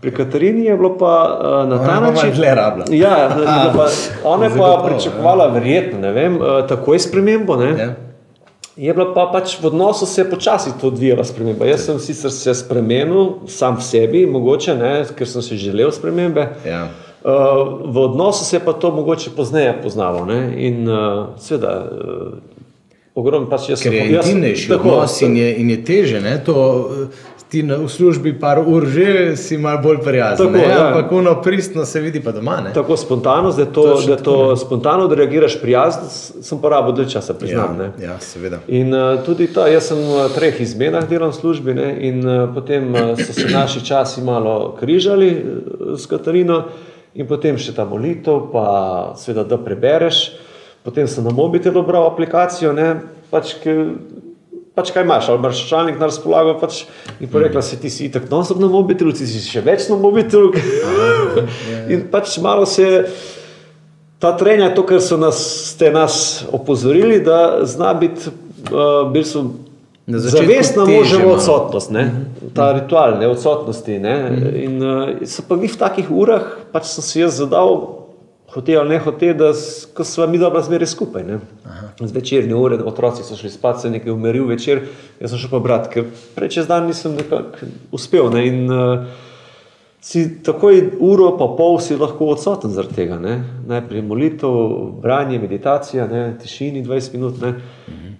Pri 0.00 0.10
Katarini 0.10 0.64
je 0.64 0.76
bilo 0.76 0.96
pa 0.98 1.38
uh, 1.40 1.68
na 1.68 1.76
Ona 1.80 1.86
ta 1.86 2.00
pa 2.00 2.10
način. 2.10 2.42
rabila. 2.42 2.84
Ja, 2.90 3.16
je 3.16 3.28
bilo 3.34 3.46
pa, 3.76 3.86
ona 4.24 4.44
je 4.44 4.50
pa 4.58 4.84
pričakovala, 4.88 5.46
verjetno, 5.46 6.00
ne 6.00 6.12
vem, 6.12 6.36
uh, 6.36 6.66
takoj 6.68 6.98
spremembo. 6.98 7.56
Ne? 7.56 7.70
Ja. 7.78 7.94
Je 8.76 8.94
bila 8.94 9.14
pa 9.14 9.30
pač 9.32 9.56
v 9.62 9.66
odnosu 9.66 10.06
se 10.06 10.20
je 10.20 10.30
počasi 10.30 10.70
to 10.80 10.86
odvijala 10.86 11.24
sprememba. 11.24 11.66
Jaz 11.66 11.86
sem 11.86 11.98
sicer 11.98 12.30
se 12.30 12.54
spremenil 12.54 13.46
sam 13.48 13.76
v 13.76 13.82
sebi, 13.82 14.26
mogoče 14.26 14.74
ne, 14.74 15.04
ker 15.16 15.28
sem 15.28 15.42
si 15.42 15.56
želel 15.56 15.92
spremembe. 15.92 16.48
Ja. 16.66 16.88
Uh, 17.24 17.32
v 17.86 17.98
odnosu 17.98 18.44
se 18.44 18.56
je 18.56 18.60
pa 18.60 18.72
to 18.72 18.90
mogoče 18.90 19.30
pozneje 19.36 19.78
poznalo. 19.82 20.26
Ne? 20.26 20.52
In 20.66 20.88
uh, 20.88 21.38
seveda, 21.38 21.72
uh, 21.86 22.56
ogromno 23.14 23.48
pač 23.48 23.70
jaz 23.70 23.82
Ker 23.82 23.94
je 23.94 24.04
intimnejši 24.12 24.72
odnos 24.76 25.22
in 25.22 25.36
je, 25.36 25.48
in 25.56 25.70
je 25.70 25.78
teže. 25.84 26.20
Ne? 26.20 26.36
To, 26.44 26.90
ti 27.48 27.62
na, 27.62 27.76
v 27.78 27.88
službi 27.88 28.34
par 28.40 28.58
ur 28.58 28.86
že 28.86 29.36
si 29.36 29.58
malo 29.58 29.82
bolj 29.82 30.00
prijazen. 30.02 30.46
Tako, 30.46 30.58
ne? 30.58 30.68
ja. 30.68 30.86
Ampak 30.86 31.12
ono 31.12 31.34
pristno 31.42 31.84
se 31.84 32.00
vidi 32.00 32.20
pa 32.20 32.32
doma. 32.32 32.60
Ne? 32.60 32.72
Tako 32.74 32.96
spontano, 32.96 33.52
da 33.52 33.64
to, 33.64 33.82
Točno 33.82 34.16
da 34.16 34.22
to 34.22 34.56
spontano, 34.56 35.06
da 35.06 35.14
reagiraš 35.14 35.60
prijazno, 35.60 36.08
sem 36.42 36.58
porabil 36.58 36.94
dlje 36.94 37.10
časa, 37.10 37.34
priznam. 37.34 37.78
ja, 37.80 37.86
ne. 37.86 38.06
ja, 38.06 38.18
seveda. 38.20 38.58
In 38.68 38.94
uh, 38.94 39.22
tudi 39.26 39.46
ta, 39.46 39.68
jaz 39.70 39.92
sem 39.92 39.98
v 39.98 40.26
treh 40.34 40.60
izmenah 40.60 41.06
delal 41.08 41.30
v 41.30 41.38
službi 41.38 41.74
ne, 41.74 41.88
in 42.08 42.26
uh, 42.26 42.48
potem 42.54 42.90
uh, 42.94 43.14
so 43.14 43.32
se 43.32 43.46
naši 43.50 43.84
časi 43.84 44.22
malo 44.26 44.74
križali 44.80 45.30
uh, 45.30 45.94
s 45.98 46.06
Katarino 46.10 46.64
in 47.14 47.26
potem 47.26 47.58
še 47.58 47.72
ta 47.76 47.86
molitev, 47.88 48.50
pa 48.52 48.66
seveda, 49.16 49.46
da 49.46 49.58
prebereš. 49.62 50.36
Potem 50.84 51.08
sem 51.10 51.24
na 51.24 51.32
mobitelu 51.34 51.82
bral 51.82 52.04
aplikacijo, 52.10 52.70
ne, 52.76 53.00
pač, 53.30 53.56
ki, 53.62 53.72
pač 54.76 54.92
kaj 54.92 55.06
imaš, 55.06 55.30
ali 55.32 55.40
imaš 55.40 55.62
računalnik 55.62 55.96
na 56.00 56.10
razpolago. 56.10 56.58
Pač, 56.60 56.82
in 57.20 57.30
pa 57.32 57.40
rekla 57.42 57.62
si, 57.64 57.80
ti 57.80 57.90
si 57.90 58.10
itak 58.10 58.28
non-stop 58.30 58.60
na 58.60 58.68
mobitelu, 58.70 59.14
ti 59.16 59.28
si 59.28 59.40
še 59.40 59.64
več 59.64 59.88
na 59.88 59.96
mobitelu. 60.00 60.52
in 61.92 62.06
pač 62.12 62.36
malo 62.44 62.68
se 62.68 62.84
je 62.84 63.00
Ta 64.16 64.30
trenja 64.32 64.70
to, 64.74 64.80
kar 64.88 65.00
so 65.04 65.18
nas, 65.20 65.36
ste 65.74 65.90
nas 65.92 66.44
opozorili, 66.48 67.18
da 67.20 67.66
zna 67.68 67.94
biti 67.94 68.30
uh, 68.72 69.12
Na 70.06 70.18
začetku 70.18 70.46
zavestna 70.46 70.84
moževa 70.86 71.32
odsotnost, 71.32 71.90
ne? 71.90 72.24
ta 72.54 72.70
ritual 72.72 73.18
ne, 73.18 73.28
odsotnosti. 73.28 73.98
Ne? 73.98 74.14
In 74.62 74.82
uh, 74.82 75.26
so 75.26 75.42
pa 75.48 75.58
vi 75.58 75.66
v 75.68 75.76
takih 75.76 76.10
urah, 76.14 76.46
pač 76.72 76.86
sem 76.94 77.02
si 77.04 77.20
jaz 77.20 77.40
zadal, 77.42 78.05
hotel 78.56 78.80
ali 78.80 78.94
ne 78.94 78.98
hotel, 78.98 79.34
da 79.36 79.52
s- 79.54 79.84
ko 79.94 80.04
sva 80.04 80.26
mi 80.26 80.38
dobra 80.40 80.62
zmeraj 80.64 80.88
skupaj. 80.88 81.24
Ne? 81.24 81.38
Zvečerne 82.00 82.54
ure, 82.56 82.80
otroci 82.82 83.22
so 83.24 83.36
šli 83.36 83.50
spat, 83.50 83.80
se 83.82 83.90
nekaj 83.90 84.12
umiril 84.12 84.48
večer, 84.48 84.82
jaz 85.20 85.30
sem 85.30 85.38
šel 85.38 85.50
pa 85.52 85.60
brat, 85.60 85.86
ker 85.92 86.04
prej 86.34 86.48
čez 86.56 86.66
dan 86.66 86.88
nisem 86.88 87.14
nekako 87.16 87.68
uspel. 87.92 88.30
Ne? 88.32 88.46
In, 88.48 88.66
uh, 88.70 89.06
si 90.00 90.42
takoj 90.42 90.76
uro 91.02 91.32
pa 91.34 91.48
pol 91.58 91.80
si 91.82 91.96
lahko 91.98 92.28
odsoten 92.34 92.70
zaradi 92.70 92.94
tega. 92.94 93.16
Ne? 93.18 93.36
Najprej 93.66 94.02
molitev, 94.06 94.54
branje, 95.02 95.38
meditacija, 95.42 96.06
ne? 96.06 96.36
tišini 96.42 96.84
20 96.86 97.14
minut. 97.14 97.40
Ne? 97.42 97.54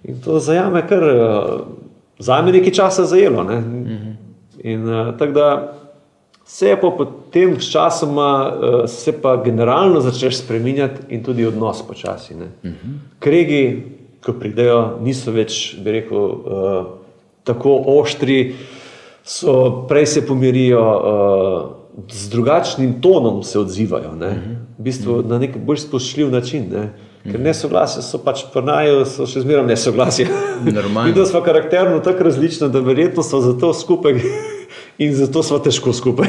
In 0.04 0.20
to 0.24 0.38
zajame 0.42 0.82
kar, 0.88 1.02
uh, 1.02 1.60
zame 2.18 2.52
nekaj 2.52 2.72
časa 2.74 3.04
zajelo. 3.06 3.44
Ne? 3.44 3.60
In 4.66 4.88
uh, 4.88 5.12
tako 5.18 5.32
da 5.32 5.48
se 6.46 6.68
je 6.68 6.80
pa 6.80 6.90
potem 6.90 7.60
s 7.60 7.70
časoma, 7.72 8.30
uh, 8.48 8.90
se 8.90 9.12
pa 9.12 9.36
generalno 9.44 10.00
začneš 10.00 10.38
spreminjati 10.38 11.00
in 11.08 11.24
tudi 11.24 11.46
odnos 11.46 11.82
počasi. 11.82 12.34
Ne? 12.34 12.46
Kregi, 13.18 13.82
ko 14.22 14.32
pridejo, 14.38 14.98
niso 15.02 15.34
več, 15.34 15.74
bi 15.82 15.98
rekel, 15.98 16.22
uh, 16.22 16.86
tako 17.46 17.74
oštri, 17.98 18.54
so, 19.26 19.86
prej 19.90 20.06
se 20.06 20.26
pomirijo, 20.26 20.86
uh, 20.86 22.06
z 22.12 22.30
drugačnim 22.30 23.00
tonom 23.02 23.42
se 23.42 23.58
odzivajo. 23.58 24.14
Ne? 24.14 24.30
V 24.78 24.86
bistvu 24.86 25.22
na 25.26 25.38
nek 25.42 25.58
bolj 25.58 25.82
spoštljiv 25.88 26.30
način. 26.30 26.70
Ne? 26.70 26.88
Ker 27.26 27.40
nesoglasje 27.42 28.04
so 28.06 28.20
pač 28.22 28.44
prnajo, 28.52 29.00
so 29.08 29.26
še 29.26 29.42
zmeraj 29.42 29.66
nesoglasje. 29.66 30.28
Normalno. 30.62 31.10
Mi 31.16 31.26
smo 31.26 31.40
karakterno 31.42 31.98
tako 32.04 32.28
različni, 32.28 32.68
da 32.70 32.84
verjetno 32.84 33.24
smo 33.26 33.40
zato 33.42 33.72
skupaj 33.74 34.20
in 34.98 35.14
zato 35.14 35.42
smo 35.42 35.58
težko 35.58 35.92
skupaj. 35.92 36.26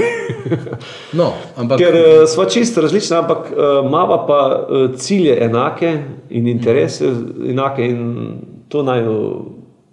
No, 1.14 1.34
ampak 1.56 1.80
Ker 1.80 1.94
uh, 1.96 2.28
smo 2.28 2.46
čisto 2.46 2.82
različni, 2.82 3.18
ampak 3.18 3.38
uh, 3.52 3.86
imamo 3.86 4.26
pa 4.28 4.40
uh, 4.70 4.96
cilje 4.96 5.38
enake 5.44 6.04
in 6.30 6.48
interese 6.48 7.06
enake 7.50 7.86
in 7.86 8.30
to 8.68 8.84
naj, 8.84 9.04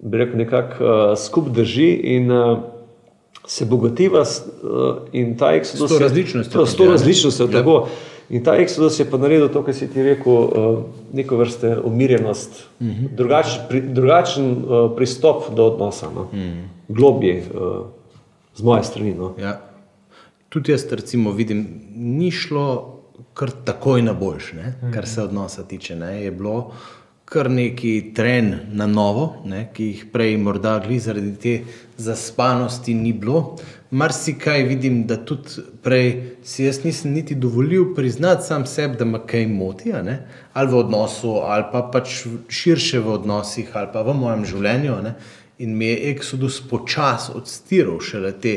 bi 0.02 0.18
rekel, 0.18 0.38
nekako 0.38 0.84
uh, 0.84 1.18
skup 1.18 1.48
drži 1.48 1.90
in 2.16 2.32
uh, 2.32 2.58
se 3.46 3.64
bogativa 3.64 4.20
uh, 4.20 4.96
in 5.12 5.36
ta 5.38 5.52
eksodus. 5.52 5.86
S 5.86 5.88
to 5.88 5.94
je- 5.94 6.00
različnostjo 6.00 6.60
To, 6.60 6.66
s 6.66 6.76
to 6.76 6.84
različnostjo, 6.84 7.46
Ja. 7.46 7.52
tako. 7.52 7.88
In 8.30 8.44
ta 8.44 8.54
eksodus 8.56 9.00
je 9.00 9.04
pa 9.10 9.18
naredil 9.18 9.48
to, 9.48 9.62
kar 9.62 9.74
si 9.74 9.86
ti 9.92 10.02
rekel, 10.02 10.32
uh, 10.32 10.78
neko 11.12 11.36
vrste 11.36 11.76
umirjenost, 11.84 12.50
uh 12.80 12.86
-huh. 12.86 13.08
drugač, 13.16 13.46
pri, 13.68 13.80
drugačen 13.80 14.50
uh, 14.50 14.90
pristop 14.96 15.54
do 15.56 15.64
odnosa, 15.66 16.06
no? 16.14 16.20
uh 16.20 16.28
-huh. 16.32 16.62
globje 16.88 17.42
uh, 17.54 17.86
z 18.56 18.62
moje 18.62 18.84
strani. 18.84 19.14
No? 19.14 19.34
Ja. 19.38 19.60
Tudi 20.48 20.72
jaz, 20.72 20.86
recimo, 20.90 21.32
vidim, 21.32 21.66
ni 21.94 22.30
šlo 22.30 22.66
kar 23.34 23.50
takoj 23.64 24.02
na 24.02 24.12
boljš, 24.14 24.52
ne, 24.52 24.74
kar 24.94 25.06
se 25.08 25.22
odnosa 25.22 25.64
tiče. 25.66 25.96
Ne, 25.96 26.22
je 26.22 26.30
bilo 26.30 26.72
kar 27.24 27.50
neki 27.50 28.12
tren 28.14 28.52
na 28.72 28.86
novo, 28.86 29.24
ne, 29.48 29.64
ki 29.74 29.86
jih 29.88 30.02
prej 30.12 30.36
morda 30.38 30.76
gli 30.84 30.98
zaradi 31.00 31.32
te 31.40 31.54
zaspanosti 31.96 32.94
ni 32.94 33.12
bilo. 33.12 33.56
Marsikaj 33.90 34.62
vidim, 34.68 35.00
da 35.06 35.16
tudi 35.16 35.64
prej 35.82 36.10
si 36.44 36.66
jaz 36.66 36.82
nisem 36.84 37.14
niti 37.14 37.34
dovolil 37.34 37.94
priznati 37.94 38.46
sam 38.46 38.66
sebi, 38.66 38.98
da 39.00 39.04
me 39.04 39.22
kaj 39.26 39.46
moti, 39.48 39.92
ali 39.94 40.70
v 40.70 40.78
odnosu, 40.78 41.38
ali 41.42 41.64
pa 41.72 41.82
pač 41.92 42.26
širše 42.48 43.00
v 43.00 43.16
odnosih, 43.16 43.70
ali 43.72 43.88
pa 43.92 44.02
v 44.02 44.14
mojem 44.18 44.44
življenju. 44.44 45.00
Ne, 45.02 45.14
in 45.58 45.76
mi 45.76 45.86
je 45.86 46.14
Exodus 46.14 46.60
počasi 46.70 47.32
odstiral 47.34 48.00
šele 48.00 48.32
te 48.40 48.54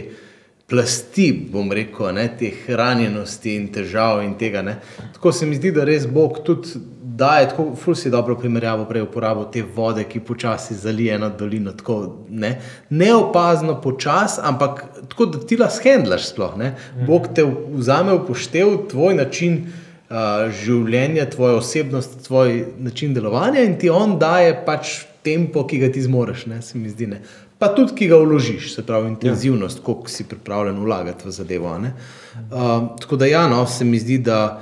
plasti, 0.68 1.32
bom 1.52 1.72
rekel, 1.72 2.12
ne, 2.14 2.28
teh 2.40 2.66
ranjenosti 2.68 3.56
in 3.56 3.68
težav 3.72 4.24
in 4.24 4.36
tega. 4.38 4.62
Ne. 4.62 4.80
Tako 5.14 5.32
se 5.32 5.46
mi 5.46 5.56
zdi, 5.56 5.72
da 5.72 5.86
res 5.88 6.08
Bog 6.12 6.42
tudi 6.46 6.80
da 7.18 7.38
je 7.38 7.50
tako, 7.50 7.76
ful 7.76 7.96
si 7.96 8.10
dobro 8.10 8.36
primerjavo 8.38 8.86
prej 8.86 9.02
uporabo 9.02 9.46
te 9.54 9.64
vode, 9.76 10.04
ki 10.04 10.20
počasi 10.20 10.76
zalije 10.76 11.16
eno 11.16 11.30
dolino, 11.30 11.72
tako 11.74 11.96
ne, 12.30 12.52
neopazno 12.90 13.80
počas, 13.82 14.38
ampak 14.44 14.84
tako, 15.10 15.26
da 15.26 15.40
ti 15.40 15.58
lahko 15.58 15.82
shendlaš 15.82 16.30
sploh, 16.30 16.58
ne. 16.58 16.76
Bog 17.08 17.32
te 17.36 17.46
vzame 17.74 18.14
v 18.14 18.26
poštev, 18.28 18.74
tvoj 18.92 19.18
način 19.18 19.58
uh, 19.66 20.46
življenja, 20.62 21.26
tvoja 21.34 21.58
osebnost, 21.58 22.20
tvoj 22.28 22.66
način 22.78 23.18
delovanja 23.18 23.66
in 23.66 23.80
ti 23.82 23.90
on 23.90 24.20
daje 24.22 24.54
pač 24.66 25.00
tempo, 25.28 25.66
ki 25.68 25.82
ga 25.84 25.92
ti 25.92 26.02
zmoreš, 26.02 26.48
ne, 26.48 26.62
se 26.64 26.80
mi 26.80 26.90
zdi, 26.90 27.10
ne. 27.12 27.22
Pa 27.60 27.72
tudi, 27.74 27.96
ki 27.98 28.08
ga 28.08 28.20
vložiš, 28.22 28.70
se 28.76 28.86
pravi, 28.86 29.10
intenzivnost, 29.12 29.82
koliko 29.84 30.10
si 30.14 30.28
pripravljen 30.30 30.80
vlagati 30.80 31.28
v 31.28 31.32
zadevo. 31.34 31.74
Uh, 31.74 32.98
tako 33.02 33.18
da, 33.18 33.26
ja, 33.26 33.48
no, 33.50 33.66
se 33.68 33.86
mi 33.86 34.00
zdi, 34.00 34.18
da 34.18 34.62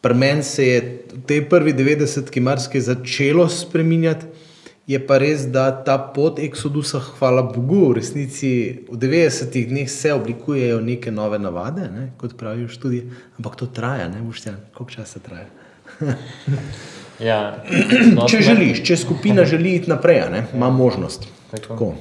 pri 0.00 0.14
meni 0.14 0.42
se 0.42 0.66
je 0.66 0.80
v 1.12 1.24
tej 1.26 1.42
prvi 1.48 1.74
90-ki 1.74 2.40
marsikaj 2.40 2.80
začelo 2.80 3.48
spreminjati. 3.48 4.26
Je 4.90 4.98
pa 5.06 5.20
res, 5.22 5.44
da 5.46 5.68
ta 5.86 5.98
pot 6.14 6.40
Exodusa, 6.42 6.98
hvala 7.18 7.44
Bogu, 7.46 7.92
v 7.92 7.98
resnici 8.00 8.50
v 8.88 8.96
90-ih 8.98 9.68
dneh 9.70 9.90
se 9.90 10.10
oblikujejo 10.16 10.80
neke 10.82 11.12
nove 11.14 11.38
navade, 11.38 11.86
ne, 11.94 12.08
kot 12.18 12.34
pravijo 12.38 12.70
študije, 12.72 13.06
ampak 13.38 13.58
to 13.60 13.70
traja, 13.70 14.08
ne 14.10 14.22
boš 14.24 14.42
ti, 14.46 14.56
koliko 14.74 14.96
časa 14.98 15.22
traja. 15.22 15.46
Ja, 17.20 17.64
Če 18.30 18.40
želiš, 18.42 18.82
če 18.86 18.96
skupina 18.96 19.44
želi 19.44 19.74
iti 19.76 19.90
naprej, 19.90 20.22
ne, 20.32 20.44
ima 20.54 20.70
možnost. 20.70 21.28
Tako. 21.50 21.66
Tako. 21.74 21.94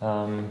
Um, 0.00 0.44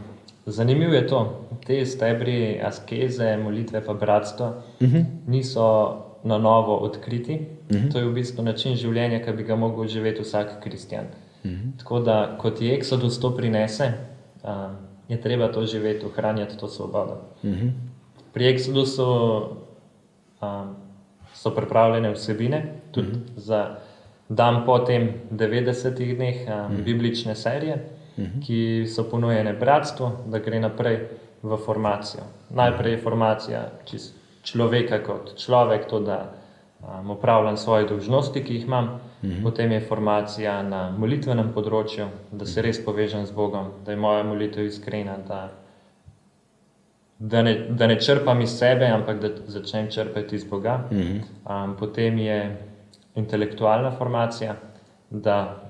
zanimivo 0.46 0.94
je 0.94 1.06
to, 1.06 1.20
te 1.66 1.86
stebri 1.86 2.60
askeze, 2.64 3.36
molitve 3.36 3.84
pa 3.84 3.94
bratstva 3.94 4.48
uh 4.80 4.88
-huh. 4.88 5.04
niso 5.26 5.96
na 6.24 6.38
novo 6.38 6.76
odkriti. 6.76 7.40
Uh 7.70 7.76
-huh. 7.76 7.92
To 7.92 7.98
je 7.98 8.04
v 8.04 8.12
bistvu 8.12 8.42
način 8.42 8.76
življenja, 8.76 9.22
ki 9.24 9.32
bi 9.32 9.42
ga 9.42 9.54
lahko 9.54 9.86
živeti 9.86 10.22
vsak 10.22 10.62
kristjan. 10.62 11.04
Uh 11.44 11.50
-huh. 11.50 11.78
Tako 11.78 12.00
da, 12.00 12.36
kot 12.38 12.58
ti 12.58 12.78
Exodus 12.80 13.20
to 13.20 13.36
prinese, 13.36 13.92
um, 14.44 14.76
je 15.08 15.20
treba 15.20 15.52
to 15.52 15.66
živeti, 15.66 16.06
ohranjati 16.06 16.58
to 16.58 16.68
svobodo. 16.68 17.20
Uh 17.42 17.50
-huh. 17.50 17.70
Pri 18.32 18.44
Exodusu 18.44 19.42
um, 20.42 20.74
so 21.34 21.50
pripravljene 21.50 22.12
vsebine, 22.12 22.72
tudi 22.92 23.08
uh 23.08 23.14
-huh. 23.14 23.20
za 23.36 23.76
dan 24.28 24.64
po 24.66 24.78
tem 24.78 25.12
90 25.30 26.14
dneh, 26.14 26.36
um, 26.46 26.52
-huh. 26.52 26.84
biblične 26.84 27.34
serije, 27.34 27.74
uh 28.16 28.24
-huh. 28.24 28.46
ki 28.46 28.86
so 28.86 29.04
ponujene 29.10 29.52
bratstvu, 29.52 30.10
da 30.26 30.38
gre 30.38 30.60
naprej 30.60 30.98
v 31.42 31.56
formacijo. 31.56 32.22
Najprej 32.50 32.92
je 32.92 32.98
formacija 32.98 33.70
človeka 34.42 35.02
kot 35.02 35.36
človek, 35.36 35.86
to, 35.86 36.00
da 36.00 36.32
um, 36.80 37.10
upravljam 37.10 37.56
svoje 37.56 37.86
dolžnosti, 37.86 38.44
ki 38.44 38.54
jih 38.54 38.64
imam, 38.64 38.84
uh 38.84 39.28
-huh. 39.28 39.42
potem 39.42 39.72
je 39.72 39.80
formacija 39.80 40.62
na 40.62 40.90
molitvenem 40.98 41.52
področju, 41.54 42.06
da 42.32 42.46
se 42.46 42.62
res 42.62 42.84
povežem 42.84 43.26
z 43.26 43.30
Bogom, 43.30 43.66
da 43.84 43.90
je 43.90 43.96
moja 43.96 44.22
molitev 44.22 44.64
iskrena. 44.64 45.16
Da, 45.28 45.50
Da 47.20 47.42
ne, 47.42 47.66
da 47.70 47.86
ne 47.86 48.00
črpam 48.00 48.40
iz 48.40 48.50
sebe, 48.58 48.86
ampak 48.86 49.20
da 49.20 49.28
začnem 49.46 49.90
črpati 49.90 50.36
iz 50.36 50.44
Boga. 50.44 50.84
Uh 50.90 50.98
-huh. 50.98 51.64
um, 51.64 51.76
potem 51.76 52.18
je 52.18 52.56
intelektualna 53.14 53.90
formacija, 53.98 54.56
da 55.10 55.64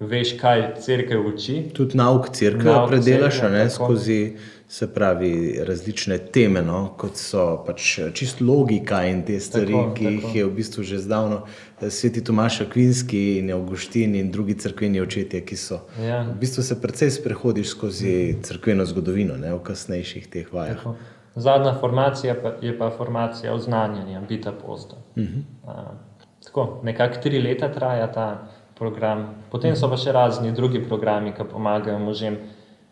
veš, 0.00 0.38
kaj 0.40 0.74
crkve 0.80 1.18
uči. 1.18 1.62
Tudi 1.74 1.96
nauk 1.96 2.30
crkve 2.32 2.74
predelaš, 2.88 3.42
ne, 3.42 3.68
tako. 3.68 3.84
skozi 3.84 4.36
se 4.68 4.94
pravi 4.94 5.60
različne 5.66 6.18
teme, 6.18 6.62
no, 6.62 6.94
kot 6.98 7.16
so 7.18 7.64
pač 7.66 7.98
čist 8.14 8.40
logika 8.40 9.02
in 9.04 9.24
te 9.26 9.40
stvari, 9.40 9.72
Tako, 9.72 9.94
ki 9.94 10.04
tako. 10.04 10.14
jih 10.14 10.36
je 10.36 10.44
v 10.44 10.52
bistvu 10.56 10.82
že 10.82 10.98
zdavno 10.98 11.40
eh, 11.80 11.90
sveti 11.90 12.24
Tomaš 12.24 12.60
Akvinski 12.60 13.38
in 13.38 13.50
Augustin 13.52 14.14
in 14.14 14.30
drugi 14.30 14.54
crkveni 14.54 15.00
očetje, 15.00 15.40
ki 15.44 15.56
so. 15.56 15.80
Ja. 16.00 16.22
V 16.22 16.38
bistvu 16.40 16.62
se 16.62 16.80
precej 16.80 17.10
sprehodiš 17.10 17.68
skozi 17.68 18.36
crkveno 18.42 18.86
zgodovino, 18.86 19.36
ne, 19.36 19.54
v 19.54 19.58
kasnejših 19.62 20.30
teh 20.30 20.52
vajah. 20.52 20.76
Tako. 20.76 20.94
Zadnja 21.34 21.74
formacija 21.80 22.34
pa, 22.42 22.54
je 22.62 22.78
pa 22.78 22.90
formacija 22.90 23.54
oznanjanja, 23.54 24.20
biti 24.28 24.48
apostol. 24.48 24.98
Uh 25.16 25.22
-huh. 25.22 26.09
Uh, 26.50 26.54
tako, 26.54 26.80
nekako 26.82 27.22
tri 27.22 27.42
leta 27.42 27.68
traja 27.72 28.12
ta 28.12 28.48
program, 28.78 29.34
potem 29.50 29.76
so 29.76 29.88
pa 29.88 29.96
še 29.96 30.12
razni 30.12 30.52
drugi 30.52 30.82
programi, 30.82 31.32
ki 31.32 31.44
pomagajo 31.44 31.98
možem 31.98 32.38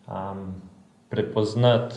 um, 0.06 0.54
prepoznati 1.08 1.96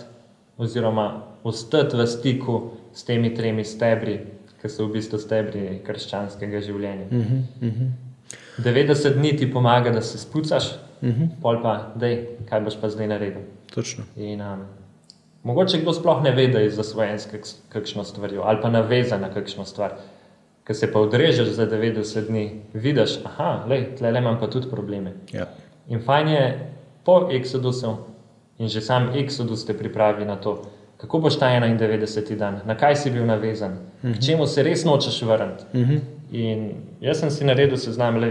oziroma 0.57 1.23
ostati 1.43 1.97
v 1.97 2.07
stiku 2.07 2.71
s 2.93 3.03
temi 3.03 3.33
tremi 3.35 3.65
stebri, 3.65 4.19
ki 4.61 4.69
so 4.69 4.87
v 4.87 4.95
bistvu 4.95 5.19
stebri 5.19 5.81
krščanskega 5.85 6.61
življenja. 6.61 7.07
Uh 7.11 7.25
-huh. 7.61 7.91
90 8.59 9.17
dni 9.17 9.37
ti 9.37 9.51
pomaga, 9.51 9.91
da 9.91 10.01
se 10.01 10.17
spucaš, 10.17 10.71
uh 11.01 11.09
-huh. 11.09 11.29
pol 11.41 11.61
pa, 11.61 11.91
dej, 11.95 12.27
kaj 12.49 12.61
boš 12.61 12.77
pa 12.81 12.89
zdaj 12.89 13.07
naredil. 13.07 13.41
Točno. 13.73 14.03
In, 14.15 14.41
um, 14.41 14.65
mogoče 15.43 15.81
kdo 15.81 15.93
sploh 15.93 16.23
ne 16.23 16.31
ve, 16.31 16.47
da 16.47 16.59
je 16.59 16.69
zasvojen 16.69 17.19
s 17.19 17.27
kakšno 17.69 18.03
stvarjo 18.03 18.41
ali 18.41 18.61
pa 18.61 18.69
navezan 18.69 19.21
na 19.21 19.33
kakšno 19.33 19.65
stvar. 19.65 19.91
Ker 20.63 20.75
se 20.75 20.91
pa 20.91 20.99
odrežeš 20.99 21.47
za 21.57 21.65
90 21.67 22.27
dni, 22.27 22.61
vidiš, 22.73 23.17
da 23.23 23.67
tle 23.97 24.11
imam 24.17 24.37
pa 24.39 24.47
tudi 24.47 24.69
probleme. 24.69 25.13
Ja. 25.33 25.47
In 25.89 25.99
fajn 26.05 26.27
je 26.27 26.73
po 27.03 27.29
Exodusu 27.31 27.95
in 28.59 28.69
že 28.69 28.81
sam 28.81 29.09
Exodus 29.13 29.65
te 29.65 29.73
pripravi 29.73 30.25
na 30.25 30.35
to, 30.35 30.61
kako 30.97 31.19
boš 31.19 31.39
ta 31.39 31.45
91. 31.45 32.35
dan, 32.37 32.61
na 32.65 32.77
kaj 32.77 32.95
si 32.95 33.11
bil 33.11 33.25
navezan, 33.25 33.71
uh 33.71 34.09
-huh. 34.09 34.17
k 34.17 34.25
čemu 34.25 34.47
se 34.47 34.63
res 34.63 34.85
nočeš 34.85 35.21
vrniti. 35.21 35.63
Uh 35.73 35.79
-huh. 35.81 35.99
In 36.31 36.73
jaz 37.01 37.19
sem 37.19 37.31
si 37.31 37.45
naredil 37.45 37.77
seznam, 37.77 38.21
da 38.21 38.27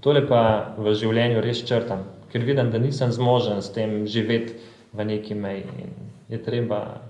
tole 0.00 0.28
pa 0.28 0.74
v 0.78 0.94
življenju 0.94 1.40
res 1.40 1.66
črtam, 1.66 1.98
ker 2.32 2.44
vidim, 2.44 2.70
da 2.70 2.78
nisem 2.78 3.12
zmožen 3.12 3.62
s 3.62 3.72
tem 3.72 4.06
živeti 4.06 4.52
v 4.92 5.04
neki 5.04 5.34
meji. 5.34 5.64
In 5.78 5.90
je 6.28 6.42
treba. 6.42 7.00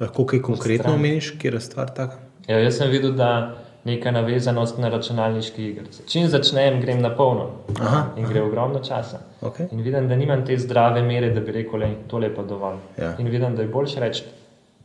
Lahko 0.00 0.26
kaj 0.26 0.42
konkretno 0.42 0.94
omeniš, 0.94 1.30
kje 1.38 1.50
je 1.50 1.60
stvar 1.60 1.94
taka? 1.94 2.27
Ja, 2.48 2.58
jaz 2.58 2.76
sem 2.76 2.90
videl, 2.90 3.12
da 3.12 3.54
neka 3.84 4.10
navezanost 4.10 4.78
na 4.78 4.88
računalniški 4.88 5.64
igrice. 5.64 6.02
Čim 6.06 6.28
začnem, 6.28 6.80
grem 6.80 7.00
na 7.00 7.10
polno 7.10 7.50
Aha, 7.80 8.06
in 8.16 8.24
gre 8.24 8.42
ogromno 8.42 8.78
časa. 8.78 9.18
Okay. 9.40 9.68
In 9.70 9.80
vidim, 9.80 10.08
da 10.08 10.16
nimam 10.16 10.46
te 10.46 10.58
zdrave 10.58 11.02
mere, 11.02 11.30
da 11.30 11.40
bi 11.40 11.52
rekel, 11.52 11.80
da 11.80 11.86
je 11.86 11.96
tole 12.08 12.34
pa 12.34 12.42
dovolj. 12.42 12.76
Ja. 12.98 13.14
In 13.18 13.28
vidim, 13.28 13.56
da 13.56 13.62
je 13.62 13.68
boljše 13.68 14.00
reči 14.00 14.24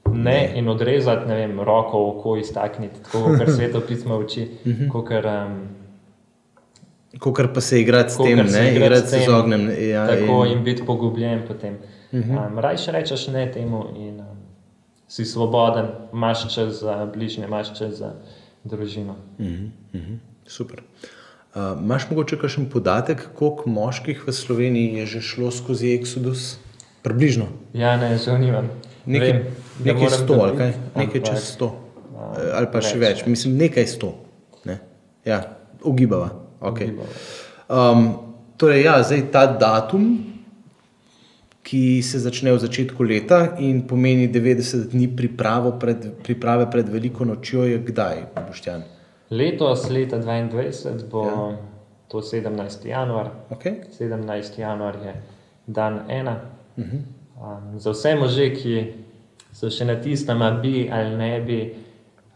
ne, 0.05 0.23
ne. 0.23 0.51
in 0.55 0.69
odrezati 0.69 1.27
ne 1.27 1.35
vem, 1.35 1.59
roko, 1.59 2.09
oko 2.09 2.37
iztakniti, 2.37 2.99
tako 3.03 3.23
kot 3.39 3.49
sveto 3.49 3.81
pismo 3.81 4.17
uči. 4.17 4.47
Mhm. 4.65 4.89
kot 4.89 5.09
um, 5.11 5.57
Kokor 7.19 7.53
pa 7.53 7.61
se 7.61 7.81
igrati 7.81 8.13
s 8.13 8.17
tem, 8.17 8.37
ne, 8.39 8.71
igrati 8.75 9.07
s 9.07 9.09
se 9.09 9.19
z 9.19 9.25
tem, 9.25 9.35
ognjem. 9.35 9.69
Ja, 9.81 10.07
tako 10.07 10.45
in- 10.45 10.51
in 10.51 10.63
biti 10.63 10.85
pogubljen 10.85 11.41
potem. 11.47 11.77
Um, 12.11 12.59
Rajš 12.59 12.87
rečeš 12.87 13.27
ne 13.27 13.51
temu 13.51 13.85
in 13.95 14.19
um, 14.19 14.25
si 15.07 15.25
svoboden, 15.25 15.87
imaš 16.13 16.53
čas 16.55 16.81
za 16.81 17.05
bližnje, 17.05 17.45
imaš 17.45 17.77
čas 17.77 17.99
za 17.99 18.13
družino. 18.63 19.15
Mhm, 19.39 19.65
mhm, 19.93 20.15
Super. 20.45 20.81
Uh, 21.55 21.61
Imáš 21.81 22.09
mogoče 22.09 22.39
kakšen 22.41 22.65
podatek, 22.69 23.27
koliko 23.35 23.69
moških 23.69 24.23
v 24.27 24.33
Sloveniji 24.33 24.97
je 24.97 25.05
že 25.05 25.21
šlo 25.21 25.51
skozi 25.51 25.93
Exodus? 25.99 26.57
Približno. 27.03 27.45
Ja, 27.73 27.97
ne, 27.97 28.17
nimam. 28.39 28.69
Nekaj, 29.05 29.31
Vem, 29.31 29.45
nekaj 29.83 30.09
sto, 30.09 30.33
ali 30.33 30.57
kaj? 30.57 30.73
Nekaj 30.95 31.21
čez 31.21 31.43
sto. 31.43 31.67
Eh, 32.37 32.51
Ali 32.55 32.67
pa 32.71 32.81
še 32.81 32.97
več, 32.97 33.21
več, 33.21 33.27
mislim, 33.27 33.57
nekaj 33.59 33.87
sto. 33.87 34.13
Ne? 34.65 34.79
Ja, 35.27 35.43
ugibava. 35.83 36.31
Okay. 36.63 36.89
Ugibava. 36.89 37.11
Um, 37.67 38.07
torej, 38.57 38.85
ja, 38.87 38.95
zdaj 39.03 39.27
ta 39.33 39.45
datum, 39.47 40.32
ki 41.63 42.03
se 42.03 42.19
začne 42.19 42.51
v 42.51 42.59
začetku 42.59 43.03
leta 43.03 43.55
in 43.57 43.87
pomeni 43.87 44.27
90 44.27 44.91
dni 44.91 45.07
pred, 45.79 46.19
priprave 46.23 46.67
pred 46.67 46.89
veliko 46.89 47.25
nočjo, 47.25 47.63
je 47.63 47.79
kdaj, 47.79 48.35
Boštjan? 48.35 48.83
Letos, 49.31 49.89
leta 49.89 50.19
2022, 50.19 51.07
bo 51.07 51.23
ja. 51.23 51.57
to 52.11 52.19
17. 52.19 52.87
januar. 52.87 53.31
Okay? 53.49 53.87
17. 53.99 54.59
januar 54.59 54.95
je 54.95 55.13
dan 55.67 56.03
ena. 56.09 56.41
Uh 56.77 56.83
-huh. 56.83 56.99
um, 57.39 57.79
za 57.79 57.91
vse 57.91 58.15
može, 58.15 58.53
ki 58.53 58.93
so 59.53 59.69
še 59.69 59.85
na 59.85 59.95
tistem, 60.01 60.41
a 60.41 60.51
bi 60.51 60.89
ali 60.91 61.17
ne 61.17 61.41
bi, 61.41 61.73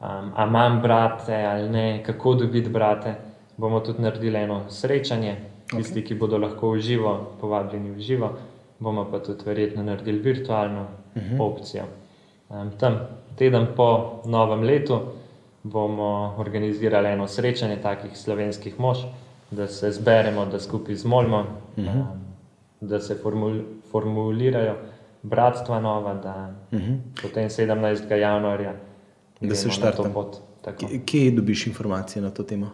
um, 0.01 0.31
a 0.35 0.45
imam 0.47 0.81
brate 0.81 1.35
ali 1.35 1.69
ne, 1.69 2.03
kako 2.03 2.33
dobiti 2.33 2.69
brate, 2.69 3.15
bomo 3.57 3.79
tudi 3.79 4.01
naredili 4.01 4.37
eno 4.37 4.69
srečanje. 4.69 5.35
Tisti, 5.67 6.03
ki 6.03 6.15
bodo 6.15 6.37
lahko 6.37 6.71
v 6.71 6.79
živo, 6.79 7.35
povabljeni 7.41 7.91
v 7.91 7.99
živo, 7.99 8.37
bomo 8.79 9.11
pa 9.11 9.19
tudi 9.19 9.43
verjetno 9.45 9.83
naredili 9.83 10.19
virtualno 10.19 10.81
uh 11.15 11.21
-huh. 11.21 11.41
opcijo. 11.41 11.83
Um, 12.49 12.71
tam 12.79 12.99
teden 13.35 13.67
po 13.75 14.21
novem 14.25 14.63
letu 14.63 14.99
bomo 15.63 16.35
organizirali 16.37 17.09
eno 17.09 17.27
srečanje 17.27 17.81
takih 17.81 18.17
slovenskih 18.17 18.79
mož, 18.79 18.97
da 19.51 19.67
se 19.67 19.91
zberemo, 19.91 20.45
da 20.45 20.59
skupaj 20.59 20.95
zmolimo, 20.95 21.39
uh 21.39 21.83
-huh. 21.83 21.95
um, 21.95 22.05
da 22.81 22.99
se 22.99 23.15
formul, 23.15 23.61
formulirajo 23.91 24.75
bratstva 25.23 25.79
nova, 25.79 26.13
da 26.13 26.55
uh 26.71 26.79
-huh. 26.79 26.97
potem 27.21 27.49
17. 27.49 28.15
januarja 28.15 28.73
Da 29.41 29.55
se 29.55 29.69
gremo 29.69 29.85
na 29.85 29.91
to 29.91 30.03
štarta. 30.03 30.13
pot. 30.13 30.37
Tako. 30.61 30.85
Kje 31.05 31.31
dobiš 31.31 31.67
informacije 31.67 32.21
na 32.21 32.29
to 32.29 32.43
temo? 32.43 32.69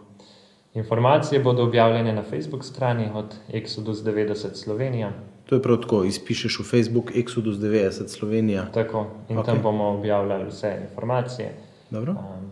Informacije 0.74 1.40
bodo 1.40 1.62
objavljene 1.62 2.12
na 2.12 2.22
Facebook 2.22 2.64
strani 2.64 3.08
od 3.14 3.34
Exodus 3.52 4.04
90 4.04 4.54
Slovenija. 4.54 5.12
To 5.54 5.58
je 5.58 5.62
prav 5.62 5.76
tako, 5.76 6.04
izpišeš 6.04 6.58
v 6.58 6.64
Facebook 6.66 7.10
Exodus 7.14 7.60
90 7.62 8.08
Slovenija. 8.08 8.66
Tako, 8.74 9.06
in 9.28 9.38
Ok. 9.38 9.44
okay. 9.44 9.46
tam 9.46 9.62
bomo 9.62 9.84
objavljali 9.84 10.48
vse 10.48 10.78
informacije. 10.90 11.52
Dobro? 11.90 12.12
Um, 12.12 12.50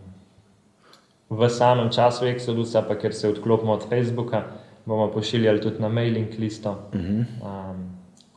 v 1.37 1.49
samem 1.49 1.91
času 1.91 2.25
Exodusa, 2.25 2.83
pa 2.87 2.95
ker 2.95 3.13
se 3.13 3.29
odklopimo 3.29 3.73
od 3.73 3.89
Facebooka, 3.89 4.43
bomo 4.85 5.11
pošiljali 5.11 5.61
tudi 5.61 5.81
na 5.81 5.89
mailing 5.89 6.27
listo. 6.39 6.71
Uh 6.71 6.99
-huh. 6.99 7.25
um, 7.43 7.91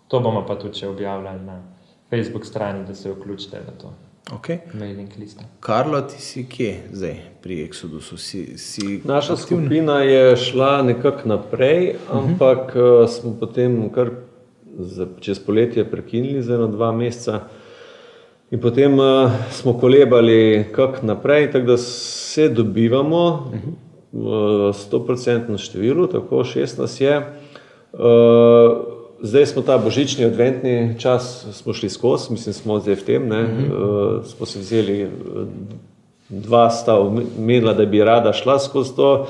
to 0.09 0.21
bomo 0.21 0.47
pa 0.47 0.59
tudi 0.59 0.79
še 0.79 0.89
objavljali 0.89 1.45
na 1.45 1.63
Facebook 2.11 2.47
strani, 2.47 2.85
da 2.87 2.95
se 2.95 3.13
vključite 3.13 3.61
v 3.61 3.79
to 3.81 3.93
Okay. 4.33 4.59
mailing 4.75 5.09
listo. 5.19 5.43
Karlo, 5.61 6.01
ti 6.01 6.19
si 6.19 6.49
kje 6.49 6.81
zdaj 6.93 7.17
pri 7.43 7.63
Exodusu? 7.69 8.17
Si, 8.19 8.59
si 8.59 9.01
Naša 9.05 9.33
aktiven? 9.33 9.63
skupina 9.65 10.03
je 10.03 10.37
šla 10.37 10.83
nekako 10.83 11.29
naprej, 11.29 11.95
ampak 12.11 12.75
uh, 12.75 13.09
smo 13.11 13.37
potem 13.41 13.91
kar 13.95 14.11
za, 14.79 15.07
čez 15.21 15.39
poletje 15.39 15.85
prekinili 15.91 16.43
za 16.43 16.55
eno 16.55 16.67
dva 16.67 16.93
meseca. 16.93 17.41
In 18.51 18.61
potem 18.61 18.99
uh, 18.99 19.31
smo 19.51 19.75
kolebali 19.79 20.67
kak 20.73 21.03
naprej, 21.03 21.51
tako 21.53 21.67
da 21.67 21.77
se 21.77 22.49
dobivamo 22.49 23.53
v 24.13 24.29
100% 24.73 25.59
številu, 25.59 26.07
tako 26.07 26.45
šest 26.45 26.79
nas 26.79 27.01
je. 27.01 27.17
Uh, 27.93 28.01
zdaj 29.23 29.47
smo 29.47 29.63
ta 29.63 29.79
božični 29.79 30.25
adventni 30.25 30.95
čas, 30.99 31.47
smo 31.53 31.75
šli 31.75 31.91
skozi, 31.91 32.33
mislim, 32.33 32.55
smo 32.55 32.79
zdaj 32.81 32.95
v 32.95 33.05
tem, 33.05 33.29
ne, 33.29 33.43
uh, 33.43 34.25
smo 34.25 34.47
se 34.47 34.63
vzeli 34.63 35.05
uh, 35.05 35.11
dva 36.29 36.71
sta 36.71 37.01
omenila, 37.01 37.75
da 37.75 37.87
bi 37.87 38.05
rada 38.05 38.33
šla 38.33 38.59
skozi 38.59 38.97
to. 38.97 39.27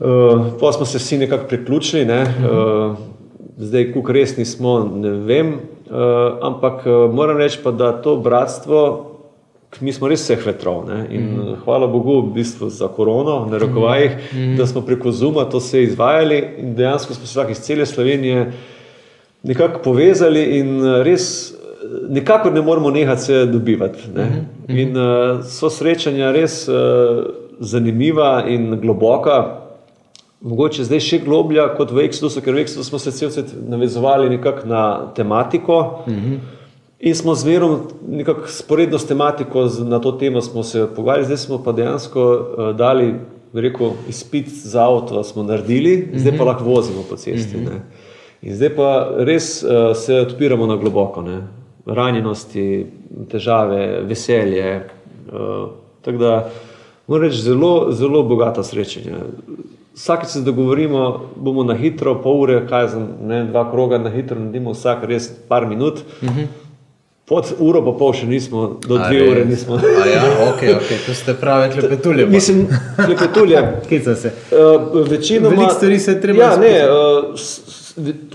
Uh, 0.00 0.56
pa 0.60 0.72
smo 0.72 0.86
se 0.86 0.98
vsi 0.98 1.18
nekako 1.18 1.46
priključili, 1.48 2.04
ne? 2.04 2.22
uh, 2.22 2.96
zdaj, 3.62 3.92
kako 3.92 4.12
resni 4.12 4.44
smo, 4.44 4.90
ne 4.94 5.10
vem, 5.10 5.54
uh, 5.54 5.96
ampak 6.42 6.86
uh, 6.86 7.14
moram 7.14 7.38
reči 7.38 7.58
pa, 7.62 7.70
da 7.70 7.92
to 8.02 8.16
bratstvo, 8.16 9.08
mi 9.80 9.92
smo 9.92 10.08
res 10.08 10.20
vseh 10.26 10.42
vetrov 10.46 10.84
ne? 10.88 11.06
in 11.10 11.22
mm 11.22 11.40
-hmm. 11.40 11.56
hvala 11.64 11.86
Bogu 11.86 12.20
v 12.20 12.34
bistvu 12.34 12.68
za 12.68 12.88
korono, 12.88 13.46
na 13.50 13.58
rokovajih, 13.58 14.10
mm 14.10 14.36
-hmm. 14.36 14.56
da 14.56 14.66
smo 14.66 14.80
preko 14.80 15.12
Zuma 15.12 15.44
to 15.44 15.58
vse 15.58 15.82
izvajali 15.82 16.44
in 16.58 16.74
dejansko 16.74 17.14
smo 17.14 17.26
se 17.26 17.38
lahko 17.38 17.52
iz 17.52 17.60
cele 17.60 17.86
Slovenije 17.86 18.52
nekako 19.42 19.80
povezali 19.84 20.58
in 20.58 20.86
eh, 20.86 21.02
res 21.02 21.52
eh, 21.52 21.54
nikakor 22.08 22.52
ne 22.52 22.62
moremo 22.62 22.90
nehati 22.90 23.22
se 23.22 23.46
dobivati. 23.46 23.98
Ne? 24.14 24.44
In 24.68 24.96
uh, 24.96 25.44
so 25.44 25.70
srečanja 25.70 26.30
res 26.32 26.68
uh, 26.68 26.74
zanimiva 27.60 28.44
in 28.48 28.78
globoka. 28.80 29.61
Mogoče 30.42 30.84
zdaj 30.84 31.00
še 31.00 31.18
globlja 31.22 31.68
kot 31.76 31.92
v 31.94 32.02
Exodusu, 32.08 32.42
ker 32.42 32.56
v 32.56 32.64
Exodusu 32.64 32.90
smo 32.90 32.98
se 32.98 33.12
cel 33.14 33.30
svet 33.30 33.52
navezovali 33.54 34.30
nekako 34.32 34.66
na 34.66 34.82
tematiko 35.14 35.76
in 37.02 37.14
smo 37.14 37.34
zmerom 37.34 37.80
nekako 38.08 38.48
sporedno 38.50 38.98
s 38.98 39.06
tematiko 39.06 39.66
na 39.86 39.98
to 39.98 40.12
temo 40.12 40.40
smo 40.40 40.62
se 40.62 40.86
pogovarjali, 40.96 41.26
zdaj 41.26 41.36
smo 41.36 41.58
pa 41.62 41.72
dejansko 41.72 42.22
uh, 42.22 42.76
dali, 42.76 43.14
rekel, 43.52 43.90
izpit 44.08 44.48
za 44.48 44.84
avto 44.86 45.22
smo 45.24 45.42
naredili, 45.42 46.08
zdaj 46.14 46.38
pa 46.38 46.44
lahko 46.44 46.64
vozimo 46.64 47.02
po 47.10 47.16
cesti. 47.16 47.58
Ne? 47.58 47.82
In 48.42 48.54
zdaj 48.54 48.70
pa 48.76 48.88
res 49.18 49.62
uh, 49.62 49.96
se 49.98 50.20
odpiramo 50.26 50.66
na 50.66 50.76
globoko, 50.76 51.22
ne? 51.22 51.42
ranjenosti, 51.86 52.86
težave, 53.30 54.02
veselje. 54.06 54.84
Uh, 55.26 55.70
tako 56.02 56.18
da 56.18 56.50
moram 57.06 57.26
reči, 57.26 57.42
zelo, 57.42 57.92
zelo 57.92 58.22
bogata 58.22 58.62
srečanja. 58.62 59.26
Vsakeč 59.94 60.28
se 60.28 60.40
dogovorimo, 60.40 61.00
bomo 61.36 61.64
na 61.64 61.74
hitro, 61.74 62.14
pol 62.16 62.40
ure, 62.40 62.66
kaj 62.66 62.88
znam, 62.88 63.08
ne, 63.22 63.44
dva 63.44 63.70
kroga 63.70 63.98
na 63.98 64.10
hitro, 64.10 64.38
naredimo 64.38 64.72
vsak 64.72 65.04
res 65.04 65.28
par 65.48 65.66
minut. 65.66 65.98
Uh 66.22 66.28
-huh. 66.28 66.46
Pod 67.24 67.44
uro 67.60 67.82
pa 67.82 67.92
pol 67.92 68.12
še 68.12 68.26
nismo, 68.26 68.78
do 68.82 68.94
A 68.94 69.08
dve 69.08 69.18
res? 69.18 69.30
ure 69.30 69.44
nismo. 69.44 69.74
A 69.76 70.06
ja, 70.06 70.22
ok, 70.46 70.62
ok, 70.78 71.06
to 71.06 71.14
ste 71.14 71.34
prave 71.34 71.70
klepetulje. 71.70 72.26
Mislim, 72.26 72.66
klepetulje. 72.96 73.60
Kica 73.88 74.14
se. 74.14 74.32
Uh, 74.50 75.08
večinoma, 75.08 75.48
Veliko 75.50 75.72
stvari 75.72 75.98
se 75.98 76.20
treba 76.20 76.40
Ja, 76.40 76.56
ne, 76.56 76.66
izpustiti. 76.68 76.88
uh, 77.28 77.38
s- 77.38 77.82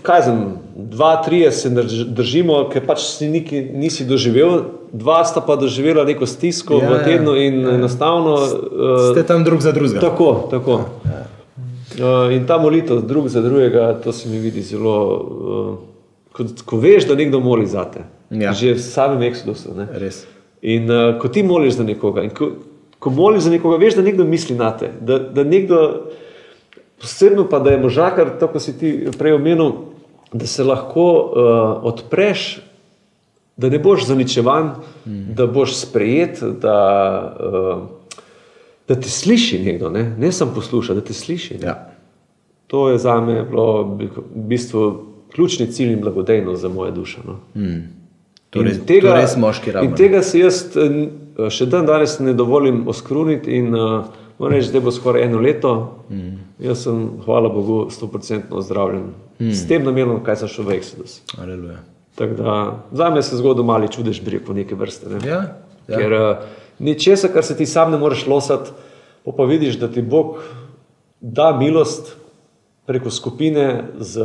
kaj 0.02 0.22
znam, 0.22 0.40
dva, 0.76 1.16
trije 1.18 1.52
se 1.52 1.70
drž- 1.72 2.06
držimo, 2.06 2.70
ker 2.70 2.86
pač 2.86 3.00
si 3.02 3.28
niki, 3.28 3.62
nisi 3.64 4.06
doživel, 4.06 4.62
dva 4.94 5.26
sta 5.26 5.42
pa 5.42 5.56
doživela 5.56 6.04
neko 6.06 6.26
stisko 6.26 6.74
Ja, 6.76 6.90
v 6.90 6.94
ja, 6.94 7.04
tednu 7.04 7.36
in 7.36 7.62
ja. 7.62 7.70
enostavno. 7.72 8.34
Uh, 8.34 9.12
Ste 9.12 9.24
tam 9.24 9.44
drug 9.44 9.62
za 9.62 9.72
drugega. 9.72 10.00
Tako, 10.00 10.48
tako. 10.52 10.86
Uh, 11.98 12.30
in 12.36 12.46
ta 12.46 12.60
molitev 12.62 13.02
drug 13.02 13.28
za 13.28 13.42
drugega, 13.42 13.94
to 14.04 14.12
se 14.14 14.30
mi 14.30 14.38
vidi 14.38 14.62
zelo, 14.62 14.98
uh, 15.18 15.78
ko, 16.32 16.46
ko 16.66 16.78
veš, 16.78 17.08
da 17.10 17.16
nekdo 17.18 17.40
moli 17.40 17.66
za 17.68 17.88
te. 17.90 18.04
Ja. 18.30 18.54
Že 18.54 18.76
v 18.78 18.84
samem 18.84 19.24
eksodusu. 19.32 19.74
Res. 19.98 20.28
In 20.62 20.92
uh, 20.92 21.16
ko 21.18 21.32
ti 21.34 21.42
moliš 21.44 21.80
za 21.80 21.88
nekoga, 21.88 22.22
in 22.28 22.30
ko, 22.38 22.52
ko 23.00 23.10
moliš 23.10 23.48
za 23.48 23.54
nekoga, 23.56 23.80
veš, 23.82 23.98
da 23.98 24.06
nekdo 24.06 24.28
misli 24.30 24.54
na 24.58 24.70
te. 24.78 24.92
Da, 25.02 25.18
da 25.20 25.42
nekdo, 25.44 25.82
posebno 27.02 27.48
pa, 27.50 27.60
da 27.66 27.74
je 27.74 27.82
možakar, 27.82 28.36
to, 28.40 28.52
ko 28.54 28.62
si 28.62 28.78
ti 28.78 28.94
prej 29.18 29.40
omenil, 29.40 29.74
da 30.34 30.46
se 30.46 30.64
lahko 30.64 31.10
uh, 31.10 31.84
odpreš, 31.88 32.60
da 33.58 33.74
ne 33.74 33.80
boš 33.82 34.06
zaničevan, 34.06 34.76
mm. 35.06 35.34
da 35.34 35.48
boš 35.50 35.74
sprejet, 35.82 36.44
da, 36.62 36.78
uh, 37.42 37.97
da 38.88 38.96
te 38.96 39.10
sliši 39.10 39.60
nekdo, 39.66 39.90
ne, 39.90 40.16
ne 40.18 40.32
samo 40.32 40.54
posluša, 40.56 40.94
da 40.94 41.02
te 41.02 41.14
sliši. 41.14 41.58
Ne. 41.62 41.68
Ja. 41.68 41.76
To 42.68 42.90
je 42.90 42.98
za 42.98 43.20
me 43.22 43.44
bilo 43.44 43.84
v 43.84 44.10
bistvu 44.48 45.08
ključni 45.36 45.72
cilj 45.72 45.94
in 45.94 46.02
blagodejnost 46.02 46.62
za 46.62 46.70
mojo 46.70 46.92
dušo. 46.92 47.22
No. 47.26 47.40
To 48.50 48.60
In 48.60 48.68
res, 48.68 48.80
to 48.88 49.14
res 49.14 49.36
moški 49.38 49.70
In 49.70 49.74
rabijo. 49.74 49.96
tega 49.96 50.22
si 50.24 50.40
jaz 50.40 50.62
eh, 50.76 51.50
še 51.52 51.66
dan 51.66 51.86
danes 51.86 52.20
ne 52.20 52.34
dovolim 52.34 52.86
oskruniti. 52.88 53.58
In 53.60 53.76
uh, 53.76 54.06
moram 54.40 54.56
reči, 54.56 54.72
da 54.72 54.80
bo 54.80 54.92
skoraj 54.92 55.28
eno 55.28 55.42
leto. 55.44 55.74
Mm. 56.10 56.38
Jaz 56.64 56.86
sem, 56.88 57.02
hvala 57.26 57.50
Bogu, 57.50 57.86
100% 57.92 58.56
ozdravljen. 58.56 59.10
Mm. 59.40 59.52
S 59.52 59.68
tem 59.68 59.84
namenom, 59.84 60.24
kaj 60.24 60.42
sem 60.42 60.54
šel 60.56 60.70
v 60.70 60.80
Exodus. 60.80 61.20
Aleluja. 61.38 61.84
Da 62.18 62.54
za 62.92 63.10
me 63.14 63.22
se 63.22 63.38
zgodil 63.38 63.68
mali 63.68 63.92
čudež, 63.94 64.24
bi 64.26 64.38
rekel, 64.38 64.56
neke 64.58 64.76
vrste. 64.76 65.12
Ne? 65.12 65.20
Ja, 65.28 65.42
ja. 65.88 66.00
Ker 66.00 66.16
uh, 66.18 66.48
ni 66.80 67.00
česa, 67.00 67.28
kar 67.28 67.44
se 67.44 67.58
ti 67.58 67.66
sam 67.66 67.92
ne 67.92 67.98
moreš 67.98 68.28
losati, 68.28 68.70
pa, 69.26 69.32
pa 69.38 69.44
vidiš, 69.44 69.80
da 69.80 69.88
ti 69.92 70.02
Bog 70.02 70.38
da 71.22 71.58
milost 71.58 72.16
preko 72.86 73.10
skupine 73.12 73.84
z, 74.00 74.24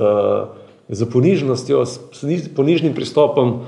z 0.88 1.10
ponižnostjo, 1.10 1.86
s 1.86 2.00
s 2.12 2.22
niž- 2.22 2.54
ponižnim 2.56 2.94
pristopom, 2.94 3.64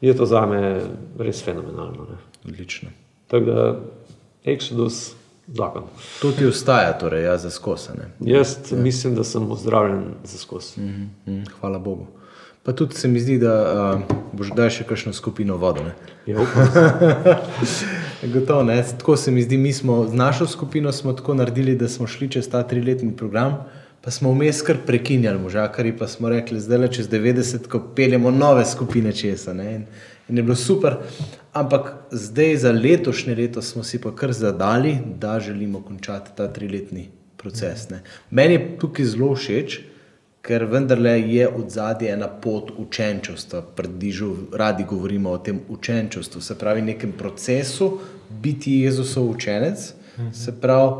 je 0.00 0.16
to 0.16 0.26
za 0.26 0.46
me 0.46 0.80
res 1.18 1.42
fenomenalno. 1.42 2.06
Ne? 2.10 2.16
Odlično. 2.48 2.88
Tako 3.26 3.44
da 3.44 3.80
Exodus, 4.44 5.14
zakon. 5.48 5.82
To 6.22 6.32
ti 6.32 6.46
ostaja, 6.46 6.92
torej, 6.98 7.24
ja, 7.24 7.38
za 7.38 7.50
skosane. 7.50 8.10
Jaz 8.20 8.56
ja. 8.70 8.76
mislim, 8.78 9.14
da 9.14 9.24
sem 9.24 9.50
ozdravljen 9.50 10.04
za 10.24 10.38
skozi. 10.38 10.80
Mm. 10.80 11.10
Mm, 11.26 11.44
hvala 11.60 11.78
Bogu. 11.78 12.06
Pa 12.64 12.72
tudi 12.72 12.94
se 12.94 13.08
mi 13.08 13.20
zdi, 13.20 13.38
da 13.38 13.54
uh, 14.00 14.16
boš 14.32 14.54
daj 14.56 14.70
še 14.72 14.84
kakšno 14.88 15.12
skupino 15.12 15.58
vodo. 15.60 15.82
Ja. 16.24 16.40
Gotovo, 18.34 18.62
ne. 18.64 18.78
Tako 18.98 19.18
se 19.20 19.30
mi 19.30 19.44
zdi, 19.44 19.58
mi 19.60 19.72
smo 19.72 19.98
z 20.08 20.16
našo 20.16 20.46
skupino 20.48 20.92
smo 20.92 21.12
tako 21.12 21.34
naredili, 21.36 21.76
da 21.76 21.88
smo 21.92 22.08
šli 22.08 22.30
čez 22.32 22.48
ta 22.48 22.62
triletni 22.64 23.12
program, 23.12 23.58
pa 24.00 24.10
smo 24.10 24.32
vmes 24.32 24.62
kar 24.64 24.80
prekinjali 24.86 25.42
možakari, 25.42 25.92
pa 25.92 26.08
smo 26.08 26.32
rekli, 26.32 26.60
zdaj 26.60 26.78
le 26.78 26.88
čez 26.88 27.12
90, 27.12 27.68
ko 27.68 27.82
peljemo 27.96 28.32
nove 28.32 28.64
skupine 28.64 29.12
česa. 29.12 29.52
Ne. 29.52 29.70
In, 29.74 29.86
in 30.32 30.40
je 30.40 30.48
bilo 30.48 30.56
super. 30.56 31.02
Ampak 31.52 31.92
zdaj 32.16 32.56
za 32.64 32.72
letošnje 32.72 33.36
leto 33.36 33.62
smo 33.62 33.84
si 33.84 34.00
pa 34.00 34.16
kar 34.16 34.32
zadali, 34.32 34.96
da 35.20 35.36
želimo 35.40 35.84
končati 35.84 36.32
ta 36.36 36.48
triletni 36.48 37.10
proces. 37.36 37.90
Ne. 37.92 38.00
Meni 38.30 38.56
je 38.56 38.78
tukaj 38.80 39.12
zelo 39.12 39.34
všeč, 39.36 39.82
ker 40.44 40.64
vendarle 40.68 41.20
je 41.20 41.48
od 41.48 41.70
zadnje 41.70 42.08
ena 42.12 42.28
pot 42.28 42.72
učenčstva. 42.78 43.62
Pri 43.76 43.88
Dižu 43.88 44.34
radi 44.52 44.84
govorimo 44.88 45.30
o 45.30 45.38
tem 45.38 45.60
učenčstvu, 45.68 46.40
se 46.40 46.58
pravi, 46.58 46.82
nekem 46.82 47.12
procesu 47.12 47.98
biti 48.42 48.80
Jezusov 48.80 49.30
učenec, 49.30 49.92
se 50.32 50.60
pravi, 50.60 50.92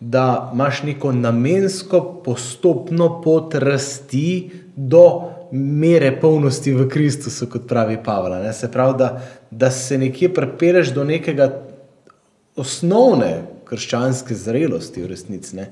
da 0.00 0.50
imaš 0.52 0.82
neko 0.82 1.12
namensko, 1.12 2.22
postopno 2.24 3.20
pot 3.22 3.54
rasti 3.54 4.50
do 4.76 5.22
mere 5.52 6.12
polnosti 6.20 6.72
v 6.74 6.88
Kristusu, 6.88 7.48
kot 7.50 7.68
pravi 7.68 7.98
Pavla. 8.04 8.38
Ne? 8.42 8.52
Se 8.52 8.70
pravi, 8.72 8.98
da, 8.98 9.10
da 9.50 9.70
se 9.70 9.98
nekje 9.98 10.34
prepeleš 10.34 10.94
do 10.94 11.04
nekega 11.04 11.50
osnovne 12.56 13.42
krščanske 13.70 14.34
zrelosti 14.34 15.04
v 15.04 15.10
resnici. 15.12 15.56
Ne? 15.56 15.68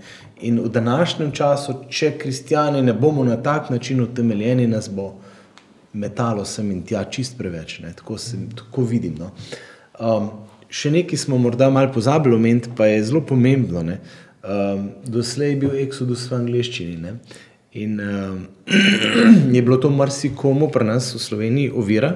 In 0.47 0.61
v 0.63 0.71
današnjem 0.73 1.33
času, 1.35 1.75
če 1.91 2.15
kristijani 2.19 2.83
ne 2.83 2.95
bomo 2.95 3.25
na 3.25 3.37
tak 3.43 3.71
način 3.71 4.01
utemeljeni, 4.05 4.67
nas 4.71 4.91
bo 4.91 5.13
metalo 5.93 6.45
sem 6.45 6.71
in 6.71 6.85
tja 6.87 7.03
čist 7.11 7.39
preveč. 7.39 7.81
Ne? 7.83 7.93
Tako, 7.97 8.19
se, 8.19 8.39
tako 8.57 8.87
vidim. 8.87 9.19
No? 9.19 9.33
Um, 9.99 10.31
še 10.71 10.93
nekaj 10.95 11.25
smo 11.25 11.39
morda 11.43 11.71
malo 11.75 11.93
pozabili 11.95 12.37
omeniti, 12.37 12.71
pa 12.77 12.87
je 12.87 13.05
zelo 13.11 13.25
pomembno. 13.27 13.83
Um, 13.83 14.91
doslej 15.07 15.55
je 15.55 15.61
bil 15.65 15.79
Exodus 15.83 16.29
v 16.31 16.39
angleščini. 16.39 16.97
Ne? 17.03 17.17
In 17.79 17.99
um, 18.01 18.45
je 19.57 19.63
bilo 19.63 19.81
to 19.83 19.91
marsikomu 19.91 20.71
pri 20.73 20.87
nas 20.93 21.11
v 21.15 21.23
Sloveniji 21.23 21.75
ovira, 21.75 22.15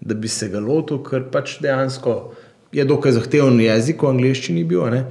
da 0.00 0.16
bi 0.16 0.28
se 0.28 0.48
ga 0.48 0.60
lotil, 0.64 1.02
ker 1.04 1.28
pač 1.32 1.58
dejansko 1.62 2.16
je 2.72 2.84
dokaj 2.84 3.12
zahteven 3.12 3.60
jezik 3.60 4.02
v 4.02 4.12
angleščini 4.14 4.64
bil. 4.64 4.84
Ne? 4.90 5.04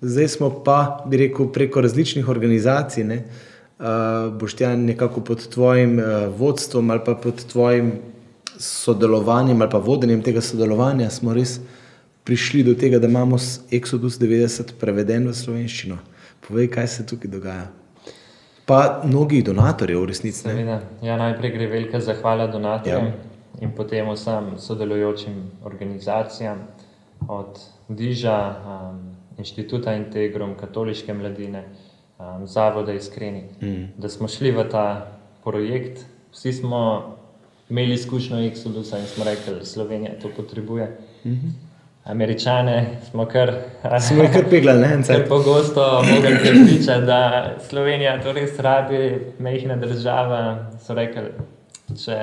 Zdaj 0.00 0.28
smo 0.36 0.50
pa, 0.64 1.04
bi 1.06 1.16
rekel, 1.24 1.48
preko 1.52 1.80
različnih 1.80 2.28
organizacij, 2.28 3.04
ne, 3.04 3.22
uh, 3.78 4.32
boštjan 4.38 4.84
nekako 4.84 5.20
pod 5.20 5.46
tvojim 5.48 5.98
uh, 5.98 6.26
vodstvom 6.38 6.90
ali 6.90 7.00
pa 7.06 7.14
pod 7.14 7.44
tvojim 7.52 7.92
sodelovanjem 8.58 9.62
ali 9.62 9.70
pa 9.70 9.78
vodenjem 9.78 10.22
tega 10.22 10.40
sodelovanja, 10.40 11.10
smo 11.10 11.34
res 11.34 11.60
prišli 12.24 12.62
do 12.64 12.74
tega, 12.74 12.98
da 12.98 13.08
imamo 13.08 13.38
Exodus 13.70 14.18
90 14.20 14.76
preveden 14.80 15.28
v 15.28 15.34
slovenščino. 15.36 15.98
Povej, 16.48 16.70
kaj 16.72 16.88
se 16.88 17.06
tukaj 17.06 17.30
dogaja. 17.30 17.66
Pa 18.64 19.02
mnogi 19.04 19.42
donatorji, 19.44 19.96
v 19.96 20.08
resnici. 20.08 20.48
Ja, 21.02 21.16
najprej 21.20 21.52
gre 21.52 21.66
velika 21.68 22.00
zahvala 22.00 22.46
donatorjem 22.46 23.06
ja. 23.06 23.12
in 23.60 23.74
potem 23.76 24.08
vsem 24.08 24.54
sodelujočim 24.58 25.36
organizacijam, 25.64 26.64
od 27.28 27.60
Diža, 27.88 28.54
um, 28.66 29.16
Inštituta 29.38 29.94
Integrum, 29.94 30.54
Katoliške 30.60 31.14
mladine, 31.14 31.64
um, 32.18 32.46
Zavoda 32.46 32.92
Iskreni, 32.92 33.44
mm. 33.60 33.84
da 33.98 34.08
smo 34.08 34.28
šli 34.28 34.50
v 34.50 34.68
ta 34.70 35.18
projekt. 35.44 36.04
Vsi 36.32 36.52
smo 36.52 37.14
imeli 37.70 37.94
izkušnjo 37.94 38.36
Exodusa 38.36 38.98
in 38.98 39.06
smo 39.06 39.24
rekli, 39.24 39.54
da 39.54 39.64
Slovenija 39.64 40.18
to 40.22 40.28
potrebuje. 40.36 40.98
Mm 41.24 41.30
-hmm. 41.30 41.50
Američane 42.04 43.00
smo 43.10 43.26
kar, 43.26 43.54
smo 44.08 44.24
kar 44.32 44.44
peglali, 44.50 44.80
ne 44.80 44.88
vem. 44.88 45.28
Pogosto 45.28 46.02
mogli 46.14 46.36
prepričati, 46.42 47.06
da 47.06 47.50
Slovenija 47.68 48.22
to 48.22 48.32
res 48.32 48.58
rabi, 48.58 49.32
mehna 49.38 49.76
država. 49.76 50.70
So 50.86 50.94
rekli, 50.94 51.22
če, 52.04 52.18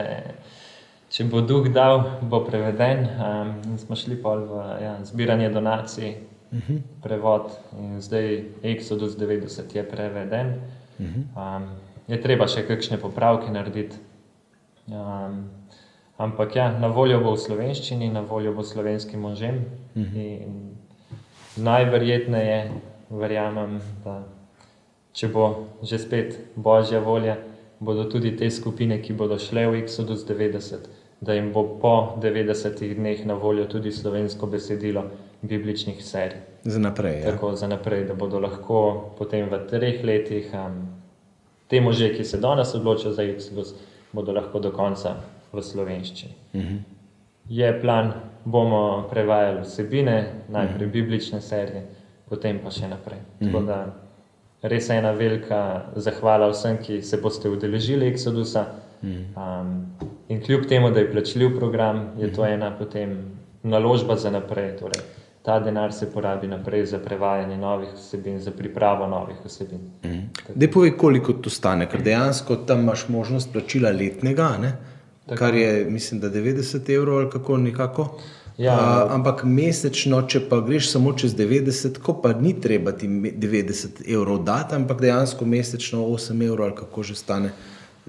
če 1.12 1.28
bo 1.28 1.42
duh 1.42 1.68
dal, 1.70 2.04
bo 2.24 2.42
preveden. 2.48 3.08
Um, 3.20 3.78
smo 3.78 3.96
šli 4.00 4.16
pol 4.22 4.46
v 4.48 4.66
ja, 4.82 4.96
zbiranje 5.04 5.50
donacij, 5.50 6.16
uh 6.52 6.58
mhm. 6.58 6.74
-huh. 6.74 6.82
prevod. 7.04 7.52
In 7.80 8.02
zdaj 8.02 8.44
Exodus 8.64 9.18
90 9.20 9.76
je 9.76 9.84
preveden. 9.84 10.48
Uh 11.00 11.06
-huh. 11.06 11.58
um, 11.58 11.70
je 12.08 12.22
treba 12.22 12.48
še 12.48 12.68
kakšne 12.68 12.98
popravke 12.98 13.52
narediti. 13.52 13.98
Um, 14.88 15.50
Ampak 16.22 16.56
ja, 16.56 16.80
na 16.80 16.88
voljo 16.88 17.18
bo 17.24 17.34
v 17.34 17.42
slovenščini, 17.42 18.12
na 18.14 18.22
voljo 18.22 18.54
bo 18.54 18.64
slovenskim 18.64 19.20
možem. 19.20 19.66
Mhm. 19.96 20.76
Najverjetneje, 21.58 22.72
verjamem, 23.10 23.80
da 24.04 24.22
če 25.14 25.28
bo 25.28 25.68
že 25.84 25.98
spet 26.00 26.38
božja 26.56 27.02
volja, 27.04 27.38
bodo 27.80 28.06
tudi 28.06 28.36
te 28.38 28.50
skupine, 28.50 29.02
ki 29.02 29.14
bodo 29.18 29.40
šle 29.42 29.66
v 29.68 29.82
Exodus 29.82 30.24
90, 30.30 30.88
da 31.22 31.34
jim 31.34 31.52
bo 31.54 31.78
po 31.82 32.18
90 32.22 32.94
dneh 32.96 33.26
na 33.26 33.34
voljo 33.34 33.66
tudi 33.66 33.92
slovensko 33.92 34.48
besedilo 34.48 35.04
bibličnih 35.42 36.06
serij. 36.06 36.38
Za 36.64 36.80
naprej. 36.80 37.20
Ja. 37.20 37.32
Tako 37.32 37.56
za 37.56 37.68
naprej, 37.68 38.06
da 38.06 38.14
bodo 38.14 38.40
lahko 38.40 39.10
potem 39.18 39.50
v 39.50 39.60
treh 39.70 40.04
letih 40.04 40.50
um, 40.54 40.88
te 41.68 41.82
može, 41.82 42.14
ki 42.14 42.24
se 42.24 42.38
danes 42.38 42.76
odločijo 42.76 43.12
za 43.14 43.24
Exodus, 43.24 43.74
bodo 44.12 44.34
lahko 44.34 44.60
do 44.60 44.72
konca 44.72 45.16
v 45.54 45.62
slovenščini. 45.62 46.34
Uh 46.54 46.62
mhm. 46.62 46.74
-huh. 46.74 46.80
Je 47.50 47.82
plan, 47.82 48.14
bomo 48.46 49.08
prevajali 49.10 49.62
vsebine, 49.62 50.34
najprej 50.50 50.76
uh 50.76 50.82
mhm. 50.82 50.90
-huh. 50.90 50.94
biblične 50.94 51.42
serije, 51.42 51.86
potem 52.30 52.60
pa 52.64 52.72
še 52.72 52.88
naprej. 52.88 53.20
Uh 53.40 53.48
-huh. 53.48 53.66
da, 53.66 53.94
res 54.62 54.90
ena 54.90 55.12
velika 55.12 55.86
zahvala 55.96 56.50
vsem, 56.50 56.78
ki 56.78 57.02
se 57.02 57.18
boste 57.18 57.50
udeležili 57.50 58.14
Exodusa. 58.14 58.66
Um, 59.02 59.86
in 60.30 60.42
kljub 60.46 60.66
temu, 60.70 60.92
da 60.92 61.00
je 61.00 61.12
plačljiv 61.12 61.58
program, 61.58 62.10
je 62.18 62.34
to 62.34 62.46
ena 62.46 62.78
potem 62.78 63.18
naložba 63.64 64.16
za 64.16 64.30
naprej. 64.30 64.76
Torej, 64.78 65.02
ta 65.42 65.60
denar 65.60 65.94
se 65.94 66.12
porabi 66.12 66.48
naprej 66.48 66.86
za 66.86 67.00
prevajanje 67.00 67.58
novih 67.58 67.90
vsebin, 67.96 68.40
za 68.40 68.52
pripravo 68.52 69.08
novih 69.08 69.36
vsebin. 69.46 69.80
-huh. 70.04 70.22
Da, 70.56 70.68
povej, 70.68 70.98
koliko 70.98 71.34
to 71.34 71.50
stane, 71.50 71.90
ker 71.90 72.02
dejansko 72.02 72.56
tam 72.56 72.80
imaš 72.80 73.10
možnost 73.10 73.52
plačila 73.54 73.90
letnega. 73.90 74.58
Ne? 74.62 74.78
Tako. 75.26 75.40
kar 75.40 75.56
je, 75.56 75.86
mislim, 75.90 76.20
da 76.20 76.30
90 76.30 76.96
evrov 76.96 77.18
ali 77.18 77.30
kako 77.30 77.58
nekako. 77.58 78.20
Ja, 78.58 79.06
uh, 79.06 79.14
ampak 79.16 79.44
mesečno, 79.44 80.22
če 80.22 80.42
pa 80.50 80.60
greš 80.62 80.92
samo 80.92 81.14
čez 81.14 81.36
90, 81.36 81.98
ko 82.04 82.14
pa 82.22 82.34
ni 82.34 82.62
treba 82.62 82.92
ti 82.92 83.08
90 83.08 84.02
evrov 84.14 84.44
dati, 84.44 84.76
ampak 84.76 85.02
dejansko 85.02 85.46
mesečno 85.46 86.00
8 86.00 86.48
evrov 86.48 86.66
ali 86.66 86.76
kako 86.76 87.04
že 87.04 87.16
stane 87.16 87.52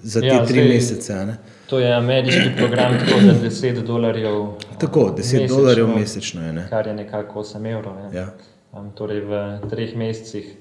za 0.03 0.21
te 0.21 0.27
ja, 0.27 0.45
tri 0.47 0.55
zdaj, 0.55 0.69
mesece. 0.69 1.15
Ne? 1.27 1.37
To 1.67 1.79
je 1.79 1.93
ameriški 1.95 2.51
program, 2.57 2.99
tako 2.99 3.21
da 3.21 3.35
10 3.49 3.83
dolarjev. 3.87 4.47
Tako, 4.81 5.01
10 5.01 5.17
mesečno, 5.17 5.57
dolarjev 5.57 5.89
mesečno 5.89 6.47
je. 6.47 6.53
Ne? 6.53 6.67
Kar 6.71 6.87
je 6.87 6.95
nekako 6.95 7.43
8 7.43 7.73
evrov. 7.73 8.15
Ja. 8.15 8.29
Um, 8.73 8.91
torej 8.95 9.21
v 9.21 9.43
treh 9.71 9.97
mesecih 9.97 10.55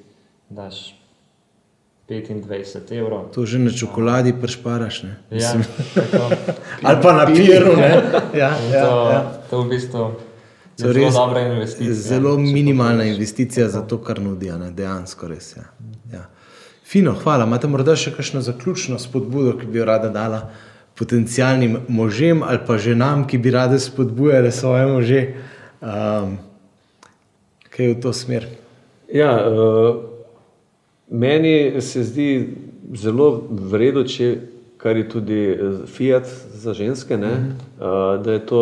daš 0.50 0.96
25 2.10 2.92
evrov. 2.92 3.32
To 3.32 3.46
že 3.46 3.60
na 3.60 3.72
čokoladi 3.72 4.34
prešparaš. 4.42 5.04
Ja, 5.32 5.54
Ali 6.88 6.98
pa 7.02 7.14
na 7.14 7.26
piru. 7.26 7.78
Ja, 8.36 8.56
ja, 8.72 8.86
to, 8.86 9.12
ja. 9.12 9.22
to 9.50 9.62
v 9.62 9.70
bistvu 9.70 10.12
je 10.78 10.94
zelo 10.94 10.94
res, 10.94 11.14
dobra 11.14 11.42
investicija. 11.42 11.94
Zelo 11.94 12.38
minimalna 12.38 13.04
investicija 13.04 13.70
za 13.70 13.82
to, 13.82 13.98
kar 13.98 14.22
nudi, 14.22 14.52
ne? 14.52 14.72
dejansko 14.72 15.28
res. 15.28 15.56
Ja. 15.58 15.64
Ja. 16.14 16.26
Fino, 16.92 17.14
hvala. 17.24 17.46
Imate 17.48 17.70
morda 17.72 17.94
še 17.96 18.12
kakšno 18.12 18.42
zaključno 18.44 18.98
spodbudo, 19.00 19.54
ki 19.56 19.70
bi 19.72 19.80
jo 19.80 19.86
rada 19.88 20.10
dala 20.12 20.42
potencijalnim 21.00 21.78
možem 21.88 22.44
ali 22.44 22.60
pa 22.68 22.76
ženam, 22.78 23.24
ki 23.28 23.38
bi 23.38 23.52
rade 23.52 23.80
spodbujale 23.80 24.52
svoje 24.52 24.88
može, 24.88 25.22
um, 25.80 26.34
kaj 27.70 27.86
je 27.86 27.94
v 27.94 28.02
to 28.04 28.14
smer? 28.14 28.48
Ja, 29.14 29.36
uh... 29.48 30.08
Meni 31.12 31.82
se 31.82 32.04
zdi 32.08 32.56
zelo 32.96 33.44
vredno, 33.52 34.06
če 34.08 34.28
kar 34.80 34.96
je 34.96 35.10
tudi 35.12 35.40
eh, 35.52 35.82
Fiat 35.92 36.30
za 36.56 36.74
ženske, 36.74 37.18
ne, 37.18 37.32
uh 37.32 37.84
-huh. 37.84 38.22
da 38.24 38.32
je 38.32 38.46
to 38.46 38.62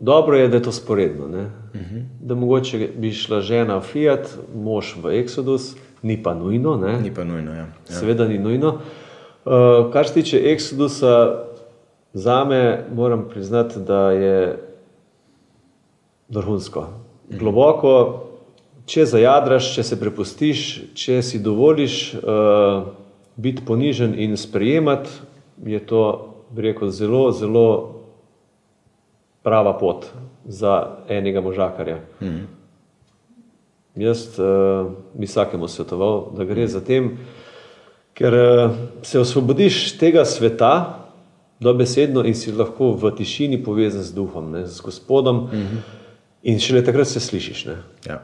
dobro, 0.00 0.36
je, 0.36 0.48
da 0.48 0.56
je 0.56 0.62
to 0.62 0.72
sporedno. 0.72 1.24
Uh 1.24 1.30
mhm. 1.32 1.46
-huh. 1.74 2.02
Da 2.20 2.34
mogoče 2.34 2.88
bi 2.96 3.12
šla 3.12 3.40
žena 3.40 3.78
v 3.78 3.82
Fiat, 3.82 4.28
mož 4.54 4.96
v 5.02 5.24
Exodus, 5.24 5.76
ni 6.02 6.22
pa 6.22 6.34
nujno. 6.34 6.76
Ne. 6.76 7.00
Ni 7.00 7.14
pa 7.14 7.24
nujno, 7.24 7.52
ja. 7.52 7.66
ja. 7.66 7.94
Seveda 8.00 8.28
ni 8.28 8.38
nujno. 8.38 8.78
Uh, 9.44 9.92
kar 9.92 10.08
se 10.08 10.14
tiče 10.14 10.42
Exodusa, 10.52 11.44
za 12.12 12.44
me 12.44 12.84
moram 12.94 13.28
priznati, 13.30 13.80
da 13.80 14.10
je 14.10 14.68
vrhunsko. 16.28 16.86
Globoko, 17.30 17.92
če 18.86 19.04
zajadraš, 19.06 19.72
če 19.74 19.84
se 19.84 19.98
prepustiš, 20.00 20.64
če 20.96 21.20
si 21.22 21.40
dovoliš 21.44 22.14
uh, 22.14 22.88
biti 23.36 23.64
ponižen 23.66 24.14
in 24.18 24.36
sprejemati, 24.36 25.10
je 25.64 25.80
to, 25.86 26.02
bi 26.50 26.70
rekel, 26.70 26.90
zelo, 26.90 27.30
zelo 27.32 27.66
prava 29.42 29.74
pot 29.78 30.06
za 30.44 31.04
enega 31.08 31.40
možakarja. 31.40 32.00
Mm. 32.20 32.46
Jaz 33.98 34.38
uh, 34.38 34.90
bi 35.14 35.26
vsakemu 35.26 35.68
svetoval, 35.68 36.30
da 36.36 36.44
gre 36.46 36.66
za 36.70 36.80
tem, 36.80 37.16
ker 38.14 38.34
uh, 38.34 38.76
se 39.02 39.20
osvobodiš 39.20 39.98
tega 39.98 40.24
sveta, 40.24 40.72
dobesedno 41.60 42.22
in 42.24 42.34
si 42.38 42.52
lahko 42.54 42.92
v 42.94 43.10
tišini 43.18 43.58
povezan 43.64 44.02
z 44.06 44.14
duhom, 44.14 44.52
ne, 44.54 44.66
z 44.66 44.80
gospodom, 44.80 45.36
mm 45.36 45.50
-hmm. 45.50 45.80
in 46.42 46.58
šele 46.58 46.84
takrat 46.84 47.08
se 47.08 47.20
slišiš. 47.20 47.66
Ja. 48.06 48.22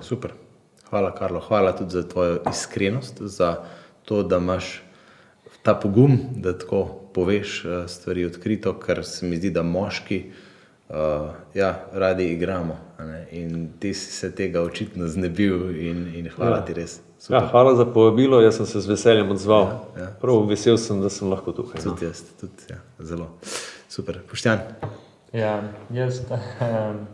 Super. 0.00 0.32
Hvala, 0.90 1.14
Karlo. 1.14 1.40
Hvala 1.40 1.72
tudi 1.72 1.90
za 1.90 2.08
tvojo 2.08 2.42
iskrenost, 2.50 3.22
za 3.22 3.56
to, 4.04 4.22
da 4.22 4.36
imaš 4.36 4.82
ta 5.62 5.74
pogum, 5.74 6.18
da 6.36 6.58
tako 6.58 6.84
poveš 7.14 7.64
eh, 7.64 7.88
stvari 7.88 8.24
odkrito, 8.24 8.74
ker 8.80 9.04
se 9.04 9.26
mi 9.26 9.36
zdi, 9.36 9.50
da 9.50 9.62
moški 9.62 10.24
uh, 10.92 11.30
ja, 11.54 11.84
radi 11.92 12.24
igramo. 12.32 12.76
In 13.30 13.72
ti 13.78 13.94
si 13.94 14.12
se 14.12 14.34
tega 14.34 14.62
očitno 14.62 15.08
znebil 15.08 15.70
in, 15.80 16.14
in 16.14 16.28
hvala 16.36 16.56
ja. 16.56 16.64
ti 16.64 16.74
res. 16.74 17.00
Ja, 17.28 17.40
hvala 17.50 17.74
za 17.74 17.84
povabilo, 17.84 18.40
jaz 18.40 18.56
sem 18.56 18.66
se 18.66 18.80
z 18.80 18.90
veseljem 18.90 19.30
odzval. 19.30 19.66
Ja, 19.96 20.02
ja. 20.02 20.08
Prav 20.20 20.46
vesel 20.48 20.76
sem, 20.78 21.00
da 21.02 21.10
sem 21.10 21.30
lahko 21.30 21.52
tukaj. 21.52 21.80
No. 21.84 21.92
Tudi 21.94 22.06
jaz, 22.06 22.22
tudi, 22.40 22.68
ja, 22.70 22.78
zelo 22.98 23.28
super. 23.88 24.20
Poštjan. 24.30 24.58
Ja, 25.32 25.62
jaz 25.90 26.20
um, 26.28 27.06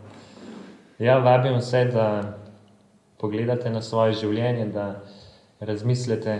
ja, 0.99 1.17
vabim 1.17 1.57
vse, 1.57 1.85
da 1.93 2.37
pogledate 3.19 3.69
na 3.69 3.81
svoje 3.81 4.13
življenje, 4.19 4.65
da 4.73 5.01
razmislite, 5.59 6.39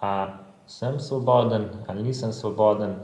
ali 0.00 0.32
sem 0.68 0.98
svoboden 1.00 1.64
ali 1.86 2.02
nisem 2.02 2.32
svoboden. 2.32 2.98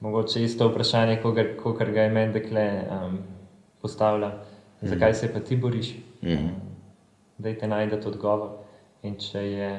Mogoče 0.00 0.42
isto 0.44 0.68
vprašanje, 0.68 1.20
kot 1.62 1.78
ga 1.78 2.02
je 2.02 2.10
meni 2.10 2.32
dekle 2.32 2.64
um, 2.90 3.18
postavlja, 3.82 4.32
zakaj 4.82 5.14
se 5.14 5.32
pa 5.32 5.40
ti 5.40 5.56
boriš. 5.56 5.94
Dajte 7.38 7.68
najdete 7.68 8.08
odgovor. 8.08 8.50
In 9.02 9.18
če 9.20 9.40
je 9.44 9.70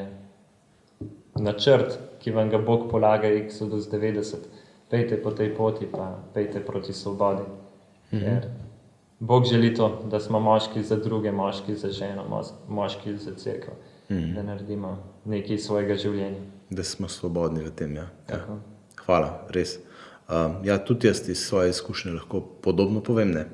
načrt, 1.41 1.97
ki 2.21 2.31
vam 2.31 2.49
ga 2.49 2.57
Bog 2.61 2.89
polaga, 2.91 3.27
Exodus 3.27 3.89
90, 3.91 4.45
pejte 4.89 5.17
po 5.21 5.31
tej 5.31 5.55
poti, 5.55 5.87
pa 5.91 6.11
pejte 6.33 6.61
proti 6.65 6.93
svobodi. 6.93 7.47
Ker 8.11 8.45
Bog 9.19 9.45
želi 9.45 9.73
to, 9.73 10.03
da 10.11 10.19
smo 10.19 10.39
moški 10.39 10.83
za 10.83 10.95
druge, 10.95 11.31
moški 11.31 11.75
za 11.75 11.91
ženo, 11.91 12.43
moški 12.67 13.17
za 13.17 13.35
crkvo, 13.35 13.73
da 14.09 14.43
naredimo 14.43 14.97
nekaj 15.25 15.55
iz 15.55 15.65
svojega 15.65 15.95
življenja. 15.95 16.41
Da 16.69 16.83
smo 16.83 17.07
svobodni 17.07 17.63
v 17.63 17.71
tem. 17.71 17.95
Ja. 17.95 18.01
Ja. 18.01 18.09
Tako. 18.27 18.59
Hvala, 19.05 19.47
res. 19.49 19.79
Ja, 20.63 20.77
tudi 20.77 21.07
jaz 21.07 21.29
iz 21.29 21.37
svoje 21.37 21.69
izkušnje 21.69 22.11
lahko 22.11 22.41
podobno 22.41 23.01
povem, 23.03 23.31
ne? 23.31 23.45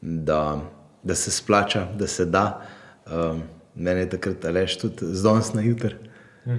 da, 0.00 0.60
da 1.02 1.14
se 1.14 1.30
splača, 1.30 1.86
da 1.98 2.06
se 2.06 2.24
da. 2.24 2.60
Um, 3.06 3.42
mene 3.74 4.00
je 4.00 4.10
takrat 4.10 4.44
Aleš 4.44 4.78
tudi 4.78 5.14
zdons 5.16 5.54
na 5.54 5.62
jutr 5.62 5.94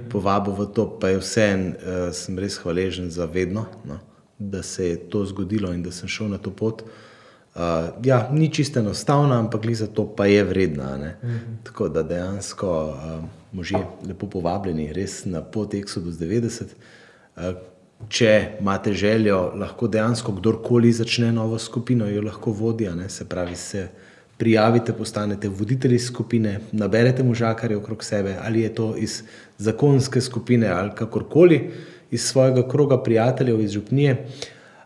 povabil 0.09 0.53
v 0.53 0.65
to, 0.73 0.85
pa 0.99 1.09
je 1.09 1.17
vseeno, 1.19 1.73
uh, 1.73 2.13
sem 2.13 2.37
res 2.39 2.57
hvaležen 2.61 3.09
za 3.09 3.25
vedno, 3.25 3.65
no? 3.85 3.99
da 4.39 4.63
se 4.63 4.87
je 4.87 4.97
to 5.09 5.25
zgodilo 5.25 5.73
in 5.73 5.83
da 5.83 5.91
sem 5.91 6.09
šel 6.09 6.29
na 6.29 6.37
to 6.37 6.51
pot. 6.51 6.81
Uh, 7.51 7.93
ja, 8.05 8.29
ni 8.31 8.49
čisto 8.53 8.79
enostavna, 8.79 9.39
ampak 9.39 9.65
za 9.75 9.87
to 9.87 10.07
pa 10.15 10.25
je 10.25 10.43
vredna. 10.43 10.95
Uh 10.95 11.29
-huh. 11.29 11.39
Tako 11.63 11.89
da 11.89 12.03
dejansko 12.03 12.89
uh, 12.89 13.23
možje 13.51 13.85
lepo 14.07 14.27
povabljeni 14.27 14.93
res 14.93 15.25
na 15.25 15.41
pot 15.41 15.73
Exodus 15.73 16.17
90. 16.17 16.63
Uh, 17.35 17.43
če 18.09 18.57
imate 18.59 18.93
željo, 18.93 19.51
lahko 19.55 19.87
dejansko 19.87 20.31
kdorkoli 20.31 20.91
začne 20.91 21.31
novo 21.31 21.59
skupino, 21.59 22.07
jo 22.07 22.21
lahko 22.21 22.51
vodi, 22.51 22.89
se 23.07 23.25
pravi, 23.29 23.55
se 23.55 23.87
prijavite, 24.37 24.93
postanete 24.93 25.49
voditelji 25.49 25.99
skupine, 25.99 26.59
naberete 26.71 27.23
možakarje 27.23 27.77
okrog 27.77 28.03
sebe, 28.03 28.35
ali 28.41 28.61
je 28.61 28.75
to 28.75 28.95
iz 28.97 29.23
zakonske 29.57 30.21
skupine 30.21 30.67
ali 30.67 30.91
kakorkoli, 30.95 31.71
iz 32.11 32.23
svojega 32.23 32.67
kroga 32.67 33.03
prijateljev, 33.03 33.61
iz 33.61 33.71
župnije. 33.71 34.25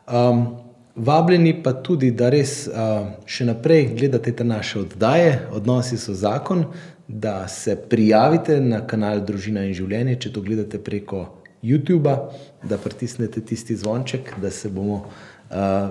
Um, 0.07 0.57
vabljeni 0.95 1.63
pa 1.63 1.73
tudi, 1.73 2.11
da 2.11 2.29
res 2.29 2.67
uh, 2.67 3.07
še 3.25 3.45
naprej 3.45 3.93
gledate 3.95 4.31
te 4.35 4.43
naše 4.43 4.79
oddaje, 4.79 5.47
odnosi 5.51 5.97
so 5.97 6.13
zakon, 6.13 6.65
da 7.07 7.47
se 7.47 7.75
prijavite 7.89 8.59
na 8.61 8.81
kanal 8.87 9.23
Družina 9.25 9.63
in 9.65 9.73
življenje, 9.73 10.19
če 10.19 10.33
to 10.33 10.41
gledate 10.41 10.79
preko 10.83 11.25
YouTuba, 11.65 12.15
da 12.63 12.77
pritisnete 12.77 13.41
tisti 13.41 13.75
zvonček, 13.75 14.33
da 14.41 14.51
se 14.51 14.69
bomo 14.69 14.95
uh, 14.95 15.07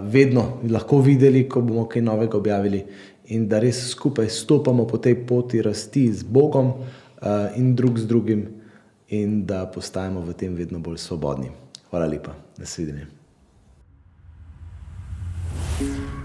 vedno 0.03 0.61
lahko 0.71 1.01
videli, 1.01 1.49
ko 1.49 1.61
bomo 1.61 1.89
kaj 1.89 2.03
novega 2.03 2.39
objavili, 2.39 2.85
in 3.35 3.49
da 3.49 3.59
res 3.59 3.81
skupaj 3.91 4.29
stopamo 4.29 4.87
po 4.87 4.99
tej 4.99 5.23
poti 5.27 5.63
rasti 5.63 6.07
z 6.13 6.23
Bogom 6.23 6.67
uh, 6.67 7.57
in 7.57 7.75
drug 7.75 7.99
z 7.99 8.07
drugim, 8.07 8.47
in 9.09 9.45
da 9.47 9.67
postajamo 9.67 10.21
v 10.21 10.33
tem 10.33 10.55
vedno 10.55 10.79
bolj 10.79 10.99
svobodni. 10.99 11.51
Hvala 11.91 12.07
lepa, 12.07 12.35
nasvidenje. 12.59 13.07
thank 15.75 15.91
you 15.91 16.24